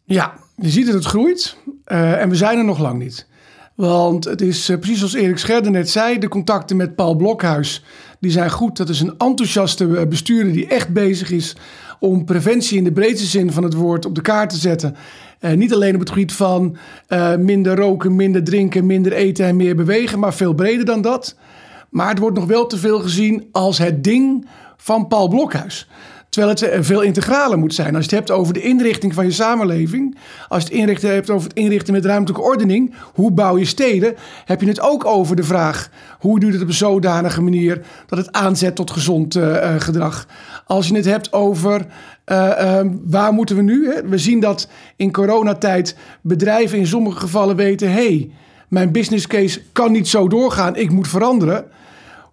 Ja, 0.09 0.35
je 0.57 0.71
ziet 0.71 0.87
dat 0.87 0.95
het 0.95 1.05
groeit 1.05 1.57
uh, 1.87 2.21
en 2.21 2.29
we 2.29 2.37
zijn 2.37 2.59
er 2.59 2.65
nog 2.65 2.79
lang 2.79 2.99
niet. 2.99 3.27
Want 3.75 4.25
het 4.25 4.41
is 4.41 4.71
uh, 4.71 4.79
precies 4.79 4.99
zoals 4.99 5.15
Erik 5.15 5.39
Scherder 5.39 5.71
net 5.71 5.91
zei, 5.91 6.19
de 6.19 6.29
contacten 6.29 6.77
met 6.77 6.95
Paul 6.95 7.15
Blokhuis, 7.15 7.85
die 8.21 8.31
zijn 8.31 8.51
goed. 8.51 8.77
Dat 8.77 8.89
is 8.89 9.01
een 9.01 9.15
enthousiaste 9.19 9.97
eh, 9.97 10.07
bestuurder 10.07 10.53
die 10.53 10.67
echt 10.67 10.89
bezig 10.89 11.31
is 11.31 11.57
om 12.01 12.25
preventie 12.25 12.79
in 12.79 12.85
de 12.85 12.93
breedste 12.93 13.27
zin 13.27 13.53
van 13.53 13.63
het 13.63 13.75
woord 13.75 14.07
op 14.07 14.15
de 14.15 14.21
kaart 14.21 14.51
te 14.51 14.57
zetten. 14.57 14.97
Niet 15.55 15.75
alleen 15.75 15.95
op 15.95 16.01
het 16.01 16.09
gebied 16.09 16.33
van 16.33 16.77
minder 17.39 17.77
roken, 17.77 18.17
minder 18.17 18.45
drinken, 18.45 18.87
minder 18.87 19.13
eten 19.13 19.47
en 19.47 19.57
meer 19.57 19.77
bewegen, 19.77 20.19
maar 20.19 20.35
veel 20.35 20.55
breder 20.55 20.85
dan 20.85 21.03
dat. 21.03 21.37
Maar 21.91 22.09
het 22.09 22.19
wordt 22.19 22.37
nog 22.37 22.47
wel 22.47 22.67
te 22.67 22.79
veel 22.79 23.01
gezien 23.01 23.49
als 23.53 23.79
het 23.79 24.05
ding 24.05 24.47
van 24.77 25.09
Paul 25.09 25.29
Blokhuis. 25.29 25.89
Terwijl 26.37 26.57
het 26.57 26.69
eh, 26.69 26.79
veel 26.83 27.01
integraler 27.01 27.59
moet 27.59 27.75
zijn. 27.75 27.95
Als 27.95 28.05
je 28.05 28.17
het 28.17 28.27
hebt 28.27 28.39
over 28.39 28.55
de 28.55 28.63
inrichting 28.63 29.15
van 29.15 29.25
je 29.25 29.31
samenleving. 29.31 30.17
Als 30.49 30.63
je 30.63 30.69
het 30.69 30.79
inrichten 30.79 31.11
hebt 31.11 31.31
over 31.31 31.49
het 31.49 31.57
inrichten 31.57 31.93
met 31.93 32.05
ruimtelijke 32.05 32.47
ordening. 32.47 32.95
Hoe 33.15 33.31
bouw 33.31 33.59
je 33.59 33.65
steden? 33.65 34.15
Heb 34.45 34.61
je 34.61 34.69
het 34.69 34.81
ook 34.81 35.05
over 35.05 35.37
de 35.37 35.43
vraag. 35.43 35.91
Hoe 36.19 36.41
doe 36.41 36.49
je 36.49 36.55
het 36.55 36.63
op 36.63 36.69
een 36.69 36.75
zodanige 36.75 37.43
manier 37.43 37.81
dat 38.07 38.19
het 38.19 38.33
aanzet 38.33 38.75
tot 38.75 38.91
gezond 38.91 39.37
uh, 39.37 39.75
gedrag? 39.79 40.27
Als 40.67 40.89
je 40.89 40.95
het 40.95 41.05
hebt 41.05 41.33
over 41.33 41.87
uh, 42.27 42.81
waar 43.05 43.33
moeten 43.33 43.57
we 43.57 43.63
nu? 43.63 43.93
Hè? 43.93 44.09
We 44.09 44.19
zien 44.19 44.41
dat 44.41 44.69
in 44.97 45.13
coronatijd 45.13 45.97
bedrijven 46.21 46.79
in 46.79 46.87
sommige 46.87 47.19
gevallen 47.19 47.57
weten... 47.57 47.93
hey, 47.93 48.31
mijn 48.69 48.93
business 48.93 49.27
case 49.27 49.61
kan 49.73 49.93
niet 49.93 50.09
zo 50.09 50.29
doorgaan. 50.29 50.77
Ik 50.77 50.91
moet 50.91 51.09
veranderen. 51.09 51.65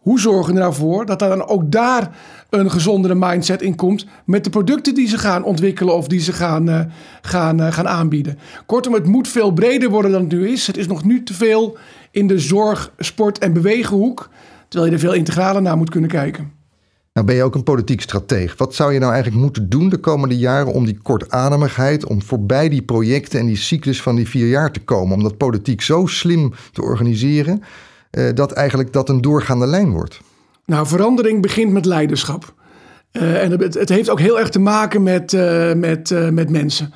Hoe 0.03 0.19
zorgen 0.19 0.53
we 0.53 0.59
er 0.59 1.05
dat 1.05 1.21
er 1.21 1.29
dan 1.29 1.47
ook 1.47 1.71
daar 1.71 2.17
een 2.49 2.71
gezondere 2.71 3.15
mindset 3.15 3.61
in 3.61 3.75
komt 3.75 4.05
met 4.25 4.43
de 4.43 4.49
producten 4.49 4.95
die 4.95 5.07
ze 5.07 5.17
gaan 5.17 5.43
ontwikkelen 5.43 5.95
of 5.95 6.07
die 6.07 6.19
ze 6.19 6.33
gaan, 6.33 6.69
uh, 6.69 6.79
gaan, 7.21 7.61
uh, 7.61 7.71
gaan 7.71 7.87
aanbieden. 7.87 8.39
Kortom, 8.65 8.93
het 8.93 9.05
moet 9.05 9.27
veel 9.27 9.51
breder 9.51 9.89
worden 9.89 10.11
dan 10.11 10.21
het 10.21 10.31
nu 10.31 10.47
is. 10.47 10.67
Het 10.67 10.77
is 10.77 10.87
nog 10.87 11.03
nu 11.03 11.23
te 11.23 11.33
veel 11.33 11.77
in 12.11 12.27
de 12.27 12.39
zorg, 12.39 12.91
sport 12.97 13.37
en 13.37 13.53
bewegenhoek, 13.53 14.29
terwijl 14.67 14.91
je 14.91 14.97
er 14.97 15.03
veel 15.03 15.13
integraler 15.13 15.61
naar 15.61 15.77
moet 15.77 15.89
kunnen 15.89 16.09
kijken. 16.09 16.51
Nou 17.13 17.25
ben 17.25 17.35
je 17.35 17.43
ook 17.43 17.55
een 17.55 17.63
politiek 17.63 18.01
strateeg. 18.01 18.57
Wat 18.57 18.75
zou 18.75 18.93
je 18.93 18.99
nou 18.99 19.13
eigenlijk 19.13 19.41
moeten 19.43 19.69
doen 19.69 19.89
de 19.89 19.97
komende 19.97 20.37
jaren 20.37 20.73
om 20.73 20.85
die 20.85 20.97
kortademigheid, 21.01 22.05
om 22.05 22.21
voorbij 22.21 22.69
die 22.69 22.81
projecten 22.81 23.39
en 23.39 23.45
die 23.45 23.55
cyclus 23.55 24.01
van 24.01 24.15
die 24.15 24.27
vier 24.27 24.47
jaar 24.47 24.71
te 24.71 24.79
komen? 24.79 25.15
Om 25.15 25.23
dat 25.23 25.37
politiek 25.37 25.81
zo 25.81 26.05
slim 26.05 26.53
te 26.71 26.81
organiseren 26.81 27.63
dat 28.33 28.51
eigenlijk 28.51 28.93
dat 28.93 29.09
een 29.09 29.21
doorgaande 29.21 29.67
lijn 29.67 29.91
wordt. 29.91 30.19
Nou, 30.65 30.87
verandering 30.87 31.41
begint 31.41 31.71
met 31.71 31.85
leiderschap. 31.85 32.53
Uh, 33.11 33.43
en 33.43 33.51
het, 33.51 33.73
het, 33.73 33.89
heeft 33.89 34.09
ook 34.09 34.19
heel 34.19 34.39
erg 34.39 34.49
te 34.49 34.59
maken 34.59 35.03
met, 35.03 35.33
uh, 35.33 35.73
met, 35.73 36.31
met 36.31 36.49
mensen. 36.49 36.93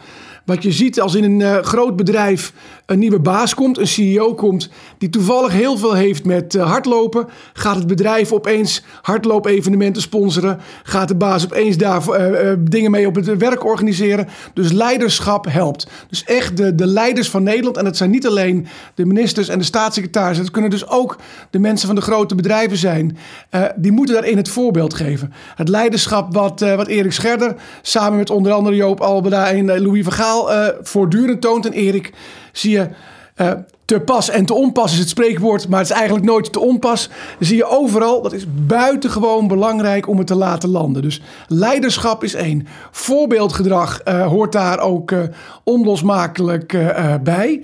Wat 0.47 0.63
je 0.63 0.71
ziet 0.71 1.01
als 1.01 1.15
in 1.15 1.23
een 1.23 1.39
uh, 1.39 1.57
groot 1.57 1.95
bedrijf 1.95 2.53
een 2.85 2.99
nieuwe 2.99 3.19
baas 3.19 3.53
komt, 3.53 3.77
een 3.77 3.87
CEO 3.87 4.33
komt, 4.33 4.69
die 4.97 5.09
toevallig 5.09 5.51
heel 5.51 5.77
veel 5.77 5.93
heeft 5.93 6.25
met 6.25 6.55
uh, 6.55 6.69
hardlopen, 6.69 7.27
gaat 7.53 7.75
het 7.75 7.87
bedrijf 7.87 8.31
opeens 8.31 8.83
hardloopevenementen 9.01 10.01
sponsoren, 10.01 10.59
gaat 10.83 11.07
de 11.07 11.15
baas 11.15 11.45
opeens 11.45 11.77
daar 11.77 12.03
uh, 12.09 12.53
dingen 12.59 12.91
mee 12.91 13.07
op 13.07 13.15
het 13.15 13.37
werk 13.37 13.65
organiseren. 13.65 14.27
Dus 14.53 14.71
leiderschap 14.71 15.45
helpt. 15.49 15.87
Dus 16.09 16.23
echt 16.23 16.57
de, 16.57 16.75
de 16.75 16.87
leiders 16.87 17.29
van 17.29 17.43
Nederland, 17.43 17.77
en 17.77 17.85
het 17.85 17.97
zijn 17.97 18.09
niet 18.09 18.27
alleen 18.27 18.67
de 18.95 19.05
ministers 19.05 19.47
en 19.47 19.59
de 19.59 19.65
staatssecretarissen, 19.65 20.43
het 20.43 20.53
kunnen 20.53 20.71
dus 20.71 20.87
ook 20.87 21.17
de 21.49 21.59
mensen 21.59 21.87
van 21.87 21.95
de 21.95 22.01
grote 22.01 22.35
bedrijven 22.35 22.77
zijn, 22.77 23.17
die 23.75 23.91
moeten 23.91 24.15
daarin 24.15 24.37
het 24.37 24.49
voorbeeld 24.49 24.93
geven. 24.93 25.33
Het 25.55 25.69
leiderschap 25.69 26.33
wat, 26.33 26.59
wat 26.59 26.87
Erik 26.87 27.11
Scherder 27.11 27.55
samen 27.81 28.17
met 28.17 28.29
onder 28.29 28.51
andere 28.51 28.75
Joop 28.75 28.99
Albeda 28.99 29.51
en 29.51 29.81
Louis 29.81 30.03
Gaal 30.45 30.73
voortdurend 30.81 31.41
toont 31.41 31.65
en 31.65 31.73
Erik 31.73 32.13
zie 32.51 32.71
je 32.71 32.87
uh, 33.41 33.51
te 33.85 33.99
pas 33.99 34.29
en 34.29 34.45
te 34.45 34.53
onpas 34.53 34.91
is 34.91 34.99
het 34.99 35.09
spreekwoord, 35.09 35.67
maar 35.67 35.79
het 35.79 35.89
is 35.89 35.95
eigenlijk 35.95 36.25
nooit 36.25 36.53
te 36.53 36.59
onpas. 36.59 37.09
zie 37.39 37.55
je 37.55 37.65
overal, 37.65 38.21
dat 38.21 38.33
is 38.33 38.45
buitengewoon 38.67 39.47
belangrijk 39.47 40.07
om 40.07 40.17
het 40.17 40.27
te 40.27 40.35
laten 40.35 40.69
landen. 40.69 41.01
Dus 41.01 41.21
leiderschap 41.47 42.23
is 42.23 42.33
één. 42.33 42.67
Voorbeeldgedrag 42.91 44.01
uh, 44.05 44.27
hoort 44.27 44.51
daar 44.51 44.79
ook 44.79 45.13
onlosmakelijk 45.63 46.77
bij. 47.23 47.63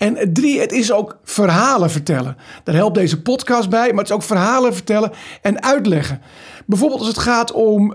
En 0.00 0.32
drie, 0.32 0.60
het 0.60 0.72
is 0.72 0.92
ook 0.92 1.18
verhalen 1.24 1.90
vertellen. 1.90 2.36
Daar 2.64 2.74
helpt 2.74 2.94
deze 2.94 3.22
podcast 3.22 3.70
bij, 3.70 3.88
maar 3.88 3.98
het 3.98 4.08
is 4.08 4.14
ook 4.14 4.22
verhalen 4.22 4.74
vertellen 4.74 5.12
en 5.42 5.62
uitleggen. 5.62 6.20
Bijvoorbeeld 6.66 7.00
als 7.00 7.08
het 7.08 7.18
gaat 7.18 7.52
om 7.52 7.94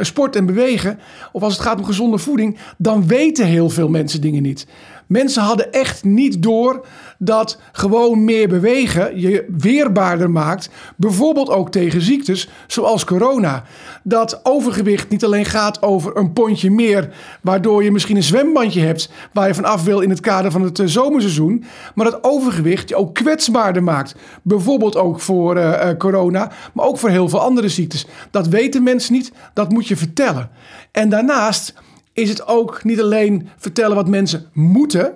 sport 0.00 0.36
en 0.36 0.46
bewegen, 0.46 0.98
of 1.32 1.42
als 1.42 1.52
het 1.52 1.62
gaat 1.62 1.78
om 1.78 1.84
gezonde 1.84 2.18
voeding, 2.18 2.58
dan 2.78 3.06
weten 3.06 3.46
heel 3.46 3.70
veel 3.70 3.88
mensen 3.88 4.20
dingen 4.20 4.42
niet. 4.42 4.66
Mensen 5.06 5.42
hadden 5.42 5.72
echt 5.72 6.04
niet 6.04 6.42
door 6.42 6.86
dat 7.18 7.60
gewoon 7.72 8.24
meer 8.24 8.48
bewegen 8.48 9.20
je 9.20 9.44
weerbaarder 9.58 10.30
maakt. 10.30 10.70
Bijvoorbeeld 10.96 11.50
ook 11.50 11.70
tegen 11.70 12.02
ziektes 12.02 12.48
zoals 12.66 13.04
corona. 13.04 13.62
Dat 14.02 14.40
overgewicht 14.42 15.08
niet 15.08 15.24
alleen 15.24 15.44
gaat 15.44 15.82
over 15.82 16.16
een 16.16 16.32
pondje 16.32 16.70
meer, 16.70 17.14
waardoor 17.40 17.84
je 17.84 17.92
misschien 17.92 18.16
een 18.16 18.22
zwembandje 18.22 18.80
hebt 18.80 19.10
waar 19.32 19.48
je 19.48 19.54
vanaf 19.54 19.84
wil 19.84 20.00
in 20.00 20.10
het 20.10 20.20
kader 20.20 20.50
van 20.50 20.62
het 20.62 20.78
eh, 20.78 20.86
zomerseizoen. 20.86 21.64
Maar 21.94 22.10
dat 22.10 22.24
overgewicht 22.24 22.88
je 22.88 22.96
ook 22.96 23.14
kwetsbaarder 23.14 23.82
maakt. 23.82 24.14
Bijvoorbeeld 24.42 24.96
ook 24.96 25.20
voor 25.20 25.56
uh, 25.56 25.88
corona, 25.98 26.50
maar 26.72 26.86
ook 26.86 26.98
voor 26.98 27.10
heel 27.10 27.28
veel 27.28 27.40
andere 27.40 27.68
ziektes. 27.68 28.06
Dat 28.30 28.48
weten 28.48 28.82
mensen 28.82 29.12
niet, 29.12 29.32
dat 29.54 29.70
moet 29.70 29.88
je 29.88 29.96
vertellen. 29.96 30.50
En 30.92 31.08
daarnaast 31.08 31.74
is 32.16 32.28
het 32.28 32.46
ook 32.46 32.84
niet 32.84 33.00
alleen 33.00 33.48
vertellen 33.56 33.96
wat 33.96 34.08
mensen 34.08 34.46
moeten. 34.52 35.12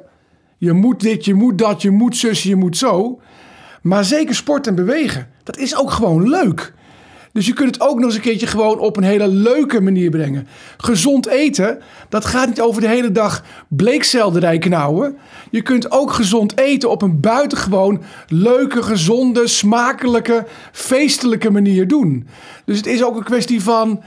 Je 0.59 0.73
moet 0.73 1.01
dit, 1.01 1.25
je 1.25 1.35
moet 1.35 1.59
dat, 1.59 1.83
je 1.83 1.91
moet 1.91 2.17
zus, 2.17 2.43
je 2.43 2.57
moet 2.57 2.77
zo. 2.77 3.21
Maar 3.83 4.05
zeker 4.05 4.35
sport 4.35 4.67
en 4.67 4.75
bewegen. 4.75 5.29
Dat 5.43 5.57
is 5.57 5.77
ook 5.77 5.91
gewoon 5.91 6.29
leuk. 6.29 6.73
Dus 7.33 7.47
je 7.47 7.53
kunt 7.53 7.75
het 7.75 7.85
ook 7.85 7.97
nog 7.97 8.05
eens 8.05 8.15
een 8.15 8.21
keertje 8.21 8.47
gewoon 8.47 8.79
op 8.79 8.97
een 8.97 9.03
hele 9.03 9.29
leuke 9.29 9.81
manier 9.81 10.11
brengen. 10.11 10.49
Gezond 10.77 11.27
eten, 11.27 11.79
dat 12.09 12.25
gaat 12.25 12.49
niet 12.49 12.61
over 12.61 12.81
de 12.81 12.89
hele 12.89 13.13
dag 13.13 13.45
bleekselderij 13.69 14.59
knauwen. 14.59 15.17
Je 15.51 15.63
kunt 15.63 15.91
ook 15.91 16.13
gezond 16.13 16.59
eten 16.59 16.91
op 16.91 17.03
een 17.03 17.21
buitengewoon 17.21 18.03
leuke, 18.29 18.83
gezonde, 18.83 19.47
smakelijke, 19.47 20.47
feestelijke 20.73 21.51
manier 21.51 21.89
doen. 21.89 22.27
Dus 22.65 22.77
het 22.77 22.87
is 22.87 23.05
ook 23.05 23.17
een 23.17 23.25
kwestie 23.25 23.63
van 23.63 24.03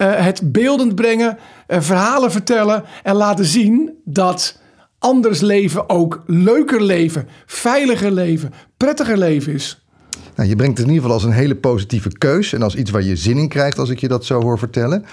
uh, 0.00 0.24
het 0.24 0.52
beeldend 0.52 0.94
brengen, 0.94 1.38
verhalen 1.78 2.30
vertellen 2.30 2.84
en 3.02 3.14
laten 3.14 3.44
zien 3.44 3.90
dat 4.04 4.58
anders 4.98 5.40
leven 5.40 5.88
ook 5.88 6.22
leuker 6.26 6.82
leven, 6.82 7.28
veiliger 7.46 8.10
leven, 8.10 8.52
prettiger 8.76 9.18
leven 9.18 9.52
is. 9.52 9.84
Nou, 10.34 10.48
je 10.48 10.56
brengt 10.56 10.78
het 10.78 10.86
in 10.86 10.92
ieder 10.92 11.08
geval 11.08 11.22
als 11.22 11.28
een 11.32 11.38
hele 11.40 11.56
positieve 11.56 12.18
keus 12.18 12.52
en 12.52 12.62
als 12.62 12.74
iets 12.74 12.90
waar 12.90 13.02
je 13.02 13.16
zin 13.16 13.38
in 13.38 13.48
krijgt 13.48 13.78
als 13.78 13.88
ik 13.88 14.00
je 14.00 14.08
dat 14.08 14.24
zo 14.24 14.40
hoor 14.40 14.58
vertellen. 14.58 15.04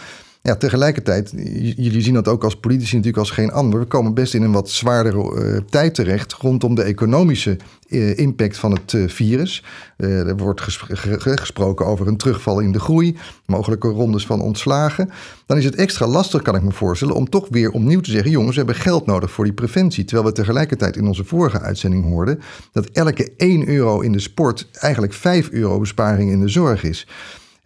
Ja, 0.48 0.56
tegelijkertijd, 0.56 1.34
jullie 1.76 2.02
zien 2.02 2.14
dat 2.14 2.28
ook 2.28 2.44
als 2.44 2.56
politici 2.56 2.96
natuurlijk 2.96 3.24
als 3.24 3.32
geen 3.32 3.52
ander. 3.52 3.80
We 3.80 3.86
komen 3.86 4.14
best 4.14 4.34
in 4.34 4.42
een 4.42 4.52
wat 4.52 4.70
zwaardere 4.70 5.36
uh, 5.36 5.60
tijd 5.70 5.96
terecht 5.96 6.34
rondom 6.34 6.76
de 6.76 6.84
economische 6.84 7.58
uh, 7.88 8.18
impact 8.18 8.58
van 8.58 8.72
het 8.72 8.94
uh, 8.94 9.10
virus. 9.10 9.64
er 9.98 10.38
wordt 10.38 10.62
gesproken 11.20 11.86
over 11.86 12.08
een 12.08 12.18
terugval 12.18 12.60
in 12.60 12.72
de 12.72 12.80
groei, 12.80 13.18
mogelijke 13.46 13.88
rondes 13.88 14.26
van 14.26 14.42
ontslagen. 14.42 15.10
Dan 15.46 15.58
is 15.58 15.66
het 15.66 15.76
extra 15.76 16.08
lastig, 16.08 16.42
kan 16.42 16.56
ik 16.56 16.62
me 16.62 16.72
voorstellen, 16.72 17.16
om 17.16 17.30
toch 17.30 17.48
weer 17.50 17.72
opnieuw 17.72 18.02
te 18.02 18.12
zeggen: 18.12 18.32
jongens, 18.32 18.56
we 18.56 18.64
hebben 18.64 18.82
geld 18.82 19.06
nodig 19.06 19.32
voor 19.32 19.44
die 19.44 19.54
preventie. 19.54 20.06
Terwijl 20.06 20.28
we 20.28 20.34
tegelijkertijd 20.34 20.96
in 20.96 21.08
onze 21.08 21.24
vorige 21.24 21.60
uitzending 21.60 22.04
hoorden 22.04 22.40
dat 22.72 22.90
elke 22.90 23.32
1 23.38 23.68
euro 23.68 24.00
in 24.00 24.12
de 24.12 24.20
sport 24.20 24.68
eigenlijk 24.72 25.14
5 25.14 25.50
euro 25.50 25.80
besparing 25.80 26.32
in 26.32 26.40
de 26.40 26.50
zorg 26.50 26.84
is. 26.84 27.08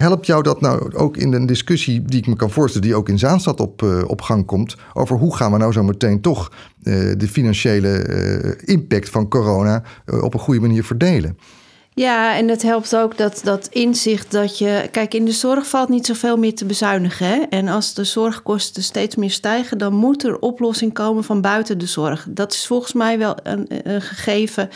Helpt 0.02 0.26
jou 0.26 0.44
dat 0.44 0.62
nou 0.62 0.96
ook 0.96 1.18
in 1.18 1.34
een 1.34 1.46
discussie 1.46 2.02
die 2.02 2.20
ik 2.20 2.28
me 2.28 2.36
kan 2.36 2.52
voorstellen, 2.52 2.88
die 2.88 2.98
ook 2.98 3.10
in 3.10 3.20
Zaanstad 3.20 3.60
op, 3.60 3.82
uh, 3.82 4.04
op 4.08 4.22
gang 4.22 4.46
komt, 4.46 4.76
over 4.94 5.18
hoe 5.18 5.36
gaan 5.36 5.52
we 5.52 5.58
nou 5.58 5.72
zo 5.72 5.84
meteen 5.84 6.22
toch 6.22 6.52
uh, 6.84 7.14
de 7.18 7.28
financiële 7.28 8.08
uh, 8.08 8.52
impact 8.76 9.10
van 9.10 9.28
corona 9.28 9.84
op 10.22 10.34
een 10.34 10.40
goede 10.40 10.60
manier 10.60 10.84
verdelen? 10.84 11.38
Ja, 11.94 12.36
en 12.36 12.48
het 12.48 12.62
helpt 12.62 12.96
ook 12.96 13.18
dat, 13.18 13.42
dat 13.44 13.68
inzicht 13.72 14.32
dat 14.32 14.58
je. 14.58 14.88
Kijk, 14.92 15.14
in 15.14 15.26
de 15.26 15.32
zorg 15.32 15.68
valt 15.68 15.90
niet 15.90 16.06
zoveel 16.06 16.38
meer 16.38 16.56
te 16.56 16.66
bezuinigen. 16.66 17.28
Hè? 17.28 17.40
En 17.50 17.68
als 17.68 17.94
de 17.94 18.04
zorgkosten 18.04 18.84
steeds 18.84 19.16
meer 19.16 19.32
stijgen, 19.32 19.78
dan 19.78 19.94
moet 19.94 20.24
er 20.24 20.40
oplossing 20.40 20.94
komen 20.94 21.24
van 21.24 21.42
buiten 21.42 21.78
de 21.78 21.86
zorg. 21.86 22.28
Dat 22.30 22.54
is 22.54 22.68
volgens 22.68 22.94
mij 22.94 23.18
wel 23.18 23.36
een, 23.44 23.66
een 23.84 24.02
gegeven 24.02 24.70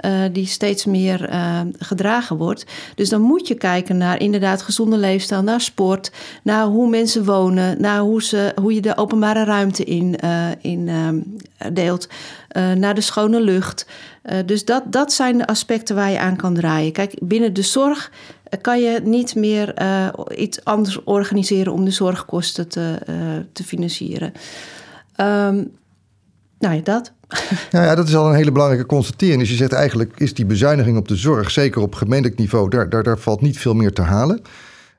uh, 0.00 0.20
die 0.32 0.46
steeds 0.46 0.84
meer 0.84 1.30
uh, 1.30 1.60
gedragen 1.78 2.36
wordt. 2.36 2.66
Dus 2.94 3.08
dan 3.08 3.20
moet 3.20 3.48
je 3.48 3.54
kijken 3.54 3.96
naar 3.96 4.20
inderdaad 4.20 4.62
gezonde 4.62 4.96
leefstijl, 4.96 5.42
naar 5.42 5.60
sport, 5.60 6.12
naar 6.42 6.64
hoe 6.66 6.88
mensen 6.88 7.24
wonen, 7.24 7.80
naar 7.80 8.00
hoe, 8.00 8.22
ze, 8.22 8.52
hoe 8.60 8.74
je 8.74 8.80
de 8.80 8.96
openbare 8.96 9.44
ruimte 9.44 9.84
in, 9.84 10.18
uh, 10.24 10.48
in 10.60 10.90
deelt, 11.72 12.08
naar 12.76 12.94
de 12.94 13.00
schone 13.00 13.40
lucht. 13.40 13.86
dus 14.46 14.64
dat, 14.64 14.82
dat 14.86 15.12
zijn 15.12 15.38
de 15.38 15.46
aspecten 15.46 15.94
waar 15.96 16.10
je 16.10 16.18
aan 16.18 16.36
kan 16.36 16.54
draaien. 16.54 16.92
Kijk, 16.92 17.14
binnen 17.20 17.52
de 17.52 17.62
zorg 17.62 18.10
kan 18.60 18.80
je 18.80 19.00
niet 19.04 19.34
meer 19.34 19.74
iets 20.36 20.64
anders 20.64 21.04
organiseren 21.04 21.72
om 21.72 21.84
de 21.84 21.90
zorgkosten 21.90 22.68
te, 22.68 22.98
te 23.52 23.64
financieren. 23.64 24.32
Um, 25.16 25.72
nou 26.64 26.76
ja, 26.76 26.82
dat. 26.82 27.12
Nou 27.70 27.84
ja, 27.84 27.94
dat 27.94 28.08
is 28.08 28.16
al 28.16 28.28
een 28.28 28.34
hele 28.34 28.52
belangrijke 28.52 28.86
constatering. 28.86 29.38
Dus 29.38 29.50
je 29.50 29.56
zegt 29.56 29.72
eigenlijk 29.72 30.20
is 30.20 30.34
die 30.34 30.46
bezuiniging 30.46 30.96
op 30.96 31.08
de 31.08 31.16
zorg, 31.16 31.50
zeker 31.50 31.82
op 31.82 31.94
gemeentelijk 31.94 32.38
niveau, 32.38 32.70
daar, 32.70 32.88
daar, 32.88 33.02
daar 33.02 33.18
valt 33.18 33.40
niet 33.40 33.58
veel 33.58 33.74
meer 33.74 33.92
te 33.92 34.02
halen. 34.02 34.40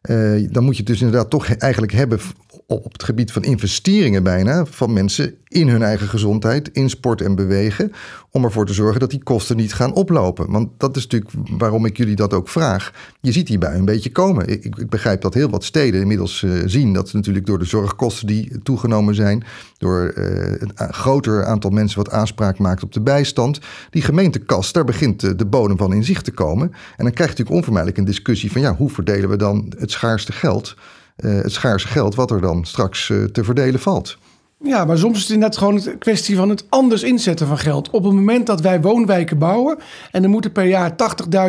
Uh, 0.09 0.47
dan 0.51 0.63
moet 0.63 0.73
je 0.73 0.83
het 0.83 0.91
dus 0.91 1.01
inderdaad 1.01 1.29
toch 1.29 1.47
eigenlijk 1.47 1.91
hebben 1.91 2.19
op 2.67 2.91
het 2.91 3.03
gebied 3.03 3.31
van 3.31 3.43
investeringen 3.43 4.23
bijna 4.23 4.65
van 4.65 4.93
mensen 4.93 5.35
in 5.47 5.67
hun 5.67 5.83
eigen 5.83 6.07
gezondheid, 6.07 6.69
in 6.73 6.89
sport 6.89 7.21
en 7.21 7.35
bewegen, 7.35 7.91
om 8.31 8.43
ervoor 8.43 8.65
te 8.65 8.73
zorgen 8.73 8.99
dat 8.99 9.09
die 9.09 9.23
kosten 9.23 9.55
niet 9.55 9.73
gaan 9.73 9.93
oplopen. 9.93 10.51
Want 10.51 10.69
dat 10.77 10.95
is 10.95 11.07
natuurlijk 11.07 11.31
waarom 11.57 11.85
ik 11.85 11.97
jullie 11.97 12.15
dat 12.15 12.33
ook 12.33 12.49
vraag. 12.49 12.93
Je 13.21 13.31
ziet 13.31 13.47
die 13.47 13.57
bij 13.57 13.75
een 13.75 13.85
beetje 13.85 14.11
komen. 14.11 14.47
Ik, 14.47 14.63
ik 14.63 14.89
begrijp 14.89 15.21
dat 15.21 15.33
heel 15.33 15.49
wat 15.49 15.63
steden 15.63 16.01
inmiddels 16.01 16.41
uh, 16.41 16.61
zien 16.65 16.93
dat 16.93 17.13
natuurlijk 17.13 17.45
door 17.45 17.59
de 17.59 17.65
zorgkosten 17.65 18.27
die 18.27 18.59
toegenomen 18.63 19.15
zijn, 19.15 19.43
door 19.77 20.13
uh, 20.17 20.51
een 20.75 20.93
groter 20.93 21.45
aantal 21.45 21.69
mensen 21.69 21.97
wat 21.97 22.11
aanspraak 22.11 22.57
maakt 22.57 22.83
op 22.83 22.93
de 22.93 23.01
bijstand, 23.01 23.59
die 23.89 24.01
gemeentekast, 24.01 24.73
daar 24.73 24.85
begint 24.85 25.19
de, 25.19 25.35
de 25.35 25.45
bodem 25.45 25.77
van 25.77 25.93
in 25.93 26.03
zicht 26.03 26.25
te 26.25 26.31
komen. 26.31 26.71
En 26.71 27.03
dan 27.03 27.13
krijg 27.13 27.29
je 27.29 27.37
natuurlijk 27.37 27.55
onvermijdelijk 27.55 27.97
een 27.97 28.05
discussie 28.05 28.51
van 28.51 28.61
ja, 28.61 28.75
hoe 28.75 28.89
verdelen 28.89 29.29
we 29.29 29.35
dan 29.37 29.73
het 29.77 29.91
schaarste 29.91 30.31
geld? 30.31 30.75
uh, 31.17 31.41
het 31.41 31.51
schaarse 31.51 31.87
geld 31.87 32.15
wat 32.15 32.31
er 32.31 32.41
dan 32.41 32.65
straks 32.65 33.05
te 33.31 33.43
verdelen 33.43 33.79
valt. 33.79 34.17
Ja, 34.59 34.85
maar 34.85 34.97
soms 34.97 35.15
is 35.15 35.21
het 35.21 35.31
inderdaad 35.31 35.57
gewoon 35.57 35.81
een 35.85 35.97
kwestie 35.97 36.35
van 36.35 36.49
het 36.49 36.65
anders 36.69 37.03
inzetten 37.03 37.47
van 37.47 37.57
geld. 37.57 37.89
Op 37.89 38.03
het 38.03 38.13
moment 38.13 38.45
dat 38.45 38.61
wij 38.61 38.81
woonwijken 38.81 39.37
bouwen, 39.37 39.77
en 40.11 40.23
er 40.23 40.29
moeten 40.29 40.51
per 40.51 40.65
jaar 40.65 40.91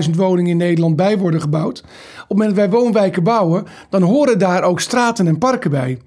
80.000 0.05 0.11
woningen 0.11 0.51
in 0.51 0.57
Nederland 0.57 0.97
bij 0.97 1.19
worden 1.19 1.41
gebouwd. 1.41 1.79
Op 1.79 1.89
het 2.19 2.29
moment 2.29 2.49
dat 2.49 2.69
wij 2.69 2.79
woonwijken 2.79 3.23
bouwen, 3.23 3.67
dan 3.91 4.03
horen 4.03 4.39
daar 4.39 4.63
ook 4.63 4.81
straten 4.81 5.27
en 5.27 5.39
parken 5.39 5.71
bij. 5.71 5.99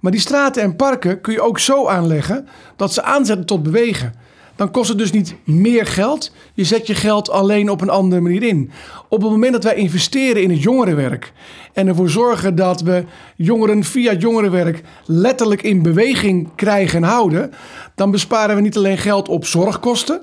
Maar 0.00 0.12
die 0.12 0.20
straten 0.20 0.62
en 0.62 0.76
parken 0.76 1.20
kun 1.20 1.32
je 1.32 1.40
ook 1.40 1.58
zo 1.58 1.86
aanleggen 1.86 2.48
dat 2.76 2.92
ze 2.92 3.02
aanzetten 3.02 3.46
tot 3.46 3.62
bewegen 3.62 4.14
dan 4.62 4.70
kost 4.70 4.88
het 4.88 4.98
dus 4.98 5.12
niet 5.12 5.34
meer 5.44 5.86
geld. 5.86 6.32
Je 6.54 6.64
zet 6.64 6.86
je 6.86 6.94
geld 6.94 7.30
alleen 7.30 7.70
op 7.70 7.80
een 7.80 7.90
andere 7.90 8.20
manier 8.20 8.42
in. 8.42 8.70
Op 9.08 9.22
het 9.22 9.30
moment 9.30 9.52
dat 9.52 9.64
wij 9.64 9.74
investeren 9.74 10.42
in 10.42 10.50
het 10.50 10.62
jongerenwerk 10.62 11.32
en 11.72 11.88
ervoor 11.88 12.08
zorgen 12.10 12.54
dat 12.54 12.80
we 12.80 13.04
jongeren 13.36 13.84
via 13.84 14.10
het 14.10 14.20
jongerenwerk 14.20 14.82
letterlijk 15.04 15.62
in 15.62 15.82
beweging 15.82 16.48
krijgen 16.54 17.02
en 17.02 17.08
houden, 17.08 17.52
dan 17.94 18.10
besparen 18.10 18.56
we 18.56 18.62
niet 18.62 18.76
alleen 18.76 18.98
geld 18.98 19.28
op 19.28 19.44
zorgkosten. 19.44 20.22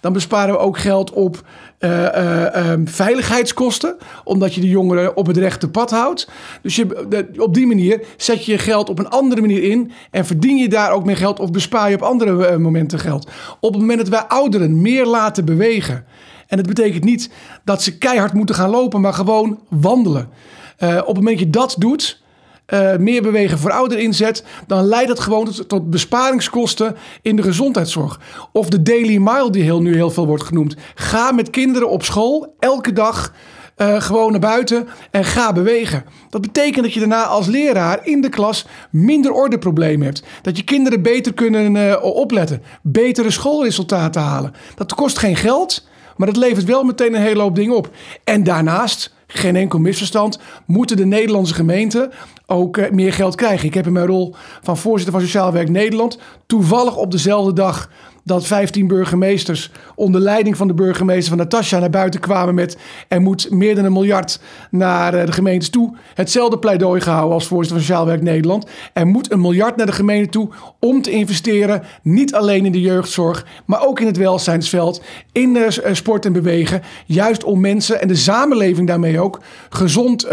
Dan 0.00 0.12
besparen 0.12 0.54
we 0.54 0.60
ook 0.60 0.78
geld 0.78 1.12
op 1.12 1.42
uh, 1.78 1.90
uh, 1.90 2.70
um, 2.70 2.88
veiligheidskosten, 2.88 3.96
omdat 4.24 4.54
je 4.54 4.60
de 4.60 4.68
jongeren 4.68 5.16
op 5.16 5.26
het 5.26 5.36
rechte 5.36 5.70
pad 5.70 5.90
houdt. 5.90 6.28
Dus 6.62 6.76
je, 6.76 7.26
op 7.38 7.54
die 7.54 7.66
manier 7.66 8.04
zet 8.16 8.44
je 8.44 8.52
je 8.52 8.58
geld 8.58 8.88
op 8.88 8.98
een 8.98 9.08
andere 9.08 9.40
manier 9.40 9.62
in 9.62 9.92
en 10.10 10.26
verdien 10.26 10.56
je 10.56 10.68
daar 10.68 10.92
ook 10.92 11.04
meer 11.04 11.16
geld 11.16 11.40
of 11.40 11.50
bespaar 11.50 11.88
je 11.88 11.94
op 11.94 12.02
andere 12.02 12.50
uh, 12.50 12.56
momenten 12.56 12.98
geld. 12.98 13.30
Op 13.60 13.72
het 13.72 13.80
moment 13.80 13.98
dat 13.98 14.08
wij 14.08 14.22
ouderen 14.22 14.82
meer 14.82 15.06
laten 15.06 15.44
bewegen, 15.44 16.04
en 16.46 16.56
dat 16.56 16.66
betekent 16.66 17.04
niet 17.04 17.30
dat 17.64 17.82
ze 17.82 17.98
keihard 17.98 18.32
moeten 18.32 18.54
gaan 18.54 18.70
lopen, 18.70 19.00
maar 19.00 19.14
gewoon 19.14 19.60
wandelen. 19.68 20.28
op 20.80 21.06
het 21.06 21.16
moment 21.16 21.38
dat 21.38 21.38
je 21.38 21.50
dat 21.50 21.74
doet, 21.78 22.22
uh, 22.70 22.96
meer 22.96 23.22
bewegen 23.22 23.58
voor 23.58 23.70
ouderen 23.70 24.04
inzet, 24.04 24.44
dan 24.66 24.84
leidt 24.84 25.08
dat 25.08 25.20
gewoon 25.20 25.52
tot, 25.66 25.90
besparingskosten 25.90 26.96
in 27.22 27.36
de 27.36 27.42
gezondheidszorg. 27.42 28.20
Of 28.52 28.68
de 28.68 28.82
daily 28.82 29.16
mile, 29.16 29.50
die 29.50 29.62
heel, 29.62 29.82
nu 29.82 29.94
heel 29.94 30.10
veel 30.10 30.26
wordt 30.26 30.44
genoemd. 30.44 30.76
Ga 30.94 31.32
met 31.32 31.50
kinderen 31.50 31.90
op 31.90 32.04
school 32.04 32.54
elke 32.58 32.92
dag. 32.92 33.32
Uh, 33.76 34.00
gewoon 34.00 34.30
naar 34.30 34.40
buiten 34.40 34.88
en 35.10 35.24
ga 35.24 35.52
bewegen. 35.52 36.04
Dat 36.30 36.40
betekent 36.40 36.84
dat 36.84 36.92
je 36.92 37.00
daarna 37.00 37.24
als 37.24 37.46
leraar 37.46 38.06
in 38.06 38.20
de 38.20 38.28
klas 38.28 38.66
minder 38.90 39.32
ordeproblemen 39.32 40.06
hebt. 40.06 40.22
Dat 40.42 40.56
je 40.56 40.64
kinderen 40.64 41.02
beter 41.02 41.34
kunnen 41.34 41.74
uh, 41.74 41.96
opletten, 42.02 42.62
betere 42.82 43.30
schoolresultaten 43.30 44.22
halen. 44.22 44.54
Dat 44.74 44.94
kost 44.94 45.18
geen 45.18 45.36
geld, 45.36 45.86
maar 46.16 46.26
dat 46.26 46.36
levert 46.36 46.66
wel 46.66 46.84
meteen 46.84 47.14
een 47.14 47.20
hele 47.20 47.42
hoop 47.42 47.54
dingen 47.54 47.76
op. 47.76 47.90
En 48.24 48.44
daarnaast 48.44 49.14
geen 49.32 49.56
enkel 49.56 49.78
misverstand, 49.78 50.38
moeten 50.66 50.96
de 50.96 51.06
Nederlandse 51.06 51.54
gemeenten 51.54 52.10
ook 52.46 52.76
eh, 52.76 52.90
meer 52.90 53.12
geld 53.12 53.34
krijgen. 53.34 53.66
Ik 53.66 53.74
heb 53.74 53.86
in 53.86 53.92
mijn 53.92 54.06
rol 54.06 54.34
van 54.62 54.76
voorzitter 54.76 55.12
van 55.12 55.22
Sociaal 55.22 55.52
Werk 55.52 55.68
Nederland 55.68 56.18
toevallig 56.46 56.96
op 56.96 57.10
dezelfde 57.10 57.52
dag 57.52 57.90
dat 58.30 58.46
15 58.46 58.86
burgemeesters 58.86 59.70
onder 59.94 60.20
leiding 60.20 60.56
van 60.56 60.68
de 60.68 60.74
burgemeester 60.74 61.28
van 61.28 61.38
Natasja 61.38 61.78
naar 61.78 61.90
buiten 61.90 62.20
kwamen 62.20 62.54
met 62.54 62.76
er 63.08 63.20
moet 63.20 63.50
meer 63.50 63.74
dan 63.74 63.84
een 63.84 63.92
miljard 63.92 64.40
naar 64.70 65.14
eh, 65.14 65.26
de 65.26 65.32
gemeentes 65.32 65.70
toe. 65.70 65.96
Hetzelfde 66.14 66.58
pleidooi 66.58 67.00
gehouden 67.00 67.34
als 67.34 67.46
voorzitter 67.46 67.76
van 67.76 67.86
Sociaal 67.86 68.06
Werk 68.06 68.22
Nederland. 68.22 68.66
Er 68.92 69.06
moet 69.06 69.32
een 69.32 69.40
miljard 69.40 69.76
naar 69.76 69.86
de 69.86 69.92
gemeente 69.92 70.30
toe 70.30 70.48
om 70.78 71.02
te 71.02 71.10
investeren, 71.10 71.82
niet 72.02 72.34
alleen 72.34 72.66
in 72.66 72.72
de 72.72 72.80
jeugdzorg, 72.80 73.46
maar 73.66 73.86
ook 73.86 74.00
in 74.00 74.06
het 74.06 74.16
welzijnsveld, 74.16 75.02
in 75.32 75.56
eh, 75.56 75.94
sport 75.94 76.24
en 76.24 76.32
bewegen. 76.32 76.82
Juist 77.06 77.44
om 77.44 77.60
mensen 77.60 78.00
en 78.00 78.08
de 78.08 78.14
samenleving 78.14 78.86
daarmee 78.86 79.20
ook 79.20 79.40
gezond 79.68 80.24
uh, 80.24 80.32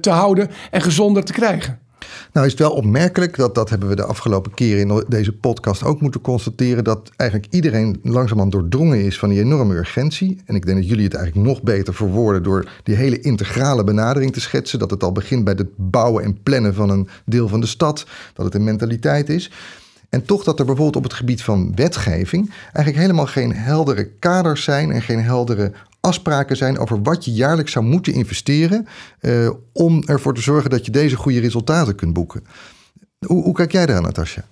te 0.00 0.10
houden 0.10 0.50
en 0.70 0.80
gezonder 0.80 1.24
te 1.24 1.32
krijgen. 1.32 1.83
Nou 2.32 2.46
is 2.46 2.52
het 2.52 2.60
wel 2.60 2.72
opmerkelijk, 2.72 3.36
dat, 3.36 3.54
dat 3.54 3.70
hebben 3.70 3.88
we 3.88 3.96
de 3.96 4.04
afgelopen 4.04 4.54
keren 4.54 4.88
in 4.88 5.04
deze 5.08 5.32
podcast 5.32 5.82
ook 5.82 6.00
moeten 6.00 6.20
constateren, 6.20 6.84
dat 6.84 7.10
eigenlijk 7.16 7.52
iedereen 7.52 8.00
langzamerhand 8.02 8.52
doordrongen 8.52 9.00
is 9.00 9.18
van 9.18 9.28
die 9.28 9.40
enorme 9.40 9.74
urgentie. 9.74 10.42
En 10.44 10.54
ik 10.54 10.66
denk 10.66 10.78
dat 10.78 10.88
jullie 10.88 11.04
het 11.04 11.14
eigenlijk 11.14 11.46
nog 11.46 11.62
beter 11.62 11.94
verwoorden 11.94 12.42
door 12.42 12.70
die 12.82 12.94
hele 12.94 13.20
integrale 13.20 13.84
benadering 13.84 14.32
te 14.32 14.40
schetsen. 14.40 14.78
Dat 14.78 14.90
het 14.90 15.02
al 15.02 15.12
begint 15.12 15.44
bij 15.44 15.54
het 15.56 15.68
bouwen 15.76 16.24
en 16.24 16.42
plannen 16.42 16.74
van 16.74 16.90
een 16.90 17.08
deel 17.24 17.48
van 17.48 17.60
de 17.60 17.66
stad, 17.66 18.06
dat 18.34 18.44
het 18.44 18.54
een 18.54 18.64
mentaliteit 18.64 19.28
is. 19.28 19.50
En 20.08 20.24
toch 20.24 20.44
dat 20.44 20.58
er 20.58 20.64
bijvoorbeeld 20.64 20.96
op 20.96 21.02
het 21.02 21.12
gebied 21.12 21.42
van 21.42 21.72
wetgeving 21.74 22.50
eigenlijk 22.62 22.96
helemaal 22.96 23.26
geen 23.26 23.54
heldere 23.54 24.04
kaders 24.18 24.64
zijn 24.64 24.90
en 24.90 25.02
geen 25.02 25.22
heldere 25.22 25.72
afspraken 26.04 26.56
zijn 26.56 26.78
over 26.78 27.02
wat 27.02 27.24
je 27.24 27.32
jaarlijks 27.32 27.72
zou 27.72 27.84
moeten 27.84 28.12
investeren 28.12 28.86
uh, 29.20 29.50
om 29.72 30.02
ervoor 30.02 30.34
te 30.34 30.40
zorgen 30.40 30.70
dat 30.70 30.86
je 30.86 30.92
deze 30.92 31.16
goede 31.16 31.40
resultaten 31.40 31.94
kunt 31.94 32.12
boeken. 32.12 32.44
Hoe, 33.26 33.42
hoe 33.42 33.54
kijk 33.54 33.72
jij 33.72 33.86
daar, 33.86 34.02
Natasja? 34.02 34.44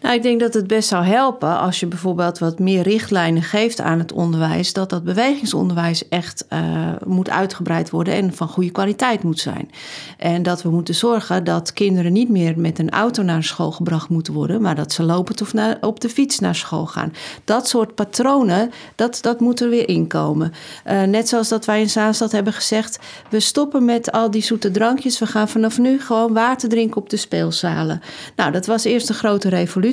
Nou, 0.00 0.14
ik 0.14 0.22
denk 0.22 0.40
dat 0.40 0.54
het 0.54 0.66
best 0.66 0.88
zou 0.88 1.04
helpen 1.04 1.58
als 1.58 1.80
je 1.80 1.86
bijvoorbeeld 1.86 2.38
wat 2.38 2.58
meer 2.58 2.82
richtlijnen 2.82 3.42
geeft 3.42 3.80
aan 3.80 3.98
het 3.98 4.12
onderwijs, 4.12 4.72
dat 4.72 4.90
dat 4.90 5.04
bewegingsonderwijs 5.04 6.08
echt 6.08 6.44
uh, 6.52 6.60
moet 7.06 7.30
uitgebreid 7.30 7.90
worden 7.90 8.14
en 8.14 8.34
van 8.34 8.48
goede 8.48 8.70
kwaliteit 8.70 9.22
moet 9.22 9.40
zijn. 9.40 9.70
En 10.18 10.42
dat 10.42 10.62
we 10.62 10.70
moeten 10.70 10.94
zorgen 10.94 11.44
dat 11.44 11.72
kinderen 11.72 12.12
niet 12.12 12.28
meer 12.28 12.58
met 12.58 12.78
een 12.78 12.90
auto 12.90 13.22
naar 13.22 13.42
school 13.42 13.70
gebracht 13.70 14.08
moeten 14.08 14.32
worden, 14.32 14.60
maar 14.60 14.74
dat 14.74 14.92
ze 14.92 15.02
lopend 15.02 15.42
of 15.42 15.52
op 15.80 16.00
de 16.00 16.08
fiets 16.08 16.38
naar 16.38 16.54
school 16.54 16.86
gaan. 16.86 17.12
Dat 17.44 17.68
soort 17.68 17.94
patronen, 17.94 18.70
dat, 18.94 19.18
dat 19.20 19.40
moet 19.40 19.60
er 19.60 19.68
weer 19.68 19.88
inkomen. 19.88 20.52
Uh, 20.86 21.02
net 21.02 21.28
zoals 21.28 21.48
dat 21.48 21.64
wij 21.64 21.80
in 21.80 21.90
Zaanstad 21.90 22.32
hebben 22.32 22.52
gezegd, 22.52 22.98
we 23.30 23.40
stoppen 23.40 23.84
met 23.84 24.12
al 24.12 24.30
die 24.30 24.42
zoete 24.42 24.70
drankjes, 24.70 25.18
we 25.18 25.26
gaan 25.26 25.48
vanaf 25.48 25.78
nu 25.78 26.00
gewoon 26.00 26.32
water 26.32 26.68
drinken 26.68 27.00
op 27.00 27.10
de 27.10 27.16
speelzalen. 27.16 28.00
Nou, 28.36 28.52
dat 28.52 28.66
was 28.66 28.84
eerst 28.84 29.08
een 29.08 29.14
grote 29.14 29.48
revolutie. 29.48 29.87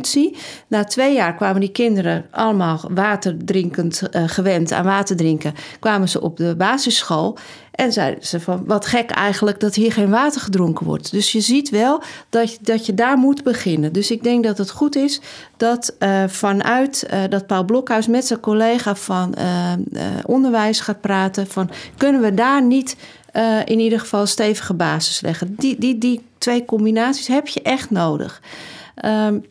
Na 0.67 0.83
twee 0.83 1.13
jaar 1.13 1.35
kwamen 1.35 1.61
die 1.61 1.71
kinderen 1.71 2.25
allemaal 2.31 2.81
waterdrinkend 2.89 4.01
uh, 4.11 4.23
gewend 4.25 4.71
aan 4.71 4.85
water 4.85 5.15
drinken. 5.15 5.53
Kwamen 5.79 6.09
ze 6.09 6.21
op 6.21 6.37
de 6.37 6.55
basisschool 6.57 7.37
en 7.71 7.93
zeiden 7.93 8.25
ze 8.25 8.39
van 8.39 8.63
wat 8.65 8.85
gek 8.85 9.11
eigenlijk 9.11 9.59
dat 9.59 9.75
hier 9.75 9.91
geen 9.91 10.09
water 10.09 10.41
gedronken 10.41 10.85
wordt. 10.85 11.11
Dus 11.11 11.31
je 11.31 11.41
ziet 11.41 11.69
wel 11.69 12.01
dat, 12.29 12.57
dat 12.61 12.85
je 12.85 12.93
daar 12.93 13.17
moet 13.17 13.43
beginnen. 13.43 13.93
Dus 13.93 14.11
ik 14.11 14.23
denk 14.23 14.43
dat 14.43 14.57
het 14.57 14.71
goed 14.71 14.95
is 14.95 15.21
dat 15.57 15.95
uh, 15.99 16.23
vanuit 16.27 17.07
uh, 17.13 17.19
dat 17.29 17.47
Paul 17.47 17.65
Blokhuis 17.65 18.07
met 18.07 18.25
zijn 18.25 18.39
collega 18.39 18.95
van 18.95 19.35
onderwijs 20.25 20.79
gaat 20.79 21.01
praten. 21.01 21.47
Van 21.47 21.69
kunnen 21.97 22.21
we 22.21 22.33
daar 22.33 22.63
niet 22.63 22.95
in 23.65 23.79
ieder 23.79 23.99
geval 23.99 24.25
stevige 24.25 24.73
basis 24.73 25.21
leggen? 25.21 25.55
Die, 25.57 25.79
die, 25.79 25.97
die 25.97 26.21
twee 26.37 26.65
combinaties 26.65 27.27
heb 27.27 27.47
je 27.47 27.61
echt 27.61 27.89
nodig. 27.89 28.41
Um, 29.05 29.45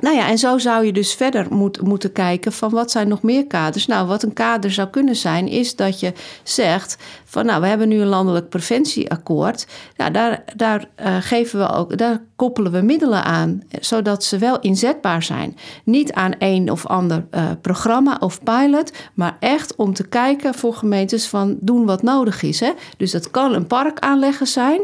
nou 0.00 0.16
ja, 0.16 0.28
en 0.28 0.38
zo 0.38 0.58
zou 0.58 0.84
je 0.84 0.92
dus 0.92 1.14
verder 1.14 1.46
moet, 1.50 1.80
moeten 1.80 2.12
kijken 2.12 2.52
van 2.52 2.70
wat 2.70 2.90
zijn 2.90 3.08
nog 3.08 3.22
meer 3.22 3.46
kaders. 3.46 3.86
Nou, 3.86 4.06
wat 4.06 4.22
een 4.22 4.32
kader 4.32 4.70
zou 4.70 4.88
kunnen 4.88 5.16
zijn, 5.16 5.48
is 5.48 5.76
dat 5.76 6.00
je 6.00 6.12
zegt 6.42 6.96
van 7.24 7.46
nou, 7.46 7.60
we 7.60 7.66
hebben 7.66 7.88
nu 7.88 8.00
een 8.00 8.06
landelijk 8.06 8.48
preventieakkoord. 8.48 9.66
Ja, 9.96 10.10
daar, 10.10 10.44
daar 10.56 10.84
uh, 11.00 11.16
geven 11.20 11.58
we 11.58 11.72
ook, 11.72 11.98
daar 11.98 12.22
koppelen 12.36 12.72
we 12.72 12.80
middelen 12.80 13.24
aan, 13.24 13.62
zodat 13.80 14.24
ze 14.24 14.38
wel 14.38 14.60
inzetbaar 14.60 15.22
zijn. 15.22 15.56
Niet 15.84 16.12
aan 16.12 16.32
een 16.38 16.70
of 16.70 16.86
ander 16.86 17.24
uh, 17.30 17.50
programma 17.60 18.16
of 18.20 18.42
pilot, 18.42 18.92
maar 19.14 19.36
echt 19.40 19.76
om 19.76 19.94
te 19.94 20.08
kijken 20.08 20.54
voor 20.54 20.74
gemeentes 20.74 21.26
van 21.26 21.56
doen 21.60 21.86
wat 21.86 22.02
nodig 22.02 22.42
is. 22.42 22.60
Hè? 22.60 22.70
Dus 22.96 23.10
dat 23.10 23.30
kan 23.30 23.54
een 23.54 23.66
park 23.66 23.98
aanleggen 23.98 24.46
zijn, 24.46 24.80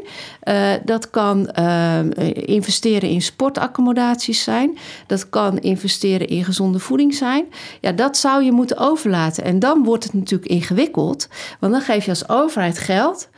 dat 0.85 1.11
kan 1.11 1.49
investeren 2.35 3.09
in 3.09 3.23
sportaccommodaties 3.23 4.43
zijn. 4.43 4.79
Dat 5.07 5.29
kan 5.29 5.59
investeren 5.59 6.29
in 6.29 6.45
gezonde 6.45 6.79
voeding 6.79 7.15
zijn. 7.15 7.45
Ja, 7.81 7.93
dat 7.93 8.17
zou 8.17 8.45
je 8.45 8.53
moeten 8.53 8.79
overlaten. 8.79 9.45
En 9.45 9.59
dan 9.59 9.85
wordt 9.85 10.05
het 10.05 10.13
natuurlijk 10.13 10.51
ingewikkeld. 10.51 11.29
Want 11.61 11.73
dan 11.73 11.83
geef 11.83 12.05
je 12.05 12.11
als 12.11 12.29
overheid 12.29 12.79
geld. 12.79 13.29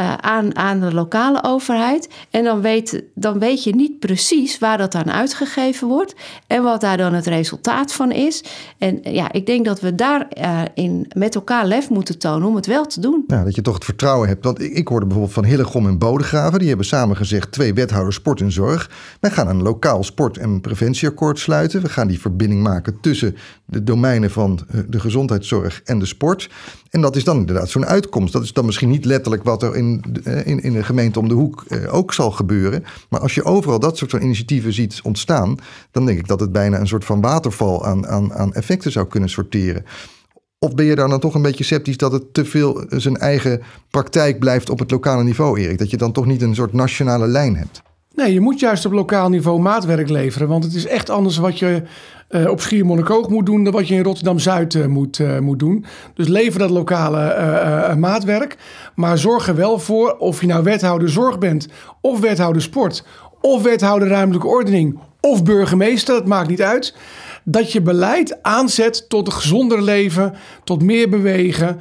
Uh, 0.00 0.14
aan, 0.14 0.56
aan 0.56 0.80
de 0.80 0.94
lokale 0.94 1.42
overheid. 1.42 2.08
En 2.30 2.44
dan 2.44 2.60
weet, 2.60 3.02
dan 3.14 3.38
weet 3.38 3.64
je 3.64 3.74
niet 3.74 3.98
precies 3.98 4.58
waar 4.58 4.78
dat 4.78 4.94
aan 4.94 5.10
uitgegeven 5.10 5.88
wordt 5.88 6.14
en 6.46 6.62
wat 6.62 6.80
daar 6.80 6.96
dan 6.96 7.14
het 7.14 7.26
resultaat 7.26 7.92
van 7.92 8.12
is. 8.12 8.44
En 8.78 8.98
ja, 9.02 9.32
ik 9.32 9.46
denk 9.46 9.64
dat 9.64 9.80
we 9.80 9.94
daarin 9.94 10.72
in 10.74 11.06
met 11.16 11.34
elkaar 11.34 11.66
lef 11.66 11.90
moeten 11.90 12.18
tonen 12.18 12.48
om 12.48 12.54
het 12.54 12.66
wel 12.66 12.86
te 12.86 13.00
doen. 13.00 13.24
Ja, 13.26 13.44
dat 13.44 13.54
je 13.54 13.62
toch 13.62 13.74
het 13.74 13.84
vertrouwen 13.84 14.28
hebt. 14.28 14.44
Want 14.44 14.60
ik, 14.60 14.72
ik 14.72 14.88
hoorde 14.88 15.06
bijvoorbeeld 15.06 15.34
van 15.34 15.44
Hillegom 15.44 15.86
en 15.86 15.98
Bodegraven, 15.98 16.58
die 16.58 16.68
hebben 16.68 16.86
samen 16.86 17.16
gezegd: 17.16 17.52
twee 17.52 17.74
wethouders 17.74 18.16
sport 18.16 18.40
en 18.40 18.52
zorg. 18.52 18.90
Wij 19.20 19.30
gaan 19.30 19.48
een 19.48 19.62
lokaal 19.62 20.04
sport- 20.04 20.38
en 20.38 20.60
preventieakkoord 20.60 21.38
sluiten. 21.38 21.82
We 21.82 21.88
gaan 21.88 22.08
die 22.08 22.20
verbinding 22.20 22.62
maken 22.62 23.00
tussen 23.00 23.36
de 23.64 23.82
domeinen 23.82 24.30
van 24.30 24.60
eh, 24.68 24.80
de 24.88 25.00
gezondheidszorg 25.00 25.80
en 25.84 25.98
de 25.98 26.06
sport. 26.06 26.50
En 26.90 27.00
dat 27.00 27.16
is 27.16 27.24
dan 27.24 27.36
inderdaad 27.36 27.68
zo'n 27.68 27.86
uitkomst. 27.86 28.32
Dat 28.32 28.42
is 28.42 28.52
dan 28.52 28.64
misschien 28.64 28.90
niet 28.90 29.04
letterlijk 29.04 29.44
wat 29.44 29.62
er 29.62 29.76
in, 29.76 29.83
eh, 30.24 30.46
in, 30.46 30.62
in 30.62 30.72
de 30.72 30.84
gemeente 30.84 31.18
om 31.18 31.28
de 31.28 31.34
hoek 31.34 31.64
eh, 31.68 31.94
ook 31.94 32.14
zal 32.14 32.30
gebeuren. 32.30 32.84
Maar 33.08 33.20
als 33.20 33.34
je 33.34 33.44
overal 33.44 33.78
dat 33.78 33.96
soort 33.98 34.10
van 34.10 34.22
initiatieven 34.22 34.72
ziet 34.72 35.00
ontstaan, 35.02 35.56
dan 35.90 36.06
denk 36.06 36.18
ik 36.18 36.26
dat 36.28 36.40
het 36.40 36.52
bijna 36.52 36.80
een 36.80 36.86
soort 36.86 37.04
van 37.04 37.20
waterval 37.20 37.86
aan, 37.86 38.06
aan, 38.06 38.34
aan 38.34 38.54
effecten 38.54 38.92
zou 38.92 39.06
kunnen 39.06 39.28
sorteren. 39.28 39.84
Of 40.58 40.74
ben 40.74 40.84
je 40.84 40.94
daar 40.94 41.08
dan 41.08 41.20
toch 41.20 41.34
een 41.34 41.42
beetje 41.42 41.64
sceptisch 41.64 41.96
dat 41.96 42.12
het 42.12 42.34
te 42.34 42.44
veel 42.44 42.84
zijn 42.88 43.16
eigen 43.16 43.62
praktijk 43.90 44.38
blijft 44.38 44.70
op 44.70 44.78
het 44.78 44.90
lokale 44.90 45.24
niveau, 45.24 45.60
Erik? 45.60 45.78
Dat 45.78 45.90
je 45.90 45.96
dan 45.96 46.12
toch 46.12 46.26
niet 46.26 46.42
een 46.42 46.54
soort 46.54 46.72
nationale 46.72 47.26
lijn 47.26 47.56
hebt? 47.56 47.82
Nee, 48.14 48.32
je 48.32 48.40
moet 48.40 48.60
juist 48.60 48.86
op 48.86 48.92
lokaal 48.92 49.28
niveau 49.28 49.60
maatwerk 49.60 50.08
leveren. 50.08 50.48
Want 50.48 50.64
het 50.64 50.74
is 50.74 50.86
echt 50.86 51.10
anders 51.10 51.36
wat 51.36 51.58
je 51.58 51.82
uh, 52.30 52.50
op 52.50 52.60
Schiermonnikoog 52.60 53.28
moet 53.28 53.46
doen 53.46 53.64
dan 53.64 53.72
wat 53.72 53.88
je 53.88 53.94
in 53.94 54.02
Rotterdam-Zuid 54.02 54.74
uh, 54.74 54.86
moet, 54.86 55.18
uh, 55.18 55.38
moet 55.38 55.58
doen. 55.58 55.84
Dus 56.14 56.28
lever 56.28 56.58
dat 56.58 56.70
lokale 56.70 57.94
maatwerk. 57.98 58.56
Maar 58.94 59.18
zorg 59.18 59.48
er 59.48 59.54
wel 59.54 59.78
voor, 59.78 60.16
of 60.16 60.40
je 60.40 60.46
nou 60.46 60.62
wethouder 60.62 61.10
zorg 61.10 61.38
bent, 61.38 61.68
of 62.00 62.20
wethouder 62.20 62.62
sport, 62.62 63.04
of 63.40 63.62
wethouder 63.62 64.08
ruimtelijke 64.08 64.48
ordening, 64.48 64.98
of 65.20 65.42
burgemeester, 65.42 66.14
dat 66.14 66.26
maakt 66.26 66.48
niet 66.48 66.62
uit. 66.62 66.94
Dat 67.44 67.72
je 67.72 67.82
beleid 67.82 68.42
aanzet 68.42 69.08
tot 69.08 69.26
een 69.26 69.32
gezonder 69.32 69.82
leven, 69.82 70.34
tot 70.64 70.82
meer 70.82 71.08
bewegen. 71.08 71.80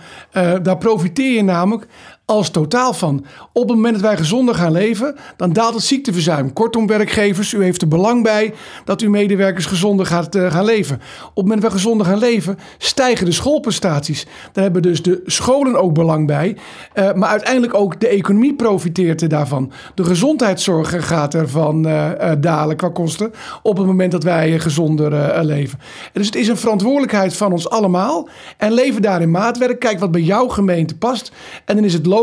daar 0.61 0.77
profiteer 0.77 1.33
je 1.35 1.43
namelijk 1.43 1.87
als 2.33 2.49
totaal 2.49 2.93
van. 2.93 3.25
Op 3.51 3.67
het 3.67 3.75
moment 3.75 3.93
dat 3.93 4.01
wij 4.01 4.17
gezonder 4.17 4.55
gaan 4.55 4.71
leven, 4.71 5.15
dan 5.37 5.53
daalt 5.53 5.73
het 5.73 5.83
ziekteverzuim. 5.83 6.53
Kortom, 6.53 6.87
werkgevers, 6.87 7.53
u 7.53 7.63
heeft 7.63 7.81
er 7.81 7.87
belang 7.87 8.23
bij 8.23 8.53
dat 8.85 9.01
uw 9.01 9.09
medewerkers 9.09 9.65
gezonder 9.65 10.05
gaat, 10.05 10.35
uh, 10.35 10.51
gaan 10.51 10.65
leven. 10.65 10.95
Op 10.95 11.35
het 11.35 11.35
moment 11.35 11.61
dat 11.61 11.71
wij 11.71 11.79
gezonder 11.79 12.05
gaan 12.05 12.17
leven, 12.17 12.59
stijgen 12.77 13.25
de 13.25 13.31
schoolprestaties. 13.31 14.25
Daar 14.51 14.63
hebben 14.63 14.81
dus 14.81 15.01
de 15.01 15.21
scholen 15.25 15.75
ook 15.75 15.93
belang 15.93 16.27
bij. 16.27 16.57
Uh, 16.95 17.13
maar 17.13 17.29
uiteindelijk 17.29 17.73
ook 17.73 17.99
de 17.99 18.07
economie 18.07 18.53
profiteert 18.53 19.21
er 19.21 19.29
daarvan. 19.29 19.71
De 19.95 20.03
gezondheidszorg 20.03 21.07
gaat 21.07 21.33
ervan 21.33 21.87
uh, 21.87 22.11
dalen 22.39 22.75
qua 22.75 22.89
kosten 22.89 23.33
op 23.63 23.77
het 23.77 23.85
moment 23.85 24.11
dat 24.11 24.23
wij 24.23 24.59
gezonder 24.59 25.43
leven. 25.45 25.79
En 26.03 26.11
dus 26.13 26.25
het 26.25 26.35
is 26.35 26.47
een 26.47 26.57
verantwoordelijkheid 26.57 27.35
van 27.35 27.51
ons 27.51 27.69
allemaal. 27.69 28.27
En 28.57 28.73
leven 28.73 29.01
daarin 29.01 29.31
maatwerk. 29.31 29.79
Kijk 29.79 29.99
wat 29.99 30.11
bij 30.11 30.21
jouw 30.21 30.47
gemeente 30.47 30.97
past. 30.97 31.31
En 31.65 31.75
dan 31.75 31.85
is 31.85 31.93
het 31.93 32.05
logisch 32.05 32.21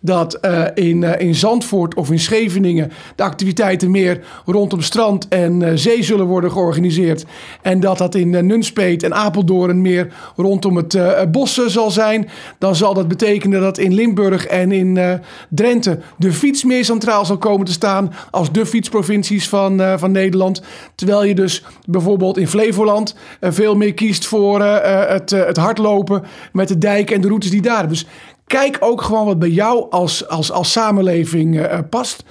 dat 0.00 0.38
uh, 0.42 0.64
in, 0.74 1.02
uh, 1.02 1.10
in 1.18 1.34
Zandvoort 1.34 1.94
of 1.94 2.10
in 2.10 2.18
Scheveningen 2.18 2.92
de 3.16 3.22
activiteiten 3.22 3.90
meer 3.90 4.20
rondom 4.44 4.80
strand 4.80 5.28
en 5.28 5.60
uh, 5.60 5.70
zee 5.74 6.02
zullen 6.02 6.26
worden 6.26 6.50
georganiseerd. 6.50 7.24
En 7.62 7.80
dat 7.80 7.98
dat 7.98 8.14
in 8.14 8.46
Nunspeet 8.46 9.02
en 9.02 9.14
Apeldoorn 9.14 9.80
meer 9.80 10.12
rondom 10.36 10.76
het 10.76 10.98
bos 11.30 11.66
zal 11.66 11.90
zijn. 11.90 12.28
Dan 12.58 12.76
zal 12.76 12.94
dat 12.94 13.08
betekenen 13.08 13.60
dat 13.60 13.78
in 13.78 13.94
Limburg 13.94 14.46
en 14.46 14.72
in 14.72 15.20
Drenthe 15.48 15.98
de 16.16 16.32
fiets 16.32 16.64
meer 16.64 16.84
centraal 16.84 17.24
zal 17.24 17.38
komen 17.38 17.66
te 17.66 17.72
staan 17.72 18.12
als 18.30 18.52
de 18.52 18.66
fietsprovincies 18.66 19.48
van, 19.48 19.98
van 19.98 20.12
Nederland. 20.12 20.62
Terwijl 20.94 21.24
je 21.24 21.34
dus 21.34 21.64
bijvoorbeeld 21.86 22.38
in 22.38 22.48
Flevoland 22.48 23.14
veel 23.40 23.74
meer 23.74 23.94
kiest 23.94 24.26
voor 24.26 24.62
het, 24.62 25.30
het 25.30 25.56
hardlopen 25.56 26.22
met 26.52 26.68
de 26.68 26.78
dijk 26.78 27.10
en 27.10 27.20
de 27.20 27.28
routes 27.28 27.50
die 27.50 27.62
daar. 27.62 27.88
Dus 27.88 28.06
kijk 28.52 28.76
ook 28.80 29.02
gewoon 29.02 29.26
wat 29.26 29.38
bij 29.38 29.48
jou 29.48 29.90
als, 29.90 30.28
als, 30.28 30.52
als 30.52 30.72
samenleving 30.72 31.56
uh, 31.56 31.78
past. 31.90 32.24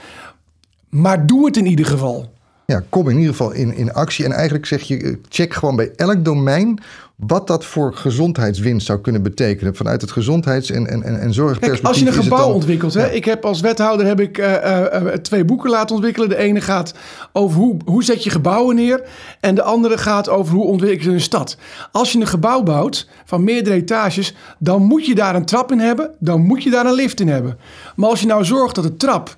Maar 0.90 1.26
doe 1.28 1.46
het 1.46 1.58
in 1.58 1.66
ieder 1.66 1.86
geval. 1.86 2.34
Ja, 2.66 2.84
kom 2.90 3.10
in 3.10 3.18
ieder 3.18 3.32
geval 3.32 3.52
in, 3.52 3.76
in 3.76 3.94
actie. 3.94 4.26
En 4.26 4.32
eigenlijk 4.32 4.66
zeg 4.66 4.82
je, 4.82 4.98
eh, 4.98 5.16
check 5.30 5.54
gewoon 5.54 5.76
bij 5.76 5.92
elk 5.96 6.26
domein 6.26 6.80
wat 7.28 7.48
dat 7.48 7.66
voor 7.66 7.94
gezondheidswinst 7.94 8.86
zou 8.86 9.00
kunnen 9.00 9.24
betekenen 9.24 9.76
vanuit 9.76 10.02
het 10.02 10.12
gezondheids- 10.12 10.72
en, 10.72 10.88
en, 10.88 11.04
en 11.04 11.34
zorgperspectief. 11.34 11.88
als 11.88 12.00
je 12.00 12.08
een 12.08 12.14
gebouw 12.14 12.52
ontwikkelt, 12.52 12.94
hè? 12.94 13.12
ik 13.12 13.26
heb 13.26 13.46
als 13.46 13.62
wethouder 13.62 14.06
heb 14.06 14.20
ik 14.20 14.38
uh, 14.38 14.54
uh, 14.64 15.08
twee 15.14 15.46
boeken 15.46 15.70
laten 15.70 15.96
ontwikkelen. 15.96 16.30
De 16.30 16.38
ene 16.38 16.62
gaat 16.62 16.94
over 17.32 17.58
hoe, 17.58 17.78
hoe 17.86 18.04
zet 18.04 18.24
je 18.24 18.30
gebouwen 18.30 18.76
neer 18.76 19.02
en 19.40 19.56
de 19.56 19.62
andere 19.62 19.98
gaat 19.98 20.30
over 20.30 20.54
hoe 20.54 20.66
ontwikkel 20.66 21.10
je 21.10 21.14
een 21.14 21.22
stad. 21.22 21.58
Als 21.92 22.12
je 22.12 22.20
een 22.20 22.28
gebouw 22.28 22.64
bouwt 22.64 23.08
van 23.26 23.44
meerdere 23.44 23.76
etages, 23.76 24.36
dan 24.60 24.84
moet 24.84 25.06
je 25.06 25.16
daar 25.16 25.36
een 25.36 25.46
trap 25.46 25.72
in 25.72 25.80
hebben, 25.80 26.12
dan 26.20 26.42
moet 26.42 26.64
je 26.64 26.70
daar 26.70 26.86
een 26.86 26.94
lift 26.94 27.20
in 27.20 27.28
hebben. 27.28 27.58
Maar 27.96 28.10
als 28.10 28.20
je 28.20 28.28
nou 28.28 28.46
zorgt 28.46 28.76
dat 28.76 28.84
de 28.84 28.98
trap 28.98 29.36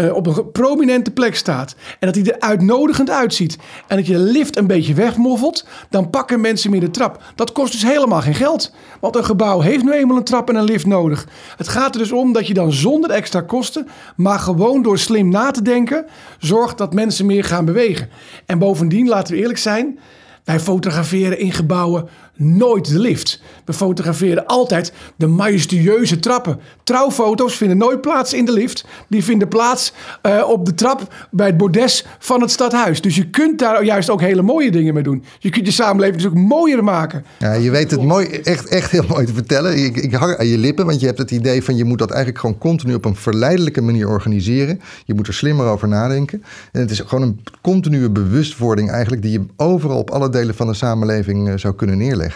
uh, 0.00 0.14
op 0.14 0.26
een 0.26 0.50
prominente 0.50 1.10
plek 1.10 1.36
staat 1.36 1.74
en 1.98 2.12
dat 2.12 2.14
hij 2.14 2.24
er 2.24 2.40
uitnodigend 2.40 3.10
uitziet 3.10 3.58
en 3.86 3.96
dat 3.96 4.06
je 4.06 4.12
de 4.12 4.18
lift 4.18 4.56
een 4.56 4.66
beetje 4.66 4.94
wegmoffelt, 4.94 5.66
dan 5.90 6.10
pakken 6.10 6.40
mensen 6.40 6.70
meer 6.70 6.80
de 6.80 6.90
trap. 6.90 7.22
Dat 7.34 7.52
kost 7.52 7.72
dus 7.72 7.82
helemaal 7.82 8.20
geen 8.20 8.34
geld, 8.34 8.74
want 9.00 9.16
een 9.16 9.24
gebouw 9.24 9.60
heeft 9.60 9.84
nu 9.84 9.92
eenmaal 9.92 10.16
een 10.16 10.24
trap 10.24 10.48
en 10.48 10.56
een 10.56 10.64
lift 10.64 10.86
nodig. 10.86 11.26
Het 11.56 11.68
gaat 11.68 11.94
er 11.94 12.00
dus 12.00 12.12
om 12.12 12.32
dat 12.32 12.46
je 12.46 12.54
dan 12.54 12.72
zonder 12.72 13.10
extra 13.10 13.40
kosten, 13.40 13.88
maar 14.16 14.38
gewoon 14.38 14.82
door 14.82 14.98
slim 14.98 15.28
na 15.28 15.50
te 15.50 15.62
denken, 15.62 16.06
zorgt 16.38 16.78
dat 16.78 16.94
mensen 16.94 17.26
meer 17.26 17.44
gaan 17.44 17.64
bewegen. 17.64 18.08
En 18.46 18.58
bovendien, 18.58 19.08
laten 19.08 19.34
we 19.34 19.40
eerlijk 19.40 19.58
zijn, 19.58 19.98
wij 20.44 20.60
fotograferen 20.60 21.38
in 21.38 21.52
gebouwen 21.52 22.08
nooit 22.40 22.88
de 22.88 22.98
lift. 22.98 23.42
We 23.64 23.72
fotograferen 23.72 24.46
altijd 24.46 24.92
de 25.16 25.26
majestueuze 25.26 26.18
trappen. 26.18 26.60
Trouwfoto's 26.84 27.56
vinden 27.56 27.76
nooit 27.76 28.00
plaats 28.00 28.32
in 28.32 28.44
de 28.44 28.52
lift. 28.52 28.84
Die 29.08 29.24
vinden 29.24 29.48
plaats 29.48 29.92
uh, 30.22 30.48
op 30.48 30.66
de 30.66 30.74
trap 30.74 31.14
bij 31.30 31.46
het 31.46 31.56
bordes 31.56 32.06
van 32.18 32.40
het 32.40 32.50
stadhuis. 32.50 33.00
Dus 33.00 33.16
je 33.16 33.30
kunt 33.30 33.58
daar 33.58 33.84
juist 33.84 34.10
ook 34.10 34.20
hele 34.20 34.42
mooie 34.42 34.70
dingen 34.70 34.94
mee 34.94 35.02
doen. 35.02 35.24
Je 35.38 35.50
kunt 35.50 35.66
je 35.66 35.72
samenleving 35.72 36.22
dus 36.22 36.30
ook 36.30 36.36
mooier 36.36 36.84
maken. 36.84 37.24
Ja, 37.38 37.52
je 37.52 37.70
weet 37.70 37.90
het 37.90 38.02
mooi, 38.02 38.26
echt, 38.26 38.68
echt 38.68 38.90
heel 38.90 39.04
mooi 39.08 39.26
te 39.26 39.34
vertellen. 39.34 39.84
Ik, 39.84 39.96
ik 39.96 40.14
hang 40.14 40.36
aan 40.36 40.46
je 40.46 40.58
lippen, 40.58 40.86
want 40.86 41.00
je 41.00 41.06
hebt 41.06 41.18
het 41.18 41.30
idee 41.30 41.62
van 41.62 41.76
je 41.76 41.84
moet 41.84 41.98
dat 41.98 42.10
eigenlijk 42.10 42.40
gewoon 42.40 42.58
continu 42.58 42.94
op 42.94 43.04
een 43.04 43.16
verleidelijke 43.16 43.80
manier 43.80 44.08
organiseren. 44.08 44.80
Je 45.04 45.14
moet 45.14 45.26
er 45.26 45.34
slimmer 45.34 45.66
over 45.66 45.88
nadenken. 45.88 46.42
En 46.72 46.80
het 46.80 46.90
is 46.90 47.00
gewoon 47.00 47.22
een 47.22 47.40
continue 47.60 48.10
bewustwording 48.10 48.90
eigenlijk 48.90 49.22
die 49.22 49.32
je 49.32 49.46
overal 49.56 49.98
op 49.98 50.10
alle 50.10 50.30
delen 50.30 50.54
van 50.54 50.66
de 50.66 50.74
samenleving 50.74 51.48
uh, 51.48 51.54
zou 51.56 51.74
kunnen 51.74 51.98
neerleggen. 51.98 52.29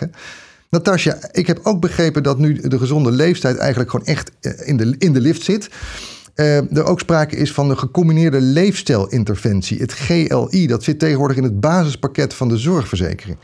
Natasja, 0.71 1.19
ik 1.33 1.47
heb 1.47 1.61
ook 1.63 1.81
begrepen 1.81 2.23
dat 2.23 2.39
nu 2.39 2.61
de 2.61 2.79
gezonde 2.79 3.11
leeftijd 3.11 3.57
eigenlijk 3.57 3.91
gewoon 3.91 4.07
echt 4.07 4.31
eh, 4.41 4.69
in 4.69 4.77
de, 4.77 4.95
in 4.99 5.13
de 5.13 5.21
lift 5.21 5.43
zit. 5.43 5.69
Uh, 6.37 6.77
er 6.77 6.85
ook 6.85 7.01
sprake 7.01 7.37
is 7.37 7.53
van 7.53 7.69
de 7.69 7.77
gecombineerde 7.77 8.41
leefstijlinterventie, 8.41 9.79
het 9.79 9.93
GLI. 9.93 10.67
Dat 10.67 10.83
zit 10.83 10.99
tegenwoordig 10.99 11.37
in 11.37 11.43
het 11.43 11.61
basispakket 11.61 12.35
van 12.35 12.49
de 12.49 12.57
zorgverzekering. 12.57 13.39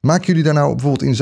Maken 0.00 0.26
jullie 0.26 0.42
daar 0.42 0.54
nou 0.54 0.70
bijvoorbeeld 0.70 1.02
in 1.02 1.14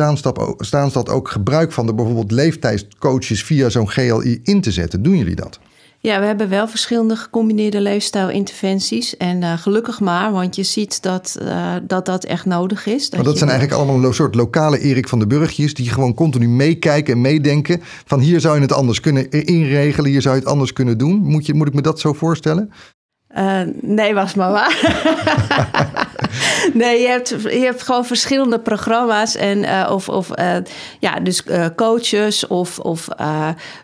Zaanstad 0.58 1.08
ook 1.08 1.28
gebruik 1.28 1.72
van... 1.72 1.86
de 1.86 1.94
bijvoorbeeld 1.94 2.30
leeftijdscoaches 2.30 3.44
via 3.44 3.68
zo'n 3.68 3.90
GLI 3.90 4.40
in 4.42 4.60
te 4.60 4.72
zetten? 4.72 5.02
Doen 5.02 5.16
jullie 5.16 5.36
dat? 5.36 5.60
Ja, 6.02 6.20
we 6.20 6.26
hebben 6.26 6.48
wel 6.48 6.68
verschillende 6.68 7.16
gecombineerde 7.16 7.80
leefstijlinterventies. 7.80 9.16
En 9.16 9.42
uh, 9.42 9.58
gelukkig 9.58 10.00
maar, 10.00 10.32
want 10.32 10.56
je 10.56 10.62
ziet 10.62 11.02
dat, 11.02 11.38
uh, 11.42 11.74
dat 11.82 12.06
dat 12.06 12.24
echt 12.24 12.44
nodig 12.44 12.86
is. 12.86 13.02
Dat 13.02 13.12
maar 13.12 13.28
dat 13.28 13.38
zijn 13.38 13.50
eigenlijk 13.50 13.80
allemaal 13.80 14.04
een 14.04 14.14
soort 14.14 14.34
lokale 14.34 14.78
Erik 14.78 15.08
van 15.08 15.18
de 15.18 15.26
Burgjes... 15.26 15.74
die 15.74 15.90
gewoon 15.90 16.14
continu 16.14 16.48
meekijken 16.48 17.12
en 17.12 17.20
meedenken... 17.20 17.80
van 18.04 18.20
hier 18.20 18.40
zou 18.40 18.54
je 18.54 18.60
het 18.60 18.72
anders 18.72 19.00
kunnen 19.00 19.30
inregelen, 19.30 20.10
hier 20.10 20.22
zou 20.22 20.34
je 20.34 20.40
het 20.40 20.50
anders 20.50 20.72
kunnen 20.72 20.98
doen. 20.98 21.16
Moet, 21.16 21.46
je, 21.46 21.54
moet 21.54 21.66
ik 21.66 21.74
me 21.74 21.82
dat 21.82 22.00
zo 22.00 22.12
voorstellen? 22.12 22.72
Uh, 23.36 23.60
nee, 23.80 24.14
was 24.14 24.34
maar 24.34 24.50
waar. 24.50 26.08
nee, 26.74 27.00
je 27.00 27.08
hebt, 27.08 27.28
je 27.28 27.60
hebt 27.64 27.82
gewoon 27.82 28.04
verschillende 28.04 28.58
programma's. 28.58 29.36
En, 29.36 29.58
uh, 29.58 29.90
of, 29.92 30.08
of 30.08 30.38
uh, 30.38 30.56
ja, 30.98 31.20
dus 31.20 31.42
coaches 31.76 32.46
of, 32.46 32.78
of 32.78 33.08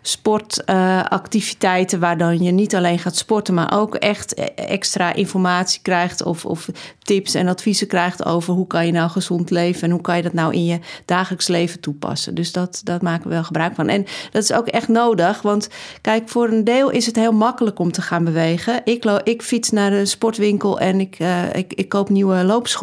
sportactiviteiten... 0.01 1.99
waar 1.99 2.17
dan 2.17 2.43
je 2.43 2.51
niet 2.51 2.75
alleen 2.75 2.99
gaat 2.99 3.15
sporten... 3.15 3.53
maar 3.53 3.79
ook 3.79 3.95
echt 3.95 4.53
extra 4.55 5.13
informatie 5.13 5.79
krijgt... 5.81 6.23
of, 6.23 6.45
of 6.45 6.69
tips 6.99 7.33
en 7.33 7.47
adviezen 7.47 7.87
krijgt 7.87 8.25
over 8.25 8.53
hoe 8.53 8.67
kan 8.67 8.85
je 8.85 8.91
nou 8.91 9.09
gezond 9.09 9.49
leven... 9.49 9.81
en 9.81 9.91
hoe 9.91 10.01
kan 10.01 10.17
je 10.17 10.23
dat 10.23 10.33
nou 10.33 10.53
in 10.53 10.65
je 10.65 10.79
dagelijks 11.05 11.47
leven 11.47 11.79
toepassen. 11.79 12.35
Dus 12.35 12.51
dat, 12.51 12.81
dat 12.83 13.01
maken 13.01 13.27
we 13.27 13.33
wel 13.33 13.43
gebruik 13.43 13.75
van. 13.75 13.89
En 13.89 14.05
dat 14.31 14.43
is 14.43 14.53
ook 14.53 14.67
echt 14.67 14.87
nodig, 14.87 15.41
want 15.41 15.69
kijk, 16.01 16.29
voor 16.29 16.47
een 16.47 16.63
deel 16.63 16.89
is 16.89 17.05
het 17.05 17.15
heel 17.15 17.31
makkelijk 17.31 17.79
om 17.79 17.91
te 17.91 18.01
gaan 18.01 18.23
bewegen. 18.23 18.81
Ik, 18.83 19.05
ik 19.23 19.41
fiets 19.41 19.69
naar 19.69 19.89
de 19.89 20.05
sportwinkel 20.05 20.79
en 20.79 20.99
ik, 20.99 21.17
ik, 21.53 21.73
ik 21.73 21.89
koop 21.89 22.09
nieuwe 22.09 22.43
loopschoenen. 22.43 22.76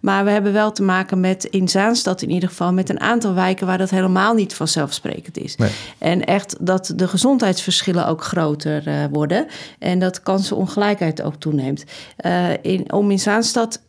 Maar 0.00 0.24
we 0.24 0.30
hebben 0.30 0.52
wel 0.52 0.72
te 0.72 0.82
maken 0.82 1.20
met, 1.20 1.44
in 1.44 1.68
Zaanstad 1.68 2.22
in 2.22 2.30
ieder 2.30 2.48
geval, 2.48 2.72
met 2.72 2.88
een 2.88 3.00
aantal 3.00 3.34
wijken 3.34 3.66
waar 3.66 3.78
dat 3.78 3.90
helemaal 3.90 4.34
niet 4.34 4.54
vanzelfsprekend 4.54 5.38
is. 5.38 5.56
Nee. 5.56 5.70
En 5.98 6.24
echt 6.24 6.56
dat 6.60 6.92
de 6.96 7.08
gezondheidsverschillen 7.08 8.06
ook 8.06 8.24
groter 8.24 8.88
uh, 8.88 9.04
worden. 9.10 9.46
En 9.78 9.98
dat 9.98 10.22
kansenongelijkheid 10.22 11.22
ook 11.22 11.36
toeneemt. 11.36 11.84
Uh, 12.26 12.48
in, 12.62 12.92
om 12.92 13.10
in 13.10 13.18
Zaanstad 13.18 13.80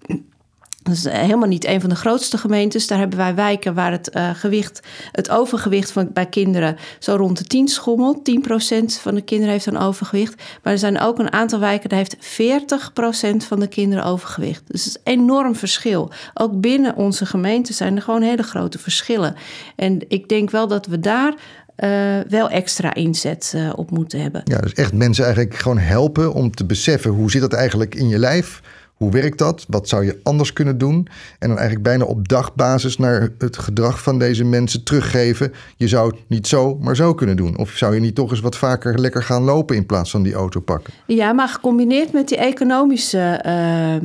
dat 0.84 0.94
is 0.94 1.04
helemaal 1.04 1.48
niet 1.48 1.66
een 1.66 1.82
van 1.82 1.90
de 1.90 1.96
grootste 1.96 2.38
gemeentes. 2.38 2.88
Daar 2.88 2.98
hebben 2.98 3.18
wij 3.18 3.36
wijken 3.36 3.74
waar 3.74 3.92
het 3.92 4.16
uh, 4.16 4.30
gewicht, 4.34 4.80
het 5.12 5.30
overgewicht 5.30 5.92
van, 5.92 6.10
bij 6.14 6.26
kinderen 6.26 6.78
zo 7.00 7.16
rond 7.16 7.38
de 7.38 7.44
10 7.44 7.68
schommelt. 7.68 8.30
10% 8.30 9.02
van 9.02 9.16
de 9.16 9.22
kinderen 9.22 9.52
heeft 9.52 9.66
een 9.66 9.78
overgewicht. 9.78 10.44
Maar 10.64 10.74
er 10.74 10.80
zijn 10.80 11.00
ook 11.00 11.20
een 11.20 11.32
aantal 11.32 11.60
wijken, 11.60 11.90
daar 11.90 11.98
heeft 11.98 12.16
40% 12.16 13.48
van 13.48 13.60
de 13.60 13.68
kinderen 13.68 14.04
overgewicht. 14.04 14.62
Dus 14.68 14.86
het 14.86 14.96
is 14.96 15.02
een 15.04 15.20
enorm 15.20 15.56
verschil. 15.56 16.12
Ook 16.34 16.62
binnen 16.62 16.96
onze 16.96 17.26
gemeente 17.26 17.74
zijn 17.74 17.96
er 17.96 18.02
gewoon 18.02 18.22
hele 18.22 18.44
grote 18.44 18.80
verschillen. 18.80 19.36
En 19.76 20.00
ik 20.08 20.30
denk 20.30 20.50
wel 20.50 20.68
dat 20.68 20.86
we 20.86 21.00
daar 21.00 21.34
uh, 21.78 22.20
wel 22.30 22.50
extra 22.50 22.94
inzet 22.94 23.56
op 23.76 23.92
moeten 23.92 24.22
hebben. 24.22 24.42
Ja, 24.44 24.58
dus 24.58 24.74
echt 24.74 24.94
mensen 24.94 25.26
eigenlijk 25.26 25.56
gewoon 25.56 25.78
helpen 25.78 26.34
om 26.34 26.52
te 26.52 26.66
beseffen 26.66 27.12
hoe 27.12 27.32
zit 27.32 27.42
dat 27.42 27.54
eigenlijk 27.54 27.96
in 27.96 28.08
je 28.08 28.20
lijf 28.20 28.62
hoe 29.04 29.12
werkt 29.12 29.38
dat? 29.38 29.66
Wat 29.68 29.90
zou 29.90 30.06
je 30.06 30.20
anders 30.24 30.54
kunnen 30.54 30.78
doen? 30.78 31.08
En 31.40 31.48
dan 31.48 31.58
eigenlijk 31.58 31.84
bijna 31.84 32.06
op 32.06 32.28
dagbasis 32.28 32.98
naar 32.98 33.30
het 33.38 33.58
gedrag 33.58 34.02
van 34.02 34.20
deze 34.20 34.44
mensen 34.44 34.84
teruggeven. 34.84 35.54
Je 35.78 35.88
zou 35.88 36.10
het 36.10 36.20
niet 36.28 36.48
zo, 36.48 36.78
maar 36.82 36.96
zo 36.96 37.14
kunnen 37.14 37.36
doen. 37.36 37.58
Of 37.58 37.70
zou 37.70 37.94
je 37.94 38.00
niet 38.00 38.16
toch 38.16 38.32
eens 38.32 38.40
wat 38.40 38.58
vaker 38.58 39.00
lekker 39.00 39.24
gaan 39.24 39.44
lopen 39.44 39.76
in 39.76 39.86
plaats 39.86 40.12
van 40.12 40.24
die 40.24 40.34
auto 40.34 40.60
pakken? 40.60 40.94
Ja, 41.06 41.34
maar 41.34 41.48
gecombineerd 41.48 42.12
met 42.12 42.28
die 42.28 42.38
economische 42.38 43.44
uh, 43.46 43.94
uh, 43.94 44.02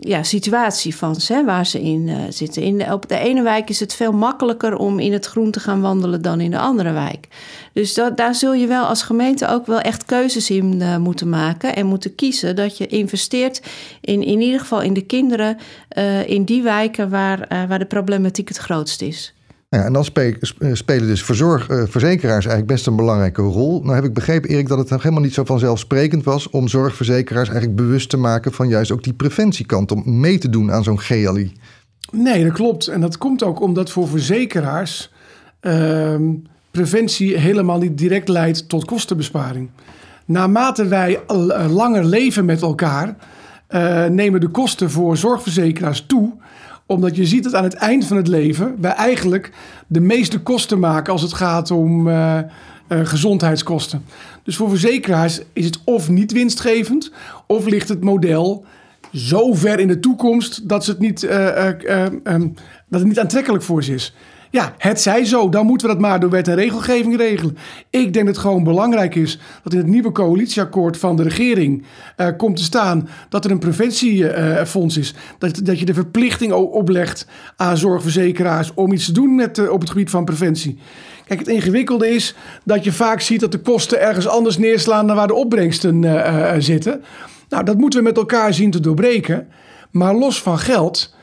ja, 0.00 0.22
situatie 0.22 0.96
van 0.96 1.14
ze, 1.14 1.42
waar 1.44 1.66
ze 1.66 1.82
in 1.82 2.08
uh, 2.08 2.16
zitten. 2.28 2.62
In 2.62 2.78
de, 2.78 2.92
op 2.92 3.08
de 3.08 3.18
ene 3.18 3.42
wijk 3.42 3.68
is 3.68 3.80
het 3.80 3.94
veel 3.94 4.12
makkelijker 4.12 4.76
om 4.76 4.98
in 4.98 5.12
het 5.12 5.26
groen 5.26 5.50
te 5.50 5.60
gaan 5.60 5.80
wandelen 5.80 6.22
dan 6.22 6.40
in 6.40 6.50
de 6.50 6.58
andere 6.58 6.92
wijk. 6.92 7.28
Dus 7.76 7.94
dat, 7.94 8.16
daar 8.16 8.34
zul 8.34 8.54
je 8.54 8.66
wel 8.66 8.84
als 8.84 9.02
gemeente 9.02 9.48
ook 9.48 9.66
wel 9.66 9.80
echt 9.80 10.04
keuzes 10.04 10.50
in 10.50 10.80
uh, 10.80 10.96
moeten 10.96 11.28
maken 11.28 11.76
en 11.76 11.86
moeten 11.86 12.14
kiezen. 12.14 12.56
Dat 12.56 12.78
je 12.78 12.86
investeert 12.86 13.62
in, 14.00 14.22
in 14.22 14.40
ieder 14.40 14.60
geval 14.60 14.82
in 14.82 14.92
de 14.92 15.06
kinderen 15.06 15.56
uh, 15.98 16.28
in 16.28 16.44
die 16.44 16.62
wijken 16.62 17.10
waar, 17.10 17.38
uh, 17.52 17.64
waar 17.68 17.78
de 17.78 17.84
problematiek 17.84 18.48
het 18.48 18.56
grootst 18.56 19.02
is. 19.02 19.34
Nou 19.68 19.82
ja, 19.82 19.88
en 19.88 19.92
dan 19.92 20.04
spelen 20.76 21.06
dus 21.06 21.24
verzorg, 21.24 21.68
uh, 21.70 21.82
verzekeraars 21.86 22.44
eigenlijk 22.44 22.66
best 22.66 22.86
een 22.86 22.96
belangrijke 22.96 23.42
rol. 23.42 23.82
Nou 23.82 23.94
heb 23.94 24.04
ik 24.04 24.14
begrepen, 24.14 24.50
Erik, 24.50 24.68
dat 24.68 24.78
het 24.78 25.02
helemaal 25.02 25.22
niet 25.22 25.34
zo 25.34 25.44
vanzelfsprekend 25.44 26.24
was 26.24 26.50
om 26.50 26.68
zorgverzekeraars 26.68 27.48
eigenlijk 27.48 27.78
bewust 27.78 28.10
te 28.10 28.16
maken 28.16 28.52
van 28.52 28.68
juist 28.68 28.92
ook 28.92 29.02
die 29.02 29.14
preventiekant, 29.14 29.92
om 29.92 30.20
mee 30.20 30.38
te 30.38 30.48
doen 30.48 30.72
aan 30.72 30.84
zo'n 30.84 31.00
GLI. 31.00 31.52
Nee, 32.12 32.44
dat 32.44 32.52
klopt. 32.52 32.86
En 32.86 33.00
dat 33.00 33.18
komt 33.18 33.42
ook 33.42 33.60
omdat 33.60 33.90
voor 33.90 34.08
verzekeraars 34.08 35.12
uh, 35.60 36.14
preventie 36.76 37.36
helemaal 37.36 37.78
niet 37.78 37.98
direct 37.98 38.28
leidt 38.28 38.68
tot 38.68 38.84
kostenbesparing. 38.84 39.70
Naarmate 40.24 40.86
wij 40.86 41.20
uh, 41.30 41.66
langer 41.74 42.04
leven 42.04 42.44
met 42.44 42.62
elkaar, 42.62 43.16
uh, 43.70 44.04
nemen 44.04 44.40
de 44.40 44.48
kosten 44.48 44.90
voor 44.90 45.16
zorgverzekeraars 45.16 46.04
toe 46.06 46.32
omdat 46.86 47.16
je 47.16 47.26
ziet 47.26 47.44
dat 47.44 47.54
aan 47.54 47.64
het 47.64 47.74
eind 47.74 48.06
van 48.06 48.16
het 48.16 48.28
leven 48.28 48.74
wij 48.80 48.90
eigenlijk 48.90 49.52
de 49.86 50.00
meeste 50.00 50.40
kosten 50.40 50.78
maken 50.78 51.12
als 51.12 51.22
het 51.22 51.32
gaat 51.32 51.70
om 51.70 52.08
uh, 52.08 52.38
gezondheidskosten. 52.88 54.04
Dus 54.42 54.56
voor 54.56 54.68
verzekeraars 54.68 55.40
is 55.52 55.64
het 55.64 55.80
of 55.84 56.08
niet 56.08 56.32
winstgevend, 56.32 57.12
of 57.46 57.66
ligt 57.66 57.88
het 57.88 58.04
model 58.04 58.64
zo 59.12 59.54
ver 59.54 59.78
in 59.78 59.88
de 59.88 60.00
toekomst 60.00 60.68
dat, 60.68 60.84
ze 60.84 60.90
het, 60.90 61.00
niet, 61.00 61.22
um, 61.22 62.54
dat 62.88 63.00
het 63.00 63.04
niet 63.04 63.20
aantrekkelijk 63.20 63.64
voor 63.64 63.84
ze 63.84 63.94
is. 63.94 64.14
Ja, 64.50 64.74
het 64.78 65.00
zij 65.00 65.24
zo. 65.24 65.48
Dan 65.48 65.66
moeten 65.66 65.86
we 65.86 65.92
dat 65.92 66.02
maar 66.02 66.20
door 66.20 66.30
wet 66.30 66.48
en 66.48 66.54
regelgeving 66.54 67.16
regelen. 67.16 67.56
Ik 67.90 68.12
denk 68.12 68.26
dat 68.26 68.34
het 68.34 68.38
gewoon 68.38 68.64
belangrijk 68.64 69.14
is 69.14 69.38
dat 69.62 69.72
in 69.72 69.78
het 69.78 69.88
nieuwe 69.88 70.12
coalitieakkoord 70.12 70.96
van 70.96 71.16
de 71.16 71.22
regering 71.22 71.84
uh, 72.16 72.28
komt 72.36 72.56
te 72.56 72.62
staan 72.62 73.08
dat 73.28 73.44
er 73.44 73.50
een 73.50 73.58
preventiefonds 73.58 74.96
is. 74.96 75.14
Dat, 75.38 75.60
dat 75.64 75.78
je 75.78 75.84
de 75.84 75.94
verplichting 75.94 76.52
oplegt 76.52 77.26
aan 77.56 77.76
zorgverzekeraars 77.76 78.74
om 78.74 78.92
iets 78.92 79.04
te 79.04 79.12
doen 79.12 79.34
met, 79.34 79.58
uh, 79.58 79.70
op 79.70 79.80
het 79.80 79.90
gebied 79.90 80.10
van 80.10 80.24
preventie. 80.24 80.78
Kijk, 81.26 81.38
het 81.38 81.48
ingewikkelde 81.48 82.08
is 82.08 82.34
dat 82.64 82.84
je 82.84 82.92
vaak 82.92 83.20
ziet 83.20 83.40
dat 83.40 83.52
de 83.52 83.60
kosten 83.60 84.00
ergens 84.00 84.28
anders 84.28 84.58
neerslaan 84.58 85.06
dan 85.06 85.16
waar 85.16 85.26
de 85.26 85.34
opbrengsten 85.34 86.04
zitten. 86.62 87.02
Nou, 87.48 87.64
dat 87.64 87.78
moeten 87.78 87.98
we 87.98 88.04
met 88.04 88.16
elkaar 88.16 88.54
zien 88.54 88.70
te 88.70 88.80
doorbreken. 88.80 89.48
Maar 89.90 90.14
los 90.14 90.42
van 90.42 90.58
geld 90.58 91.14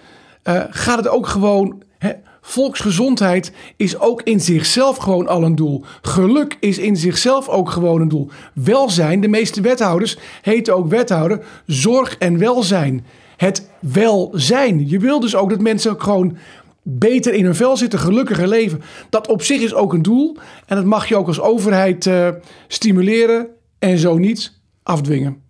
gaat 0.70 0.98
het 0.98 1.08
ook 1.08 1.28
gewoon. 1.28 1.84
Hè, 1.98 2.12
Volksgezondheid 2.46 3.52
is 3.78 4.00
ook 4.00 4.22
in 4.22 4.40
zichzelf 4.40 4.98
gewoon 4.98 5.28
al 5.28 5.44
een 5.44 5.56
doel. 5.56 5.84
Geluk 6.02 6.58
is 6.60 6.78
in 6.78 6.96
zichzelf 6.96 7.48
ook 7.48 7.70
gewoon 7.70 8.02
een 8.02 8.08
doel. 8.08 8.30
Welzijn, 8.54 9.22
de 9.22 9.28
meeste 9.28 9.62
wethouders 9.62 10.18
heten 10.42 10.76
ook 10.76 10.88
wethouder, 10.88 11.46
zorg 11.66 12.18
en 12.18 12.38
welzijn. 12.38 13.06
Het 13.38 13.70
welzijn. 13.80 14.90
Je 14.90 15.00
wil 15.00 15.20
dus 15.20 15.36
ook 15.36 15.50
dat 15.50 15.62
mensen 15.62 16.02
gewoon 16.02 16.38
beter 16.82 17.34
in 17.34 17.46
hun 17.46 17.56
vel 17.56 17.78
zitten, 17.78 18.00
gelukkiger 18.00 18.48
leven. 18.48 18.82
Dat 19.10 19.28
op 19.28 19.42
zich 19.42 19.62
is 19.62 19.74
ook 19.74 19.94
een 19.94 20.02
doel. 20.02 20.38
En 20.66 20.76
dat 20.76 20.86
mag 20.86 21.08
je 21.08 21.16
ook 21.16 21.28
als 21.28 21.42
overheid 21.42 22.06
uh, 22.06 22.30
stimuleren 22.68 23.48
en 23.80 23.98
zo 23.98 24.18
niet 24.18 24.54
afdwingen. 24.84 25.43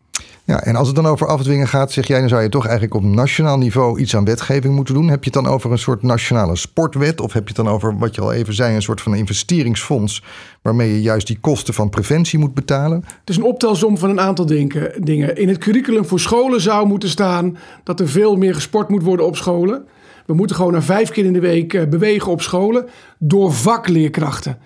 Ja, 0.46 0.64
en 0.64 0.76
als 0.76 0.88
het 0.88 0.96
dan 0.96 1.06
over 1.06 1.28
afdwingen 1.28 1.68
gaat, 1.68 1.91
zeg 1.91 2.08
jij, 2.08 2.20
dan 2.20 2.30
zou 2.30 2.41
je 2.41 2.50
toch 2.50 2.64
eigenlijk 2.64 2.96
op 2.96 3.04
nationaal 3.04 3.58
niveau 3.58 4.00
iets 4.00 4.16
aan 4.16 4.26
wetgeving 4.26 4.76
moeten 4.76 4.94
doen. 4.94 5.10
Heb 5.10 5.24
je 5.24 5.30
het 5.34 5.44
dan 5.44 5.54
over 5.54 5.72
een 5.72 5.78
soort 5.78 6.04
nationale 6.04 6.56
sportwet? 6.56 7.22
Of 7.22 7.34
heb 7.34 7.41
je 7.48 7.54
het 7.56 7.66
dan 7.66 7.74
over, 7.74 7.98
wat 7.98 8.16
je 8.16 8.22
al 8.22 8.34
even 8.34 8.54
zei, 8.54 8.76
een 8.76 8.82
soort 8.82 9.02
van 9.02 9.16
investeringsfonds 9.16 10.24
waarmee 10.62 10.94
je 10.94 11.02
juist 11.02 11.28
die 11.28 11.38
kosten 11.39 11.74
van 11.74 11.89
preventie 11.89 12.39
moet 12.39 12.54
betalen? 12.54 13.04
Het 13.20 13.30
is 13.30 13.38
een 13.38 13.44
optelsom 13.44 13.98
van 13.98 14.10
een 14.10 14.20
aantal 14.20 14.46
dingen. 14.46 15.36
In 15.36 15.48
het 15.48 15.58
curriculum 15.58 16.06
voor 16.06 16.20
scholen 16.20 16.62
zou 16.62 16.88
moeten 16.88 17.10
staan 17.10 17.58
dat 17.84 18.00
er 18.00 18.10
veel 18.10 18.36
meer 18.36 18.54
gesport 18.54 18.89
moet 18.89 19.04
worden 19.04 19.26
op 19.26 19.36
scholen. 19.36 19.86
We 20.26 20.34
moeten 20.34 20.56
gewoon 20.56 20.72
naar 20.72 20.84
vijf 20.84 21.10
keer 21.10 21.26
in 21.26 21.34
de 21.34 21.39
week 21.39 21.74
eh, 21.74 21.88
bewegen 21.88 22.32
op 22.32 22.41
scholen 22.41 22.86
door 23.18 23.54
vakleerkrachten. 23.54 24.58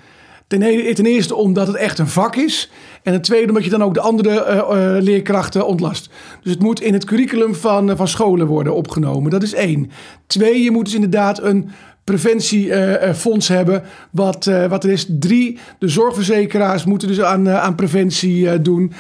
Ten, 0.48 0.62
e-, 0.62 0.94
ten, 0.94 1.06
eerste 1.06 1.36
omdat 1.36 1.68
het 1.68 1.76
echt 1.76 2.00
een 2.00 2.08
vak 2.08 2.36
is. 2.36 2.72
En 3.04 3.12
ten 3.12 3.22
tweede 3.22 3.48
omdat 3.48 3.64
je 3.64 3.70
dan 3.70 3.84
ook 3.84 3.94
de 3.94 4.00
andere 4.00 4.30
uh, 4.30 4.56
uh, 4.56 5.02
leerkrachten 5.02 5.68
ontlast. 5.68 6.10
Dus 6.42 6.52
het 6.52 6.62
moet 6.62 6.82
in 6.82 6.94
het 6.94 7.06
curriculum 7.06 7.56
van, 7.56 7.90
uh, 7.90 7.98
van 7.98 8.08
scholen 8.08 8.48
worden 8.48 8.76
opgenomen. 8.76 9.32
Dat 9.32 9.44
is 9.44 9.54
één. 9.54 9.92
Twee, 10.28 10.64
je 10.64 10.72
moet 10.72 10.86
dus 10.86 10.94
inderdaad 10.94 11.42
een 11.42 11.70
preventiefonds 12.08 13.48
hebben. 13.48 13.84
Wat, 14.12 14.52
wat 14.70 14.84
er 14.84 14.90
is. 14.90 15.06
Drie, 15.10 15.60
de 15.80 15.88
zorgverzekeraars 15.88 16.86
moeten 16.86 17.08
dus 17.08 17.22
aan, 17.22 17.50
aan 17.50 17.76
preventie 17.76 18.62
doen. 18.62 18.94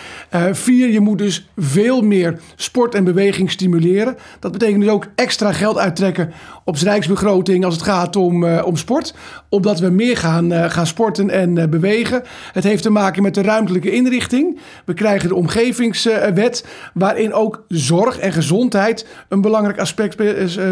vier, 0.51 0.89
je 0.89 0.99
moet 0.99 1.18
dus 1.18 1.49
veel 1.58 2.01
meer 2.01 2.39
sport 2.55 2.95
en 2.95 3.03
beweging 3.03 3.51
stimuleren. 3.51 4.18
Dat 4.39 4.51
betekent 4.51 4.82
dus 4.82 4.91
ook 4.91 5.08
extra 5.16 5.51
geld 5.51 5.78
uittrekken 5.78 6.32
op 6.64 6.76
rijksbegroting 6.76 7.66
als 7.66 7.74
het 7.74 7.84
gaat 7.84 8.16
om, 8.16 8.45
om 8.45 8.78
sport. 8.78 9.14
Omdat 9.49 9.80
we 9.80 9.89
meer 9.89 10.18
gaan, 10.18 10.72
gaan 10.72 10.88
sporten 10.88 11.30
en 11.30 11.70
bewegen. 11.70 12.24
Het 12.51 12.64
heeft 12.64 12.84
te 12.84 12.89
maken 12.89 13.24
met 13.24 13.34
de 13.34 13.41
ruimtelijke 13.41 13.91
inrichting. 13.91 14.60
We 14.86 14.93
krijgen 14.93 15.30
de 15.30 15.36
omgevingswet, 15.36 16.66
waarin 16.93 17.34
ook 17.34 17.66
zorg 17.68 18.20
en 18.20 18.34
gezondheid 18.34 19.08
een 19.30 19.41
belangrijk 19.41 19.80
aspect 19.80 20.16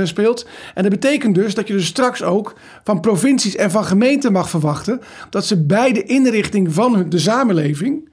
speelt. 0.04 0.48
En 0.74 0.84
dat 0.84 0.92
betekent 0.92 1.36
dus 1.36 1.54
dat 1.54 1.68
je 1.68 1.74
dus 1.74 1.86
straks 1.86 2.24
ook 2.26 2.54
van 2.84 3.00
provincies 3.00 3.56
en 3.56 3.72
van 3.72 3.86
gemeenten 3.86 4.32
mag 4.32 4.50
verwachten 4.50 5.02
dat 5.30 5.46
ze 5.46 5.66
bij 5.66 5.92
de 5.92 6.04
inrichting 6.04 6.74
van 6.74 7.06
de 7.10 7.20
samenleving 7.20 8.10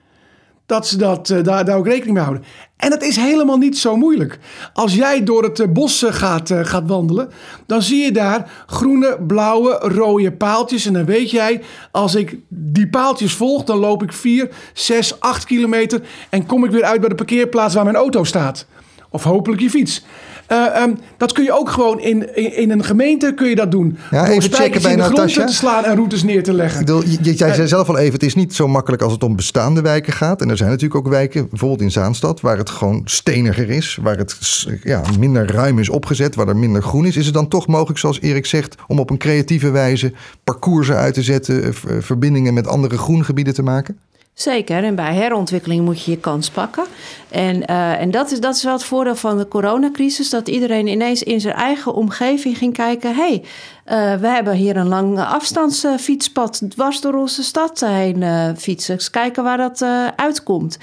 dat 0.67 0.87
ze 0.87 0.97
dat, 0.97 1.29
uh, 1.29 1.43
daar, 1.43 1.65
daar 1.65 1.77
ook 1.77 1.87
rekening 1.87 2.15
mee 2.15 2.23
houden. 2.23 2.45
En 2.77 2.91
dat 2.91 3.03
is 3.03 3.17
helemaal 3.17 3.57
niet 3.57 3.79
zo 3.79 3.97
moeilijk. 3.97 4.39
Als 4.73 4.95
jij 4.95 5.23
door 5.23 5.43
het 5.43 5.61
uh, 5.61 5.67
bos 5.69 6.03
uh, 6.03 6.13
gaat, 6.13 6.51
gaat 6.63 6.87
wandelen, 6.87 7.31
dan 7.67 7.83
zie 7.83 8.05
je 8.05 8.13
daar 8.13 8.65
groene, 8.67 9.19
blauwe, 9.27 9.79
rode 9.81 10.33
paaltjes. 10.33 10.87
En 10.87 10.93
dan 10.93 11.05
weet 11.05 11.31
jij, 11.31 11.63
als 11.91 12.15
ik 12.15 12.39
die 12.49 12.89
paaltjes 12.89 13.35
volg, 13.35 13.65
dan 13.65 13.79
loop 13.79 14.03
ik 14.03 14.13
4, 14.13 14.49
6, 14.73 15.21
8 15.21 15.45
kilometer 15.45 16.01
en 16.31 16.47
kom 16.47 16.65
ik 16.65 16.71
weer 16.71 16.85
uit 16.85 17.01
bij 17.01 17.09
de 17.09 17.15
parkeerplaats 17.15 17.75
waar 17.75 17.85
mijn 17.85 17.97
auto 17.97 18.25
staat. 18.25 18.67
Of 19.11 19.23
hopelijk 19.23 19.61
je 19.61 19.71
fiets. 19.71 20.05
Uh, 20.53 20.83
um, 20.83 20.99
dat 21.17 21.33
kun 21.33 21.45
je 21.45 21.53
ook 21.53 21.71
gewoon 21.71 22.01
in, 22.01 22.37
in, 22.37 22.57
in, 22.57 22.71
een 22.71 22.85
gemeente 22.85 23.33
kun 23.35 23.49
je 23.49 23.55
dat 23.55 23.71
doen. 23.71 23.99
Ja, 24.11 24.29
even 24.29 24.53
checken 24.53 24.83
bij 24.83 24.97
Natasja. 24.97 25.45
te 25.47 25.53
slaan 25.53 25.85
en 25.85 25.95
routes 25.95 26.23
neer 26.23 26.43
te 26.43 26.53
leggen. 26.53 26.81
Ik 26.81 26.87
bedoel, 26.87 27.03
jij 27.05 27.37
zei 27.37 27.61
uh, 27.61 27.67
zelf 27.67 27.89
al 27.89 27.99
even, 27.99 28.13
het 28.13 28.23
is 28.23 28.35
niet 28.35 28.55
zo 28.55 28.69
makkelijk 28.69 29.03
als 29.03 29.13
het 29.13 29.23
om 29.23 29.37
bestaande 29.37 29.81
wijken 29.81 30.13
gaat. 30.13 30.41
En 30.41 30.51
er 30.51 30.57
zijn 30.57 30.71
natuurlijk 30.71 31.07
ook 31.07 31.13
wijken, 31.13 31.49
bijvoorbeeld 31.49 31.81
in 31.81 31.91
Zaanstad, 31.91 32.41
waar 32.41 32.59
het 32.59 32.71
gewoon 32.71 33.03
steniger 33.05 33.71
is. 33.71 33.99
Waar 34.03 34.17
het 34.17 34.67
ja, 34.83 35.03
minder 35.19 35.53
ruim 35.53 35.79
is 35.79 35.89
opgezet, 35.89 36.35
waar 36.35 36.49
er 36.49 36.57
minder 36.57 36.83
groen 36.83 37.07
is. 37.07 37.17
Is 37.17 37.25
het 37.25 37.35
dan 37.35 37.49
toch 37.49 37.67
mogelijk, 37.67 37.99
zoals 37.99 38.21
Erik 38.21 38.47
zegt, 38.47 38.75
om 38.87 38.99
op 38.99 39.11
een 39.11 39.19
creatieve 39.19 39.71
wijze 39.71 40.13
parcoursen 40.45 40.97
uit 40.97 41.15
te 41.15 41.23
zetten, 41.23 41.75
verbindingen 42.03 42.55
met 42.55 42.67
andere 42.67 42.99
groengebieden 42.99 43.55
te 43.55 43.63
maken? 43.63 43.99
Zeker, 44.35 44.85
en 44.85 44.95
bij 44.95 45.15
herontwikkeling 45.15 45.85
moet 45.85 46.05
je 46.05 46.11
je 46.11 46.17
kans 46.17 46.51
pakken. 46.51 46.85
En, 47.31 47.57
uh, 47.71 48.01
en 48.01 48.11
dat, 48.11 48.31
is, 48.31 48.41
dat 48.41 48.55
is 48.55 48.63
wel 48.63 48.73
het 48.73 48.85
voordeel 48.85 49.17
van 49.17 49.39
de 49.39 49.49
coronacrisis, 49.49 50.31
dat 50.31 50.49
iedereen 50.49 50.87
ineens 50.87 51.23
in 51.23 51.41
zijn 51.41 51.55
eigen 51.55 51.95
omgeving 51.95 52.59
ging 52.59 52.75
kijken: 52.75 53.15
hey, 53.15 53.43
uh, 53.43 54.21
we 54.21 54.27
hebben 54.27 54.55
hier 54.55 54.77
een 54.77 54.89
lang 54.89 55.19
afstandsfietspad 55.19 56.63
dwars 56.69 57.01
door 57.01 57.15
onze 57.15 57.43
stad 57.43 57.81
heen 57.81 58.21
uh, 58.21 58.49
fietsen. 58.57 58.95
Eens 58.95 59.11
kijken 59.11 59.43
waar 59.43 59.57
dat 59.57 59.85
uitkomt. 60.17 60.79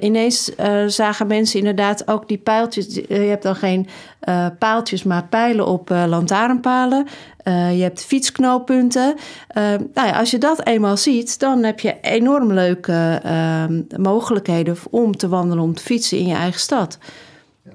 ineens 0.00 0.50
zagen 0.86 1.26
mensen 1.26 1.58
inderdaad 1.58 2.08
ook 2.08 2.28
die 2.28 2.38
pijltjes. 2.38 2.94
Je 2.94 3.14
hebt 3.14 3.42
dan 3.42 3.56
geen 3.56 3.88
paaltjes, 4.58 5.02
maar 5.02 5.24
pijlen 5.24 5.66
op 5.66 5.88
lantaarnpalen. 5.88 7.06
Uh, 7.48 7.76
je 7.76 7.82
hebt 7.82 8.04
fietsknooppunten. 8.04 9.14
Uh, 9.16 9.62
nou 9.94 10.08
ja, 10.08 10.18
als 10.18 10.30
je 10.30 10.38
dat 10.38 10.66
eenmaal 10.66 10.96
ziet, 10.96 11.38
dan 11.38 11.62
heb 11.62 11.80
je 11.80 11.96
enorm 12.00 12.52
leuke 12.52 13.22
uh, 13.26 13.64
mogelijkheden 13.98 14.76
om 14.90 15.16
te 15.16 15.28
wandelen, 15.28 15.64
om 15.64 15.74
te 15.74 15.82
fietsen 15.82 16.18
in 16.18 16.26
je 16.26 16.34
eigen 16.34 16.60
stad. 16.60 16.98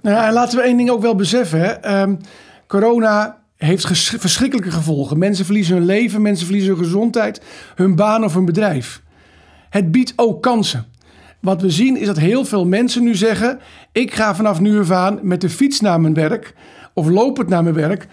Nou 0.02 0.26
en 0.26 0.34
laten 0.34 0.58
we 0.58 0.64
één 0.64 0.78
ding 0.78 0.90
ook 0.90 1.02
wel 1.02 1.16
beseffen. 1.16 1.94
Um, 2.02 2.20
corona 2.68 3.38
heeft 3.58 3.88
verschrikkelijke 4.20 4.72
gevolgen. 4.72 5.18
Mensen 5.18 5.46
verliezen 5.46 5.76
hun 5.76 5.86
leven, 5.86 6.22
mensen 6.22 6.46
verliezen 6.46 6.76
hun 6.76 6.84
gezondheid, 6.84 7.42
hun 7.76 7.96
baan 7.96 8.24
of 8.24 8.34
hun 8.34 8.46
bedrijf. 8.46 9.02
Het 9.70 9.92
biedt 9.92 10.14
ook 10.16 10.42
kansen. 10.42 10.86
Wat 11.40 11.62
we 11.62 11.70
zien 11.70 11.98
is 11.98 12.08
dat 12.08 12.20
heel 12.20 12.46
veel 12.46 12.66
mensen 12.66 13.04
nu 13.04 13.16
zeggen: 13.16 13.60
ik 13.92 14.14
ga 14.14 14.36
vanaf 14.36 14.60
nu 14.60 14.80
af 14.80 14.92
aan 14.92 15.20
met 15.22 15.42
de 15.42 15.50
fiets 15.50 15.80
naar 15.80 16.02
mijn 16.02 16.14
werk 16.14 16.54
of 16.94 17.08
lopend 17.08 17.50
naar 17.50 17.64
mijn 17.64 17.76
werk 17.76 18.08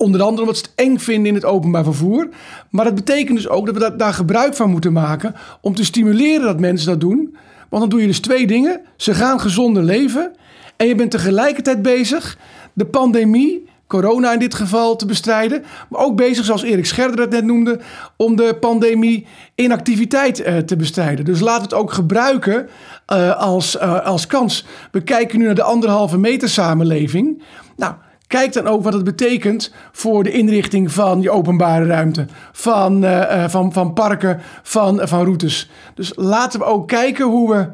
Onder 0.00 0.22
andere 0.22 0.40
omdat 0.40 0.56
ze 0.56 0.62
het 0.62 0.86
eng 0.86 0.98
vinden 0.98 1.26
in 1.26 1.34
het 1.34 1.44
openbaar 1.44 1.84
vervoer. 1.84 2.28
Maar 2.70 2.84
dat 2.84 2.94
betekent 2.94 3.36
dus 3.36 3.48
ook 3.48 3.66
dat 3.66 3.76
we 3.76 3.96
daar 3.96 4.14
gebruik 4.14 4.54
van 4.54 4.70
moeten 4.70 4.92
maken 4.92 5.34
om 5.60 5.74
te 5.74 5.84
stimuleren 5.84 6.42
dat 6.42 6.60
mensen 6.60 6.88
dat 6.88 7.00
doen. 7.00 7.36
Want 7.68 7.82
dan 7.82 7.88
doe 7.88 8.00
je 8.00 8.06
dus 8.06 8.20
twee 8.20 8.46
dingen. 8.46 8.80
Ze 8.96 9.14
gaan 9.14 9.40
gezonder 9.40 9.82
leven 9.82 10.32
en 10.76 10.86
je 10.86 10.94
bent 10.94 11.10
tegelijkertijd 11.10 11.82
bezig 11.82 12.38
de 12.72 12.86
pandemie, 12.86 13.68
corona 13.86 14.32
in 14.32 14.38
dit 14.38 14.54
geval, 14.54 14.96
te 14.96 15.06
bestrijden. 15.06 15.64
Maar 15.88 16.00
ook 16.00 16.16
bezig, 16.16 16.44
zoals 16.44 16.62
Erik 16.62 16.86
Scherder 16.86 17.20
het 17.20 17.30
net 17.30 17.44
noemde, 17.44 17.80
om 18.16 18.36
de 18.36 18.56
pandemie 18.60 19.26
inactiviteit 19.54 20.46
uh, 20.46 20.56
te 20.56 20.76
bestrijden. 20.76 21.24
Dus 21.24 21.40
laten 21.40 21.68
we 21.68 21.74
het 21.74 21.82
ook 21.82 21.92
gebruiken 21.92 22.68
uh, 23.12 23.36
als, 23.36 23.76
uh, 23.76 24.06
als 24.06 24.26
kans. 24.26 24.66
We 24.90 25.02
kijken 25.02 25.38
nu 25.38 25.44
naar 25.44 25.54
de 25.54 25.62
anderhalve 25.62 26.18
meter 26.18 26.48
samenleving. 26.48 27.42
Nou, 27.76 27.94
Kijk 28.30 28.52
dan 28.52 28.66
ook 28.66 28.82
wat 28.82 28.92
het 28.92 29.04
betekent 29.04 29.74
voor 29.92 30.22
de 30.22 30.30
inrichting 30.30 30.92
van 30.92 31.22
je 31.22 31.30
openbare 31.30 31.86
ruimte, 31.86 32.26
van, 32.52 33.04
uh, 33.04 33.48
van, 33.48 33.72
van 33.72 33.92
parken, 33.92 34.40
van, 34.62 35.00
van 35.02 35.24
routes. 35.24 35.70
Dus 35.94 36.12
laten 36.16 36.58
we 36.58 36.64
ook 36.64 36.88
kijken 36.88 37.26
hoe 37.26 37.54
we 37.54 37.68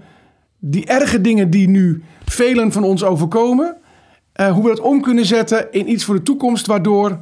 die 0.59 0.87
erge 0.87 1.21
dingen 1.21 1.51
die 1.51 1.69
nu 1.69 2.03
velen 2.25 2.73
van 2.73 2.85
ons 2.85 3.05
overkomen, 3.05 3.77
hoe 4.53 4.63
we 4.63 4.69
dat 4.69 4.81
om 4.81 5.01
kunnen 5.01 5.27
zetten 5.27 5.73
in 5.73 5.91
iets 5.91 6.05
voor 6.05 6.15
de 6.15 6.23
toekomst, 6.23 6.67
waardoor 6.67 7.19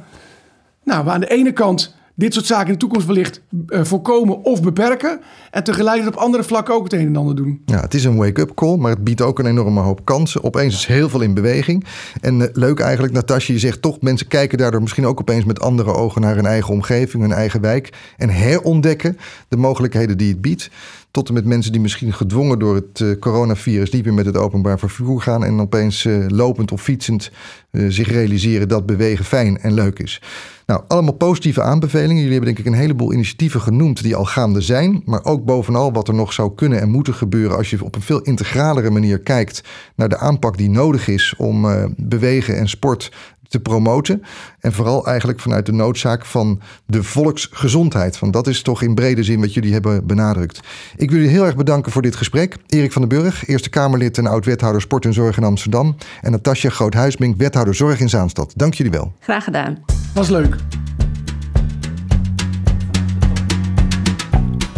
nou, 0.83 1.05
we 1.05 1.11
aan 1.11 1.19
de 1.19 1.29
ene 1.29 1.51
kant 1.51 1.95
dit 2.15 2.33
soort 2.33 2.45
zaken 2.45 2.67
in 2.67 2.73
de 2.73 2.79
toekomst 2.79 3.07
wellicht 3.07 3.41
uh, 3.67 3.83
voorkomen 3.83 4.43
of 4.43 4.61
beperken. 4.61 5.21
En 5.51 5.63
tegelijkertijd 5.63 6.15
op 6.15 6.21
andere 6.21 6.43
vlakken 6.43 6.73
ook 6.73 6.83
het 6.83 6.93
een 6.93 7.07
en 7.07 7.15
ander 7.15 7.35
doen. 7.35 7.61
Ja, 7.65 7.79
het 7.79 7.93
is 7.93 8.03
een 8.03 8.15
wake-up 8.15 8.53
call, 8.53 8.77
maar 8.77 8.91
het 8.91 9.03
biedt 9.03 9.21
ook 9.21 9.39
een 9.39 9.45
enorme 9.45 9.81
hoop 9.81 10.05
kansen. 10.05 10.43
Opeens 10.43 10.75
is 10.75 10.85
heel 10.85 11.09
veel 11.09 11.21
in 11.21 11.33
beweging. 11.33 11.85
En 12.21 12.39
uh, 12.39 12.47
leuk 12.53 12.79
eigenlijk, 12.79 13.13
Natasja, 13.13 13.53
je 13.53 13.59
zegt 13.59 13.81
toch, 13.81 14.01
mensen 14.01 14.27
kijken 14.27 14.57
daardoor 14.57 14.81
misschien 14.81 15.05
ook 15.05 15.19
opeens 15.19 15.45
met 15.45 15.59
andere 15.59 15.93
ogen 15.93 16.21
naar 16.21 16.35
hun 16.35 16.45
eigen 16.45 16.73
omgeving, 16.73 17.23
hun 17.23 17.31
eigen 17.31 17.61
wijk. 17.61 17.93
En 18.17 18.29
herontdekken 18.29 19.17
de 19.47 19.57
mogelijkheden 19.57 20.17
die 20.17 20.29
het 20.29 20.41
biedt. 20.41 20.69
Tot 21.15 21.27
en 21.27 21.33
met 21.33 21.45
mensen 21.45 21.71
die 21.71 21.81
misschien 21.81 22.13
gedwongen 22.13 22.59
door 22.59 22.75
het 22.75 22.99
uh, 22.99 23.19
coronavirus 23.19 23.89
niet 23.89 24.05
meer 24.05 24.13
met 24.13 24.25
het 24.25 24.37
openbaar 24.37 24.79
vervoer 24.79 25.21
gaan. 25.21 25.43
En 25.43 25.59
opeens 25.59 26.07
lopend 26.27 26.71
of 26.71 26.81
fietsend 26.81 27.31
zich 27.71 28.11
realiseren 28.11 28.67
dat 28.67 28.85
bewegen 28.85 29.25
fijn 29.25 29.57
en 29.57 29.73
leuk 29.73 29.99
is. 29.99 30.21
Nou, 30.65 30.81
allemaal 30.87 31.13
positieve 31.13 31.61
aanbevelingen. 31.61 32.15
Jullie 32.15 32.31
hebben 32.31 32.53
denk 32.53 32.67
ik 32.67 32.73
een 32.73 32.79
heleboel 32.79 33.13
initiatieven 33.13 33.61
genoemd 33.61 34.03
die 34.03 34.15
al 34.15 34.25
gaande 34.25 34.61
zijn. 34.61 35.01
Maar 35.05 35.23
ook 35.23 35.45
bovenal 35.45 35.93
wat 35.93 36.07
er 36.07 36.13
nog 36.13 36.33
zou 36.33 36.55
kunnen 36.55 36.81
en 36.81 36.89
moeten 36.89 37.13
gebeuren 37.13 37.57
als 37.57 37.69
je 37.69 37.83
op 37.83 37.95
een 37.95 38.01
veel 38.01 38.21
integralere 38.21 38.89
manier 38.89 39.19
kijkt 39.19 39.63
naar 39.95 40.09
de 40.09 40.17
aanpak 40.17 40.57
die 40.57 40.69
nodig 40.69 41.07
is 41.07 41.33
om 41.37 41.65
bewegen 41.97 42.57
en 42.57 42.69
sport 42.69 43.11
te 43.47 43.59
promoten. 43.59 44.21
En 44.59 44.73
vooral 44.73 45.05
eigenlijk 45.07 45.39
vanuit 45.39 45.65
de 45.65 45.71
noodzaak 45.71 46.25
van 46.25 46.61
de 46.85 47.03
volksgezondheid. 47.03 48.19
Want 48.19 48.33
dat 48.33 48.47
is 48.47 48.61
toch 48.61 48.81
in 48.81 48.95
brede 48.95 49.23
zin 49.23 49.39
wat 49.39 49.53
jullie 49.53 49.73
hebben 49.73 50.07
benadrukt. 50.07 50.59
Ik 50.95 51.09
wil 51.09 51.19
jullie 51.19 51.33
heel 51.33 51.45
erg 51.45 51.55
bedanken 51.55 51.91
voor 51.91 52.01
dit 52.01 52.15
gesprek. 52.15 52.57
Erik 52.67 52.91
van 52.91 53.07
den 53.07 53.19
Burg, 53.19 53.47
Eerste 53.47 53.69
Kamerlid 53.69 54.17
en 54.17 54.27
oud-wethouder 54.27 54.81
Sport 54.81 55.05
en 55.05 55.13
Zorg 55.13 55.37
in 55.37 55.43
Amsterdam. 55.43 55.95
En 56.21 56.31
Natasja 56.31 56.69
Groothuismink, 56.69 57.37
wethouder 57.37 57.75
Zorg 57.75 57.99
in 57.99 58.09
Zaanstad. 58.09 58.53
Dank 58.55 58.73
jullie 58.73 58.91
wel. 58.91 59.13
Graag 59.19 59.43
gedaan. 59.43 59.83
Was 60.13 60.29
leuk. 60.29 60.55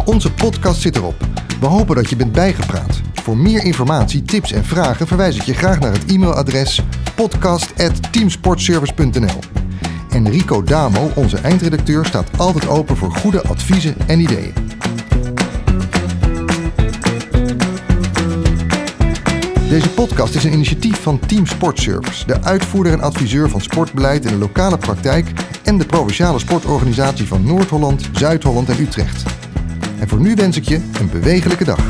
Onze 0.04 0.32
podcast 0.32 0.80
zit 0.80 0.96
erop. 0.96 1.26
We 1.60 1.66
hopen 1.66 1.96
dat 1.96 2.10
je 2.10 2.16
bent 2.16 2.32
bijgepraat. 2.32 3.07
Voor 3.28 3.38
meer 3.38 3.64
informatie, 3.64 4.22
tips 4.22 4.52
en 4.52 4.64
vragen 4.64 5.06
verwijs 5.06 5.36
ik 5.36 5.42
je 5.42 5.54
graag 5.54 5.80
naar 5.80 5.92
het 5.92 6.04
e-mailadres 6.04 6.82
podcast.teamsportservice.nl. 7.14 9.38
En 10.10 10.30
Rico 10.30 10.62
Damo, 10.62 11.10
onze 11.14 11.36
eindredacteur, 11.36 12.04
staat 12.04 12.38
altijd 12.38 12.68
open 12.68 12.96
voor 12.96 13.12
goede 13.12 13.42
adviezen 13.42 13.96
en 14.06 14.20
ideeën. 14.20 14.52
Deze 19.68 19.90
podcast 19.90 20.34
is 20.34 20.44
een 20.44 20.52
initiatief 20.52 21.02
van 21.02 21.18
Team 21.18 21.46
Sportservice, 21.46 22.26
de 22.26 22.42
uitvoerder 22.42 22.92
en 22.92 23.00
adviseur 23.00 23.48
van 23.48 23.60
sportbeleid 23.60 24.24
in 24.24 24.32
de 24.32 24.38
lokale 24.38 24.78
praktijk 24.78 25.32
en 25.64 25.78
de 25.78 25.86
provinciale 25.86 26.38
sportorganisatie 26.38 27.26
van 27.26 27.44
Noord-Holland, 27.44 28.08
Zuid-Holland 28.12 28.68
en 28.68 28.80
Utrecht. 28.80 29.22
En 29.98 30.08
voor 30.08 30.20
nu 30.20 30.34
wens 30.34 30.56
ik 30.56 30.68
je 30.68 30.80
een 31.00 31.10
bewegelijke 31.10 31.64
dag. 31.64 31.80